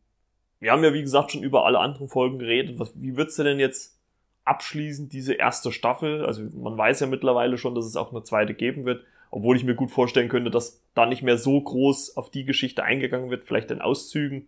wir 0.62 0.70
haben 0.70 0.85
ja, 0.85 0.94
wie 0.94 1.03
gesagt, 1.03 1.33
schon 1.33 1.42
über 1.42 1.66
alle 1.66 1.81
anderen 1.81 2.09
Folgen 2.09 2.38
geredet. 2.38 2.79
Was, 2.79 2.92
wie 2.94 3.16
würdest 3.16 3.37
du 3.37 3.42
denn 3.42 3.59
jetzt 3.59 3.98
abschließend 4.44 5.12
diese 5.12 5.35
erste 5.35 5.72
Staffel? 5.72 6.25
Also 6.25 6.44
man 6.55 6.79
weiß 6.79 7.01
ja 7.01 7.09
mittlerweile 7.09 7.59
schon, 7.59 7.75
dass 7.75 7.85
es 7.85 7.96
auch 7.96 8.12
eine 8.12 8.22
zweite 8.22 8.55
geben 8.55 8.85
wird, 8.85 9.03
obwohl 9.33 9.57
ich 9.57 9.64
mir 9.64 9.75
gut 9.75 9.90
vorstellen 9.90 10.29
könnte, 10.29 10.53
dass 10.53 10.81
da 10.94 11.05
nicht 11.05 11.25
mehr 11.25 11.37
so 11.37 11.61
groß 11.61 12.16
auf 12.16 12.31
die 12.31 12.44
Geschichte 12.44 12.85
eingegangen 12.85 13.29
wird, 13.29 13.42
vielleicht 13.42 13.72
in 13.72 13.81
Auszügen. 13.81 14.46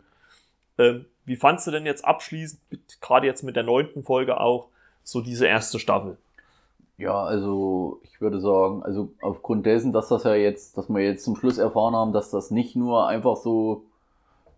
Ähm, 0.79 1.07
wie 1.25 1.35
fandst 1.35 1.67
du 1.67 1.73
denn 1.73 1.85
jetzt 1.85 2.05
abschließend, 2.05 2.61
gerade 3.01 3.27
jetzt 3.27 3.43
mit 3.43 3.57
der 3.57 3.65
neunten 3.65 4.05
Folge 4.05 4.41
auch, 4.41 4.69
so 5.03 5.21
diese 5.21 5.49
erste 5.49 5.81
Staffel? 5.81 6.17
Ja, 6.97 7.25
also 7.25 8.01
ich 8.05 8.21
würde 8.21 8.41
sagen, 8.41 8.85
also 8.85 9.13
aufgrund 9.21 9.67
dessen, 9.67 9.93
dass 9.93 10.11
das 10.11 10.23
ja 10.23 10.37
jetzt, 10.37 10.79
dass 10.79 10.89
wir 10.89 11.01
jetzt 11.01 11.25
zum 11.25 11.35
Schluss 11.35 11.59
erfahren 11.59 11.97
haben, 11.97 12.13
dass 12.13 12.31
das 12.31 12.53
nicht 12.53 12.77
nur 12.77 13.09
einfach 13.09 13.35
so, 13.35 13.87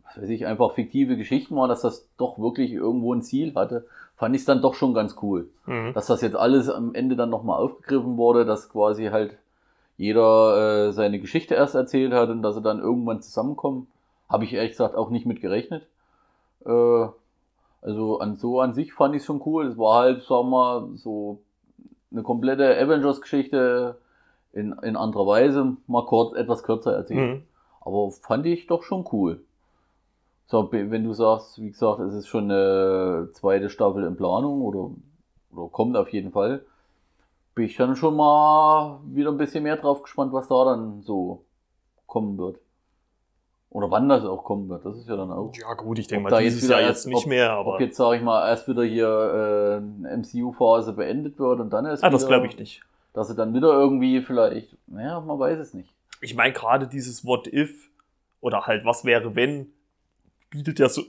was 0.06 0.22
weiß 0.22 0.30
ich, 0.30 0.46
einfach 0.46 0.72
fiktive 0.72 1.16
Geschichten 1.16 1.56
waren, 1.56 1.68
dass 1.68 1.82
das 1.82 2.08
doch 2.16 2.38
wirklich 2.38 2.72
irgendwo 2.72 3.12
ein 3.12 3.22
Ziel 3.22 3.54
hatte, 3.54 3.86
fand 4.16 4.34
ich 4.34 4.42
es 4.42 4.46
dann 4.46 4.62
doch 4.62 4.74
schon 4.74 4.94
ganz 4.94 5.16
cool. 5.22 5.48
Mhm. 5.66 5.92
Dass 5.94 6.06
das 6.06 6.22
jetzt 6.22 6.36
alles 6.36 6.68
am 6.68 6.94
Ende 6.94 7.16
dann 7.16 7.30
nochmal 7.30 7.60
aufgegriffen 7.60 8.16
wurde, 8.16 8.44
dass 8.44 8.68
quasi 8.68 9.06
halt 9.06 9.36
jeder 9.98 10.88
äh, 10.88 10.92
seine 10.92 11.18
Geschichte 11.18 11.54
erst 11.54 11.74
erzählt 11.74 12.12
hat 12.12 12.28
und 12.28 12.42
dass 12.42 12.54
sie 12.54 12.62
dann 12.62 12.80
irgendwann 12.80 13.22
zusammenkommen, 13.22 13.86
habe 14.28 14.44
ich 14.44 14.52
ehrlich 14.52 14.72
gesagt 14.72 14.94
auch 14.94 15.10
nicht 15.10 15.26
mit 15.26 15.40
gerechnet. 15.40 15.86
Äh, 16.64 17.06
also 17.82 18.18
an 18.18 18.36
so 18.36 18.60
an 18.60 18.74
sich 18.74 18.92
fand 18.92 19.14
ich 19.14 19.20
es 19.20 19.26
schon 19.26 19.42
cool. 19.46 19.66
Es 19.66 19.78
war 19.78 20.00
halt, 20.00 20.22
sagen 20.22 20.50
wir 20.50 20.50
mal, 20.50 20.88
so 20.96 21.38
eine 22.10 22.22
komplette 22.22 22.76
Avengers-Geschichte 22.78 23.98
in, 24.52 24.72
in 24.82 24.96
anderer 24.96 25.26
Weise, 25.26 25.76
mal 25.86 26.06
kurz, 26.06 26.34
etwas 26.34 26.62
kürzer 26.62 26.94
erzählt. 26.94 27.36
Mhm. 27.36 27.42
Aber 27.80 28.10
fand 28.10 28.46
ich 28.46 28.66
doch 28.66 28.82
schon 28.82 29.06
cool. 29.12 29.44
So, 30.48 30.68
wenn 30.70 31.02
du 31.04 31.12
sagst, 31.12 31.60
wie 31.60 31.70
gesagt, 31.70 31.98
es 32.00 32.14
ist 32.14 32.28
schon 32.28 32.44
eine 32.50 33.30
zweite 33.32 33.68
Staffel 33.68 34.04
in 34.04 34.16
Planung 34.16 34.62
oder, 34.62 34.90
oder 35.52 35.68
kommt 35.70 35.96
auf 35.96 36.08
jeden 36.12 36.30
Fall, 36.30 36.64
bin 37.54 37.64
ich 37.64 37.76
dann 37.76 37.96
schon 37.96 38.14
mal 38.14 39.00
wieder 39.06 39.30
ein 39.32 39.38
bisschen 39.38 39.64
mehr 39.64 39.76
drauf 39.76 40.02
gespannt, 40.02 40.32
was 40.32 40.46
da 40.46 40.64
dann 40.64 41.02
so 41.02 41.42
kommen 42.06 42.38
wird. 42.38 42.58
Oder 43.70 43.90
wann 43.90 44.08
das 44.08 44.24
auch 44.24 44.44
kommen 44.44 44.68
wird, 44.68 44.84
das 44.86 44.96
ist 44.96 45.08
ja 45.08 45.16
dann 45.16 45.32
auch. 45.32 45.52
Ja 45.56 45.74
gut, 45.74 45.98
ich 45.98 46.06
denke 46.06 46.30
da 46.30 46.36
mal, 46.36 46.42
jetzt 46.42 46.54
dieses 46.54 46.68
wieder 46.68 46.78
Jahr 46.80 46.88
erst- 46.90 47.04
jetzt 47.06 47.12
nicht 47.12 47.24
ob- 47.24 47.28
mehr, 47.28 47.50
aber 47.50 47.74
Ob 47.74 47.80
jetzt, 47.80 47.96
sage 47.96 48.16
ich 48.18 48.22
mal, 48.22 48.48
erst 48.48 48.68
wieder 48.68 48.84
hier 48.84 49.80
äh, 50.06 50.16
MCU-Phase 50.16 50.92
beendet 50.92 51.38
wird 51.40 51.58
und 51.60 51.70
dann 51.70 51.84
erst 51.86 52.04
ah, 52.04 52.08
das 52.10 52.26
glaube 52.26 52.46
ich 52.46 52.56
nicht. 52.58 52.82
dass 53.12 53.26
sie 53.28 53.34
dann 53.34 53.52
wieder 53.52 53.72
irgendwie 53.72 54.22
vielleicht, 54.22 54.76
naja, 54.86 55.20
man 55.20 55.38
weiß 55.38 55.58
es 55.58 55.74
nicht. 55.74 55.92
ich 56.20 56.36
meine, 56.36 56.52
gerade 56.52 56.86
dieses 56.86 57.24
What 57.26 57.48
If 57.52 57.90
oder 58.40 58.62
halt 58.66 58.84
was 58.84 59.04
wäre, 59.04 59.34
wenn, 59.34 59.72
bietet 60.50 60.78
ja 60.78 60.88
so, 60.88 61.02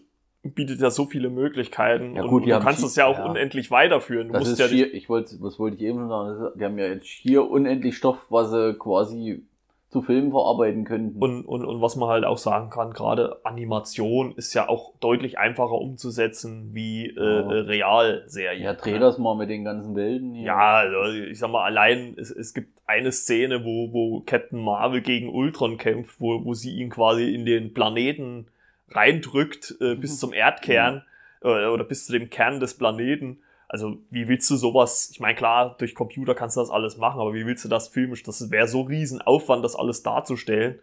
bietet 0.44 0.80
ja 0.80 0.90
so 0.90 1.06
viele 1.06 1.30
Möglichkeiten. 1.30 2.16
Ja, 2.16 2.24
und, 2.24 2.30
gut, 2.30 2.44
und 2.44 2.50
du 2.50 2.60
kannst 2.60 2.84
es 2.84 2.96
ja 2.96 3.06
auch 3.06 3.18
ja. 3.18 3.26
unendlich 3.26 3.72
weiterführen. 3.72 4.28
Du 4.28 4.34
Das 4.34 4.48
ist 4.48 4.60
ja 4.60 4.68
hier, 4.68 4.94
ich 4.94 5.10
wollte, 5.10 5.36
was 5.42 5.60
wollte 5.60 5.78
ich 5.78 5.84
eben 5.84 6.00
schon 6.00 6.10
sagen, 6.10 6.60
die 6.60 6.66
haben 6.66 6.78
ja 6.78 6.88
jetzt 6.88 7.08
hier 7.08 7.50
unendlich 7.50 7.98
Stoff, 7.98 8.18
was 8.30 8.52
sie 8.52 8.76
quasi 8.78 9.44
zu 9.90 10.02
Filmen 10.02 10.32
verarbeiten 10.32 10.84
könnten. 10.84 11.18
und, 11.22 11.46
und, 11.46 11.64
und 11.64 11.82
was 11.82 11.96
man 11.96 12.10
halt 12.10 12.26
auch 12.26 12.38
sagen 12.38 12.70
kann, 12.70 12.92
gerade 12.92 13.40
Animation 13.46 14.34
ist 14.36 14.54
ja 14.54 14.68
auch 14.68 14.92
deutlich 15.00 15.40
einfacher 15.40 15.80
umzusetzen 15.80 16.72
wie 16.74 17.08
äh, 17.08 17.14
Ja. 17.16 17.52
äh, 17.52 17.60
Realserien. 17.60 18.64
ja, 18.64 18.74
dreh 18.74 19.00
das 19.00 19.18
mal 19.18 19.36
mit 19.36 19.50
den 19.50 19.64
ganzen 19.64 19.96
Welten 19.96 20.34
hier. 20.34 20.48
Ja, 20.48 20.74
also 20.74 21.18
ich 21.18 21.40
sag 21.40 21.52
mal, 21.52 21.64
allein, 21.64 22.16
es, 22.18 22.32
es 22.32 22.54
gibt 22.54 22.82
eine 22.86 23.14
Szene, 23.14 23.64
wo, 23.64 23.94
wo 23.94 24.24
Captain 24.26 24.60
Marvel 24.62 25.02
gegen 25.02 25.30
Ultron 25.30 25.78
kämpft, 25.78 26.20
wo, 26.20 26.44
wo 26.44 26.54
sie 26.54 26.76
ihn 26.76 26.90
quasi 26.90 27.34
in 27.34 27.46
den 27.46 27.74
Planeten 27.74 28.48
reindrückt, 28.90 29.76
äh, 29.82 29.96
bis 29.96 30.14
Mhm. 30.14 30.18
zum 30.18 30.34
Erdkern 30.34 31.04
äh, 31.42 31.66
oder 31.66 31.84
bis 31.84 32.06
zu 32.06 32.14
dem 32.14 32.30
Kern 32.30 32.60
des 32.60 32.78
Planeten. 32.78 33.42
Also, 33.70 33.98
wie 34.10 34.28
willst 34.30 34.50
du 34.50 34.56
sowas, 34.56 35.10
ich 35.12 35.20
meine, 35.20 35.36
klar, 35.36 35.76
durch 35.78 35.94
Computer 35.94 36.34
kannst 36.36 36.56
du 36.56 36.62
das 36.62 36.70
alles 36.70 36.98
machen, 36.98 37.20
aber 37.20 37.34
wie 37.34 37.46
willst 37.46 37.66
du 37.66 37.70
das 37.70 37.90
filmisch? 37.90 38.24
Das 38.24 38.50
wäre 38.50 38.68
so 38.68 38.82
riesen 38.82 39.22
Aufwand, 39.22 39.64
das 39.64 39.76
alles 39.76 40.04
darzustellen. 40.04 40.80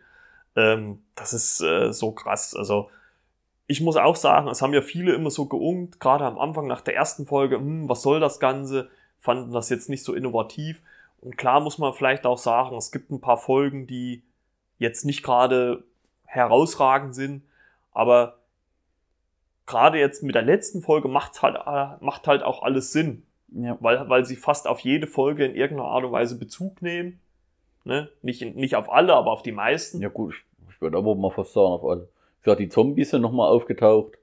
Ähm, 0.55 1.03
das 1.15 1.33
ist 1.33 1.61
äh, 1.63 1.93
so 1.93 2.13
krass. 2.13 2.55
Also, 2.55 2.91
ich 3.67 3.81
muss 3.81 3.97
auch 3.97 4.17
sagen, 4.17 4.49
es 4.49 4.61
haben 4.61 4.75
ja 4.75 4.83
viele 4.83 5.15
immer 5.15 5.31
so 5.31 5.47
geungt, 5.47 5.99
gerade 5.99 6.27
am 6.27 6.39
Anfang 6.39 6.67
nach 6.67 6.83
der 6.83 6.95
ersten 6.95 7.25
Folge, 7.27 7.57
hm, 7.57 7.89
was 7.89 8.03
soll 8.03 8.21
das 8.21 8.39
Ganze, 8.39 8.91
fanden 9.19 9.53
das 9.53 9.71
jetzt 9.71 9.89
nicht 9.89 10.05
so 10.05 10.13
innovativ. 10.13 10.83
Und 11.23 11.39
klar 11.39 11.61
muss 11.61 11.79
man 11.79 11.95
vielleicht 11.95 12.27
auch 12.27 12.37
sagen, 12.37 12.77
es 12.77 12.93
gibt 12.93 13.11
ein 13.11 13.23
paar 13.23 13.39
Folgen, 13.39 13.87
die 13.87 14.23
jetzt 14.79 15.07
nicht 15.07 15.23
gerade 15.23 15.85
herausragend 16.27 17.15
sind, 17.15 17.45
aber 17.95 18.39
gerade 19.67 19.99
jetzt 19.99 20.23
mit 20.23 20.35
der 20.35 20.43
letzten 20.43 20.83
Folge 20.83 21.09
macht 21.09 21.41
halt, 21.43 21.57
äh, 21.57 22.05
macht 22.05 22.27
halt 22.27 22.43
auch 22.43 22.63
alles 22.63 22.93
Sinn. 22.93 23.23
Ja. 23.49 23.79
Weil, 23.81 24.09
weil 24.09 24.25
sie 24.25 24.37
fast 24.37 24.67
auf 24.67 24.81
jede 24.81 25.07
Folge 25.07 25.45
in 25.47 25.55
irgendeiner 25.55 25.89
Art 25.89 26.05
und 26.05 26.13
Weise 26.13 26.39
Bezug 26.39 26.83
nehmen. 26.83 27.21
Ne? 27.85 28.09
Nicht, 28.23 28.43
nicht 28.57 28.77
auf 28.77 28.93
alle, 28.93 29.15
aber 29.15 29.31
auf 29.31 29.43
die 29.43 29.53
meisten. 29.53 30.01
Ja 30.01 30.09
gut, 30.09 30.35
ich, 30.35 30.75
ich 30.75 30.81
würde 30.81 30.97
aber 30.99 31.15
mal 31.15 31.31
fast 31.31 31.53
sagen, 31.53 31.67
auf 31.67 31.85
alle. 31.85 32.09
Ja, 32.45 32.55
die 32.55 32.69
Zombies 32.69 33.11
sind 33.11 33.23
nochmal 33.23 33.49
aufgetaucht, 33.51 34.19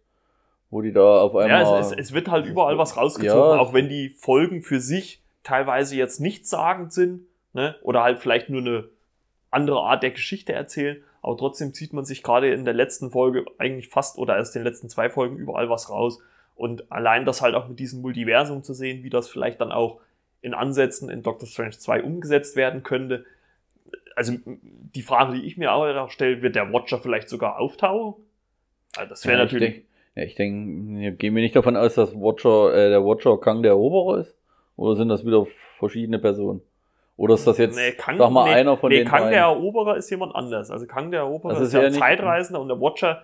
wo 0.70 0.82
die 0.82 0.92
da 0.92 1.22
auf 1.22 1.36
einmal... 1.36 1.62
Ja, 1.62 1.80
es, 1.80 1.92
es, 1.92 1.98
es 1.98 2.14
wird 2.14 2.30
halt 2.30 2.46
überall 2.46 2.78
was 2.78 2.98
rausgezogen, 2.98 3.56
Ja. 3.56 3.60
auch 3.60 3.74
wenn 3.74 3.90
die 3.90 4.10
Folgen 4.10 4.62
für 4.62 4.80
sich 4.80 5.24
teilweise 5.44 5.96
jetzt 5.96 6.20
nichtssagend 6.20 6.94
sind, 6.94 7.22
ne? 7.54 7.76
oder 7.82 8.04
halt 8.04 8.20
vielleicht 8.20 8.50
nur 8.50 8.62
eine 8.62 8.90
andere 9.50 9.80
Art 9.80 10.04
der 10.04 10.12
Geschichte 10.12 10.54
erzählen, 10.54 11.04
aber 11.22 11.38
trotzdem 11.38 11.74
zieht 11.74 11.94
man 11.94 12.06
sich 12.06 12.24
gerade 12.24 12.52
in 12.52 12.66
der 12.66 12.74
letzten 12.74 13.12
Folge 13.12 13.46
eigentlich 13.58 13.90
fast 13.90 14.18
oder 14.18 14.38
erst 14.38 14.56
den 14.56 14.64
letzten 14.64 14.90
zwei 14.90 15.10
Folgen 15.10 15.38
überall 15.38 15.70
was 15.70 15.90
raus. 15.90 16.20
Und 16.56 16.92
allein 16.92 17.26
das 17.26 17.42
halt 17.42 17.56
auch 17.56 17.68
mit 17.68 17.80
diesem 17.80 18.02
Multiversum 18.02 18.64
zu 18.64 18.74
sehen, 18.74 19.04
wie 19.04 19.10
das 19.10 19.30
vielleicht 19.30 19.62
dann 19.62 19.72
auch 19.72 20.00
in 20.42 20.54
Ansätzen 20.54 21.10
in 21.10 21.22
Doctor 21.22 21.48
Strange 21.48 21.78
2 21.78 22.04
umgesetzt 22.04 22.56
werden 22.56 22.84
könnte. 22.84 23.26
Also 24.16 24.34
die 24.46 25.02
Frage, 25.04 25.36
die 25.36 25.46
ich 25.46 25.58
mir 25.58 25.72
auch 25.72 26.10
stelle, 26.10 26.42
wird 26.42 26.56
der 26.56 26.74
Watcher 26.74 27.00
vielleicht 27.00 27.30
sogar 27.30 27.60
auftauchen? 27.60 28.22
Also 28.96 29.10
das 29.10 29.26
wäre 29.26 29.38
ja, 29.38 29.44
natürlich. 29.44 29.70
Ich 29.70 29.76
denk, 29.76 29.86
ja, 30.16 30.24
ich 30.24 30.36
denke, 30.36 31.12
gehen 31.14 31.36
wir 31.36 31.42
nicht 31.42 31.56
davon 31.56 31.78
aus, 31.78 31.96
dass 31.96 32.14
Watcher, 32.16 32.74
äh, 32.74 32.90
der 32.90 33.06
Watcher 33.06 33.40
Kang 33.40 33.62
der 33.62 33.72
Eroberer 33.72 34.20
ist? 34.20 34.36
Oder 34.76 34.96
sind 34.96 35.10
das 35.10 35.26
wieder 35.26 35.46
verschiedene 35.78 36.20
Personen? 36.20 36.62
Oder 37.22 37.36
ist 37.36 37.46
das 37.46 37.60
jetzt, 37.60 37.76
Nee, 37.76 37.92
Kang, 37.92 38.18
sag 38.18 38.32
mal, 38.32 38.46
nee, 38.46 38.56
einer 38.56 38.78
von 38.78 38.90
nee, 38.90 38.98
den 39.00 39.08
Kang 39.08 39.30
der 39.30 39.42
Eroberer 39.42 39.96
ist 39.96 40.10
jemand 40.10 40.34
anders. 40.36 40.72
Also 40.72 40.88
Kang 40.88 41.12
der 41.12 41.20
Eroberer 41.20 41.54
Das 41.54 41.62
ist, 41.62 41.68
ist 41.68 41.74
ja 41.76 41.82
ja 41.82 41.88
ein 41.88 41.94
Zeitreisender 41.94 42.60
und 42.60 42.68
der 42.68 42.82
Watcher 42.82 43.22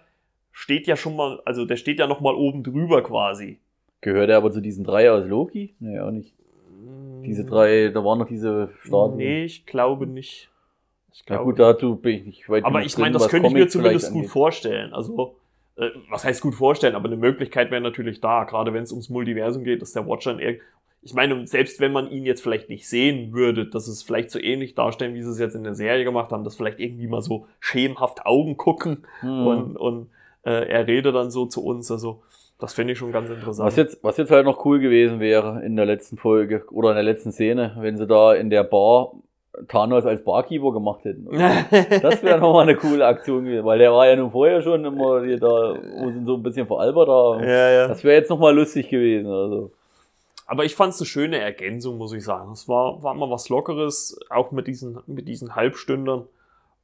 steht 0.52 0.86
ja 0.86 0.96
schon 0.96 1.16
mal, 1.16 1.42
also 1.46 1.66
der 1.66 1.78
steht 1.78 1.98
ja 1.98 2.06
noch 2.06 2.22
mal 2.22 2.36
oben 2.36 2.64
drüber 2.64 3.02
quasi. 3.02 3.60
Gehört 4.02 4.30
er 4.30 4.38
aber 4.38 4.52
zu 4.52 4.62
diesen 4.62 4.84
drei 4.84 5.10
aus 5.12 5.26
Loki? 5.26 5.74
Nee, 5.80 6.00
auch 6.00 6.12
nicht. 6.12 6.36
Diese 7.26 7.44
drei, 7.44 7.90
da 7.92 8.06
waren 8.06 8.20
noch 8.20 8.28
diese 8.28 8.70
Staaten. 8.84 9.18
Nee, 9.18 9.46
ich 9.46 9.66
glaube 9.66 10.06
nicht. 10.06 10.52
Ich 11.12 11.22
Ja 11.22 11.38
glaube 11.38 11.46
gut, 11.46 11.60
dazu 11.60 11.96
bin 11.96 12.18
ich 12.18 12.26
nicht 12.26 12.50
weit 12.50 12.66
Aber 12.66 12.84
ich 12.84 12.94
drin, 12.94 13.02
meine, 13.02 13.14
das 13.14 13.30
könnte 13.30 13.48
ich 13.48 13.54
mir 13.54 13.62
Comics 13.62 13.74
zumindest 13.74 14.08
gut 14.12 14.18
angeht. 14.18 14.30
vorstellen. 14.32 14.94
Also, 14.94 15.36
äh, 15.76 15.90
was 16.12 16.24
heißt 16.24 16.42
gut 16.44 16.54
vorstellen, 16.54 16.94
aber 16.94 17.08
eine 17.08 17.18
Möglichkeit 17.18 17.72
wäre 17.72 17.82
natürlich 17.82 18.22
da, 18.22 18.44
gerade 18.44 18.74
wenn 18.74 18.84
es 18.84 18.92
ums 18.92 19.10
Multiversum 19.10 19.64
geht, 19.64 19.82
dass 19.82 19.94
der 19.94 20.06
Watcher 20.08 20.40
in 20.40 20.60
ich 21.08 21.14
meine, 21.14 21.48
selbst 21.48 21.80
wenn 21.80 21.94
man 21.94 22.12
ihn 22.12 22.26
jetzt 22.26 22.42
vielleicht 22.44 22.68
nicht 22.68 22.88
sehen 22.88 23.32
würde, 23.34 23.66
dass 23.66 23.88
es 23.88 24.04
vielleicht 24.04 24.30
so 24.30 24.40
ähnlich 24.40 24.76
darstellen, 24.76 25.14
wie 25.16 25.24
sie 25.24 25.32
es 25.32 25.40
jetzt 25.40 25.56
in 25.56 25.64
der 25.64 25.74
Serie 25.74 26.04
gemacht 26.04 26.32
haben, 26.34 26.44
dass 26.44 26.58
vielleicht 26.58 26.80
irgendwie 26.82 27.08
mal 27.08 27.22
so 27.22 27.48
schemenhaft 27.62 28.26
Augen 28.26 28.58
gucken 28.58 29.06
Hm. 29.22 29.48
und, 29.48 29.78
und 29.78 30.10
äh, 30.44 30.68
er 30.68 30.86
redet 30.86 31.16
dann 31.16 31.32
so 31.32 31.46
zu 31.46 31.64
uns. 31.64 31.90
Also, 31.90 32.22
das 32.60 32.74
finde 32.74 32.92
ich 32.92 33.00
schon 33.00 33.14
ganz 33.14 33.30
interessant. 33.30 33.68
Was 33.68 33.78
jetzt, 33.78 34.04
was 34.04 34.18
jetzt 34.18 34.32
halt 34.32 34.46
noch 34.46 34.66
cool 34.66 34.80
gewesen 34.80 35.22
wäre 35.22 35.62
in 35.64 35.78
der 35.78 35.86
letzten 35.86 36.18
Folge 36.18 36.66
oder 36.72 36.90
in 36.90 36.96
der 36.96 37.04
letzten 37.04 37.32
Szene, 37.32 37.78
wenn 37.80 37.98
sie 37.98 38.06
da 38.06 38.34
in 38.34 38.50
der 38.50 38.64
Bar 38.66 39.14
Thanos 39.70 40.06
als 40.06 40.24
Barkeeper 40.24 40.72
gemacht 40.74 41.06
hätten. 41.06 41.28
Das 42.02 42.22
wäre 42.22 42.40
nochmal 42.40 42.64
eine 42.64 42.76
coole 42.76 43.06
Aktion 43.06 43.46
gewesen, 43.46 43.66
weil 43.66 43.80
der 43.80 43.92
war 43.94 44.08
ja 44.08 44.16
nun 44.18 44.30
vorher 44.32 44.62
schon 44.62 44.84
immer 44.86 45.24
hier 45.24 45.40
da, 45.40 45.74
wo 46.00 46.12
sie 46.12 46.18
ihn 46.18 46.26
so 46.26 46.36
ein 46.36 46.44
bisschen 46.44 46.68
veralbert 46.68 47.08
haben. 47.08 47.44
ja, 47.44 47.70
ja. 47.72 47.88
Das 47.88 48.04
wäre 48.04 48.16
jetzt 48.18 48.30
nochmal 48.30 48.54
lustig 48.54 48.90
gewesen. 48.90 49.28
Also. 49.32 49.72
Aber 50.48 50.64
ich 50.66 50.76
fand 50.76 50.94
es 50.94 51.00
eine 51.02 51.06
schöne 51.08 51.40
Ergänzung, 51.40 51.98
muss 51.98 52.14
ich 52.14 52.24
sagen. 52.24 52.54
Es 52.54 52.68
war, 52.70 53.04
war 53.04 53.14
mal 53.14 53.30
was 53.30 53.50
Lockeres, 53.50 54.18
auch 54.30 54.52
mit 54.52 54.68
diesen, 54.68 55.00
mit 55.06 55.28
diesen 55.28 55.56
Halbstündern. 55.56 56.24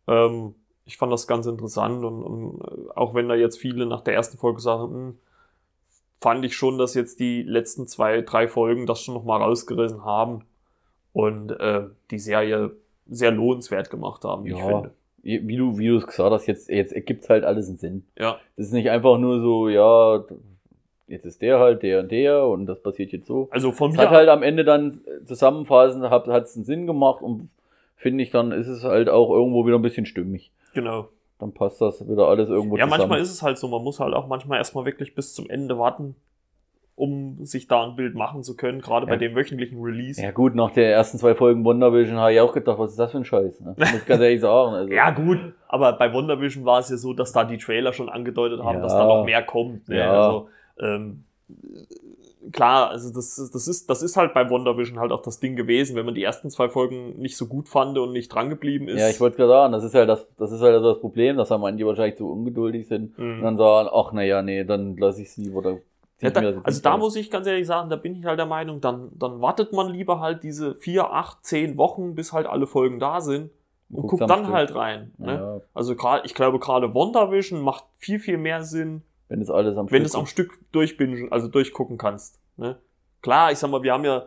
Ähm, 0.07 0.55
ich 0.85 0.97
fand 0.97 1.13
das 1.13 1.27
ganz 1.27 1.45
interessant 1.47 2.03
und, 2.03 2.23
und 2.23 2.61
äh, 2.61 2.91
auch 2.95 3.13
wenn 3.13 3.29
da 3.29 3.35
jetzt 3.35 3.57
viele 3.57 3.85
nach 3.85 4.01
der 4.01 4.13
ersten 4.15 4.37
Folge 4.37 4.59
sagen, 4.59 4.93
hm, 4.93 5.17
fand 6.21 6.43
ich 6.45 6.55
schon, 6.55 6.77
dass 6.77 6.93
jetzt 6.93 7.19
die 7.19 7.41
letzten 7.43 7.87
zwei, 7.87 8.21
drei 8.21 8.47
Folgen 8.49 8.85
das 8.85 9.01
schon 9.01 9.13
nochmal 9.13 9.41
rausgerissen 9.41 10.03
haben 10.03 10.43
und 11.13 11.51
äh, 11.51 11.83
die 12.11 12.19
Serie 12.19 12.71
sehr 13.07 13.31
lohnenswert 13.31 13.89
gemacht 13.89 14.23
haben, 14.25 14.43
wie 14.45 14.51
ich 14.51 14.59
Ja. 14.59 14.65
finde. 14.67 14.93
Wie 15.25 15.55
du, 15.55 15.77
wie 15.77 15.87
du 15.87 15.95
es 15.97 16.05
gesagt 16.05 16.31
hast, 16.31 16.47
jetzt, 16.47 16.67
jetzt 16.69 16.91
ergibt 16.91 17.29
halt 17.29 17.45
alles 17.45 17.69
einen 17.69 17.77
Sinn. 17.77 18.05
Ja, 18.19 18.39
Das 18.57 18.65
ist 18.67 18.73
nicht 18.73 18.89
einfach 18.89 19.17
nur 19.17 19.39
so, 19.39 19.69
ja, 19.69 20.21
jetzt 21.07 21.25
ist 21.25 21.41
der 21.41 21.59
halt, 21.59 21.83
der 21.83 21.99
und 22.01 22.11
der 22.11 22.45
und 22.47 22.65
das 22.65 22.81
passiert 22.81 23.11
jetzt 23.11 23.27
so. 23.27 23.47
also 23.51 23.71
von 23.71 23.91
Es 23.91 23.97
mir 23.97 24.03
hat 24.03 24.09
halt 24.11 24.29
am 24.29 24.43
Ende 24.43 24.63
dann 24.63 25.01
äh, 25.05 25.23
zusammenfassend, 25.25 26.09
hat 26.09 26.27
es 26.27 26.55
einen 26.55 26.65
Sinn 26.65 26.87
gemacht 26.87 27.21
und 27.21 27.49
finde 27.95 28.23
ich, 28.23 28.31
dann 28.31 28.51
ist 28.51 28.67
es 28.67 28.83
halt 28.83 29.09
auch 29.09 29.29
irgendwo 29.31 29.65
wieder 29.65 29.77
ein 29.77 29.81
bisschen 29.81 30.05
stimmig. 30.05 30.51
genau. 30.73 31.07
Dann 31.39 31.51
passt 31.53 31.81
das 31.81 32.07
wieder 32.07 32.27
alles 32.27 32.47
irgendwo 32.47 32.77
Ja, 32.77 32.85
zusammen. 32.85 32.99
manchmal 33.01 33.19
ist 33.19 33.31
es 33.31 33.41
halt 33.43 33.57
so, 33.57 33.67
man 33.67 33.83
muss 33.83 33.99
halt 33.99 34.13
auch 34.13 34.27
manchmal 34.27 34.59
erstmal 34.59 34.85
wirklich 34.85 35.13
bis 35.13 35.33
zum 35.33 35.49
Ende 35.49 35.77
warten, 35.77 36.15
um 36.95 37.43
sich 37.43 37.67
da 37.67 37.83
ein 37.83 37.95
Bild 37.95 38.13
machen 38.15 38.43
zu 38.43 38.55
können, 38.55 38.79
gerade 38.79 39.07
bei 39.07 39.13
Ja. 39.13 39.17
dem 39.19 39.35
wöchentlichen 39.35 39.81
Release. 39.81 40.21
Ja 40.21 40.31
gut, 40.31 40.53
nach 40.55 40.71
den 40.71 40.85
ersten 40.85 41.17
zwei 41.17 41.33
Folgen 41.35 41.65
WandaVision 41.65 42.17
habe 42.17 42.33
ich 42.33 42.39
auch 42.39 42.53
gedacht, 42.53 42.77
was 42.77 42.91
ist 42.91 42.99
das 42.99 43.11
für 43.11 43.17
ein 43.17 43.25
Scheiß? 43.25 43.61
Ne? 43.61 43.73
Muss 43.77 43.93
ich 43.93 44.05
ganz 44.05 44.21
ehrlich 44.21 44.41
sagen. 44.41 44.73
Also, 44.73 44.93
Ja, 44.93 45.09
gut, 45.09 45.39
aber 45.67 45.93
bei 45.93 46.13
WandaVision 46.13 46.63
war 46.65 46.79
es 46.79 46.89
ja 46.89 46.97
so, 46.97 47.13
dass 47.13 47.31
da 47.33 47.43
die 47.43 47.57
Trailer 47.57 47.91
schon 47.93 48.09
angedeutet 48.09 48.61
haben, 48.63 48.75
Ja. 48.77 48.81
dass 48.81 48.93
da 48.93 49.05
noch 49.05 49.25
mehr 49.25 49.41
kommt. 49.43 49.89
Ne? 49.89 49.97
Ja. 49.97 50.11
Also, 50.11 50.49
ähm, 50.79 51.23
klar, 52.51 52.89
also 52.89 53.13
das, 53.13 53.35
das, 53.51 53.67
ist, 53.67 53.89
das 53.89 54.01
ist 54.01 54.17
halt 54.17 54.33
bei 54.33 54.49
WandaVision 54.49 54.99
halt 54.99 55.11
auch 55.11 55.21
das 55.21 55.39
Ding 55.39 55.55
gewesen, 55.55 55.95
wenn 55.95 56.05
man 56.05 56.15
die 56.15 56.23
ersten 56.23 56.49
zwei 56.49 56.69
Folgen 56.69 57.19
nicht 57.19 57.37
so 57.37 57.47
gut 57.47 57.69
fand 57.69 57.97
und 57.97 58.11
nicht 58.11 58.29
drangeblieben 58.33 58.87
ist. 58.87 58.99
ja, 58.99 59.09
ich 59.09 59.19
wollte 59.19 59.37
gerade 59.37 59.49
sagen, 59.51 59.73
das 59.73 59.83
ist 59.83 59.93
halt 59.95 60.09
das, 60.09 60.27
das 60.37 60.51
ist 60.51 60.61
halt 60.61 60.83
das 60.83 60.99
Problem, 60.99 61.37
dass 61.37 61.49
da 61.49 61.57
manche 61.57 61.85
wahrscheinlich 61.85 62.17
zu 62.17 62.29
ungeduldig 62.29 62.87
sind 62.87 63.17
Mhm. 63.17 63.37
und 63.37 63.41
dann 63.43 63.57
sagen, 63.57 63.89
ach 63.93 64.11
naja, 64.13 64.41
nee, 64.41 64.63
dann 64.63 64.97
lasse 64.97 65.21
ich 65.21 65.29
es 65.29 65.37
lieber. 65.37 65.61
Zieh 66.17 66.25
Ja, 66.25 66.29
da, 66.31 66.61
also 66.63 66.81
da 66.81 66.97
muss 66.97 67.15
ich 67.15 67.29
ganz 67.31 67.47
ehrlich 67.47 67.67
sagen, 67.67 67.89
da 67.89 67.95
bin 67.95 68.15
ich 68.15 68.25
halt 68.25 68.39
der 68.39 68.45
Meinung, 68.45 68.81
dann, 68.81 69.09
dann 69.17 69.41
wartet 69.41 69.73
man 69.73 69.89
lieber 69.91 70.19
halt 70.19 70.43
diese 70.43 70.75
vier, 70.75 71.11
acht, 71.11 71.45
zehn 71.45 71.77
Wochen, 71.77 72.15
bis 72.15 72.33
halt 72.33 72.47
alle 72.47 72.67
Folgen 72.67 72.99
da 72.99 73.21
sind 73.21 73.51
und 73.91 74.07
guckt 74.07 74.21
am 74.23 74.27
dann 74.27 74.43
Stück. 74.43 74.53
halt 74.53 74.75
rein. 74.75 75.11
Ne? 75.17 75.33
ja, 75.33 75.61
Also 75.73 75.95
gerade, 75.95 76.25
ich 76.25 76.33
glaube 76.33 76.59
gerade 76.59 76.93
WandaVision 76.93 77.61
macht 77.61 77.85
viel, 77.97 78.19
viel 78.19 78.37
mehr 78.37 78.63
Sinn, 78.63 79.01
wenn 79.27 79.41
es 79.41 79.49
alles 79.49 79.77
am 79.77 79.89
wenn 79.91 80.03
du 80.03 80.09
Stück 80.09 80.13
es 80.13 80.15
am. 80.15 80.25
Stück 80.25 80.59
durchbingen, 80.71 81.31
also 81.31 81.47
durchgucken 81.47 81.97
kannst. 81.97 82.39
Ne? 82.57 82.77
Klar, 83.21 83.51
ich 83.51 83.57
sag 83.57 83.69
mal, 83.69 83.83
wir 83.83 83.93
haben 83.93 84.05
ja, 84.05 84.25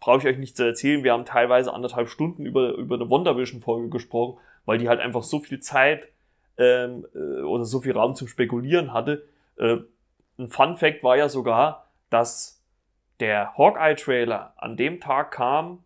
brauche 0.00 0.18
ich 0.18 0.26
euch 0.26 0.38
nicht 0.38 0.56
zu 0.56 0.64
erzählen, 0.64 1.02
wir 1.04 1.12
haben 1.12 1.24
teilweise 1.24 1.72
anderthalb 1.72 2.08
Stunden 2.08 2.46
über, 2.46 2.74
über 2.74 2.96
eine 2.96 3.10
WandaVision-Folge 3.10 3.88
gesprochen, 3.88 4.38
weil 4.64 4.78
die 4.78 4.88
halt 4.88 5.00
einfach 5.00 5.22
so 5.22 5.40
viel 5.40 5.60
Zeit 5.60 6.08
ähm, 6.58 7.06
äh, 7.14 7.42
oder 7.42 7.64
so 7.64 7.80
viel 7.80 7.92
Raum 7.92 8.14
zum 8.14 8.28
Spekulieren 8.28 8.92
hatte. 8.92 9.26
Äh, 9.58 9.78
ein 10.38 10.48
Fun 10.48 10.76
Fact 10.76 11.02
war 11.02 11.16
ja 11.16 11.28
sogar, 11.28 11.90
dass 12.10 12.62
der 13.20 13.56
Hawkeye-Trailer 13.56 14.54
an 14.56 14.76
dem 14.76 15.00
Tag 15.00 15.32
kam, 15.32 15.82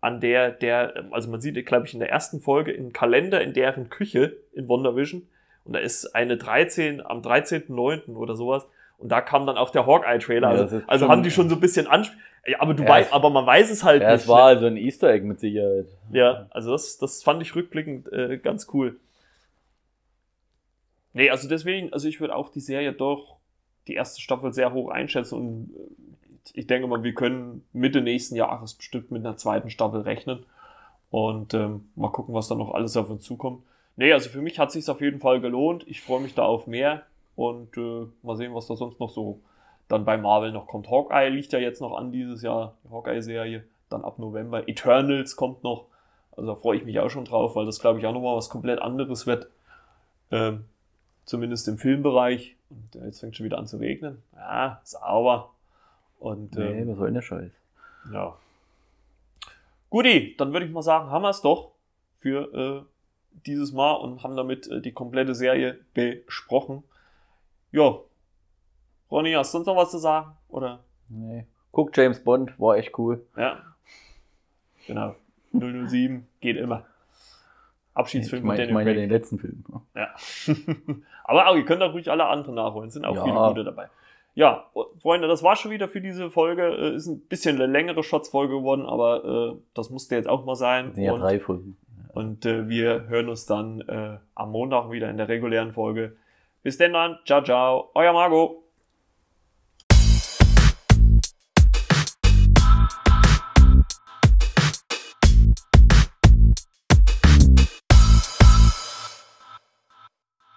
an 0.00 0.20
der, 0.20 0.52
der, 0.52 1.08
also 1.10 1.30
man 1.30 1.40
sieht, 1.40 1.64
glaube 1.66 1.86
ich, 1.86 1.94
in 1.94 2.00
der 2.00 2.10
ersten 2.10 2.40
Folge 2.40 2.72
im 2.72 2.92
Kalender 2.92 3.40
in 3.40 3.52
deren 3.52 3.90
Küche 3.90 4.36
in 4.52 4.68
WandaVision. 4.68 5.26
Und 5.68 5.74
da 5.74 5.80
ist 5.80 6.14
eine 6.14 6.38
13, 6.38 7.04
am 7.04 7.20
13.09. 7.20 8.16
oder 8.16 8.34
sowas. 8.34 8.66
Und 8.96 9.10
da 9.10 9.20
kam 9.20 9.46
dann 9.46 9.58
auch 9.58 9.68
der 9.68 9.86
Hawkeye-Trailer. 9.86 10.54
Ja, 10.54 10.60
also 10.62 10.82
also 10.86 11.08
haben 11.08 11.22
die 11.22 11.30
schon 11.30 11.48
so 11.50 11.54
ein 11.56 11.60
bisschen 11.60 11.86
Ansp 11.86 12.12
ja, 12.46 12.60
aber 12.60 12.72
du 12.72 12.82
Ja, 12.84 12.88
weißt, 12.88 13.12
aber 13.12 13.28
man 13.28 13.44
weiß 13.44 13.70
es 13.70 13.84
halt 13.84 14.00
Ja, 14.00 14.12
nicht. 14.12 14.22
es 14.22 14.28
war 14.28 14.44
also 14.44 14.64
ein 14.64 14.78
Easter 14.78 15.10
Egg 15.10 15.26
mit 15.26 15.38
Sicherheit. 15.38 15.86
ne? 16.08 16.18
Ja, 16.18 16.46
also 16.50 16.72
das, 16.72 16.96
das 16.96 17.22
fand 17.22 17.42
ich 17.42 17.54
rückblickend 17.54 18.10
äh, 18.10 18.38
ganz 18.38 18.68
cool. 18.72 18.96
Nee, 21.12 21.28
also 21.28 21.46
deswegen, 21.46 21.92
also 21.92 22.08
ich 22.08 22.20
würde 22.20 22.34
auch 22.34 22.48
die 22.48 22.60
Serie 22.60 22.92
doch 22.92 23.36
die 23.86 23.94
erste 23.94 24.22
Staffel 24.22 24.54
sehr 24.54 24.72
hoch 24.72 24.90
einschätzen 24.90 25.34
und 25.36 25.70
äh, 25.76 26.50
ich 26.54 26.66
denke 26.66 26.88
mal, 26.88 27.02
wir 27.02 27.12
können 27.12 27.62
Mitte 27.74 28.00
nächsten 28.00 28.34
Jahres 28.34 28.72
bestimmt 28.72 29.10
mit 29.10 29.26
einer 29.26 29.36
zweiten 29.36 29.68
Staffel 29.68 30.00
rechnen 30.00 30.46
und 31.10 31.52
ähm, 31.52 31.90
mal 31.94 32.10
gucken, 32.10 32.34
was 32.34 32.48
da 32.48 32.54
noch 32.54 32.72
alles 32.72 32.96
auf 32.96 33.10
uns 33.10 33.24
zukommt. 33.24 33.62
Nee, 33.98 34.12
also 34.12 34.30
für 34.30 34.40
mich 34.40 34.60
hat 34.60 34.70
sich 34.70 34.88
auf 34.88 35.00
jeden 35.00 35.18
Fall 35.18 35.40
gelohnt. 35.40 35.84
Ich 35.88 36.02
freue 36.02 36.20
mich 36.20 36.32
da 36.32 36.44
auf 36.44 36.68
mehr 36.68 37.02
und 37.34 37.76
äh, 37.76 38.06
mal 38.22 38.36
sehen, 38.36 38.54
was 38.54 38.68
da 38.68 38.76
sonst 38.76 39.00
noch 39.00 39.10
so 39.10 39.40
dann 39.88 40.04
bei 40.04 40.16
Marvel 40.16 40.52
noch 40.52 40.68
kommt. 40.68 40.88
Hawkeye 40.88 41.28
liegt 41.30 41.52
ja 41.52 41.58
jetzt 41.58 41.80
noch 41.80 41.96
an 41.96 42.12
dieses 42.12 42.42
Jahr, 42.42 42.76
die 42.84 42.90
Hawkeye-Serie, 42.90 43.64
dann 43.90 44.04
ab 44.04 44.20
November. 44.20 44.68
Eternals 44.68 45.34
kommt 45.34 45.64
noch, 45.64 45.86
also 46.36 46.54
da 46.54 46.60
freue 46.60 46.76
ich 46.76 46.84
mich 46.84 47.00
auch 47.00 47.10
schon 47.10 47.24
drauf, 47.24 47.56
weil 47.56 47.66
das 47.66 47.80
glaube 47.80 47.98
ich 47.98 48.06
auch 48.06 48.12
nochmal 48.12 48.36
was 48.36 48.50
komplett 48.50 48.80
anderes 48.80 49.26
wird. 49.26 49.48
Ähm, 50.30 50.66
zumindest 51.24 51.66
im 51.66 51.78
Filmbereich. 51.78 52.54
Und 52.70 53.02
äh, 53.02 53.06
jetzt 53.06 53.18
fängt 53.18 53.34
schon 53.36 53.46
wieder 53.46 53.58
an 53.58 53.66
zu 53.66 53.78
regnen. 53.78 54.22
Ja, 54.36 54.80
sauber. 54.84 55.50
Und 56.20 56.54
Nee, 56.56 56.82
ähm, 56.82 56.88
was 56.88 56.98
soll 56.98 57.06
denn 57.08 57.14
der 57.14 57.22
Scheiß? 57.22 57.50
ja. 58.12 58.36
Guti, 59.90 60.36
dann 60.36 60.52
würde 60.52 60.66
ich 60.66 60.72
mal 60.72 60.82
sagen, 60.82 61.10
haben 61.10 61.22
wir 61.22 61.30
es 61.30 61.40
doch 61.40 61.72
für 62.20 62.84
äh, 62.84 62.84
dieses 63.46 63.72
Mal 63.72 63.92
und 63.92 64.22
haben 64.22 64.36
damit 64.36 64.66
äh, 64.68 64.80
die 64.80 64.92
komplette 64.92 65.34
Serie 65.34 65.78
besprochen. 65.94 66.82
Ja. 67.72 67.98
Ronny, 69.10 69.32
hast 69.32 69.52
du 69.52 69.58
sonst 69.58 69.66
noch 69.66 69.76
was 69.76 69.90
zu 69.90 69.98
sagen? 69.98 70.32
Oder? 70.48 70.80
Nee. 71.08 71.46
Guck, 71.72 71.96
James 71.96 72.22
Bond, 72.22 72.58
war 72.58 72.76
echt 72.76 72.98
cool. 72.98 73.24
Ja. 73.36 73.58
Genau. 74.86 75.14
007 75.52 76.26
geht 76.40 76.56
immer. 76.56 76.84
Abschiedsfilm 77.94 78.42
ich 78.42 78.46
meine 78.46 78.64
ich 78.64 78.70
meine 78.70 78.94
den 78.94 79.10
letzten 79.10 79.38
Film. 79.38 79.64
Ja. 79.94 80.14
Aber 81.24 81.48
auch, 81.48 81.56
ihr 81.56 81.64
könnt 81.64 81.82
auch 81.82 81.92
ruhig 81.92 82.10
alle 82.10 82.26
anderen 82.26 82.54
nachholen. 82.54 82.88
Es 82.88 82.94
sind 82.94 83.04
auch 83.04 83.14
Ja. 83.16 83.24
viele 83.24 83.36
gute 83.48 83.64
dabei. 83.64 83.88
Ja, 84.34 84.66
Freunde, 85.02 85.26
das 85.26 85.42
war 85.42 85.56
schon 85.56 85.72
wieder 85.72 85.88
für 85.88 86.00
diese 86.00 86.30
Folge. 86.30 86.62
Äh, 86.68 86.94
Ist 86.94 87.08
ein 87.08 87.20
bisschen 87.22 87.56
eine 87.56 87.66
längere 87.66 88.04
Shots-Folge 88.04 88.54
geworden, 88.58 88.86
aber 88.86 89.24
äh, 89.56 89.60
das 89.74 89.90
musste 89.90 90.14
jetzt 90.14 90.28
auch 90.28 90.44
mal 90.44 90.54
sein. 90.54 90.92
Ja 90.96 91.16
drei 91.16 91.40
Folgen. 91.40 91.76
Und 92.18 92.44
äh, 92.46 92.68
wir 92.68 93.06
hören 93.06 93.28
uns 93.28 93.46
dann 93.46 93.80
äh, 93.82 94.18
am 94.34 94.50
Montag 94.50 94.90
wieder 94.90 95.08
in 95.08 95.18
der 95.18 95.28
regulären 95.28 95.70
Folge. 95.70 96.16
Bis 96.64 96.76
denn 96.76 96.92
dann. 96.92 97.20
Ciao, 97.24 97.44
ciao. 97.44 97.92
Euer 97.94 98.12
Margot. 98.12 98.67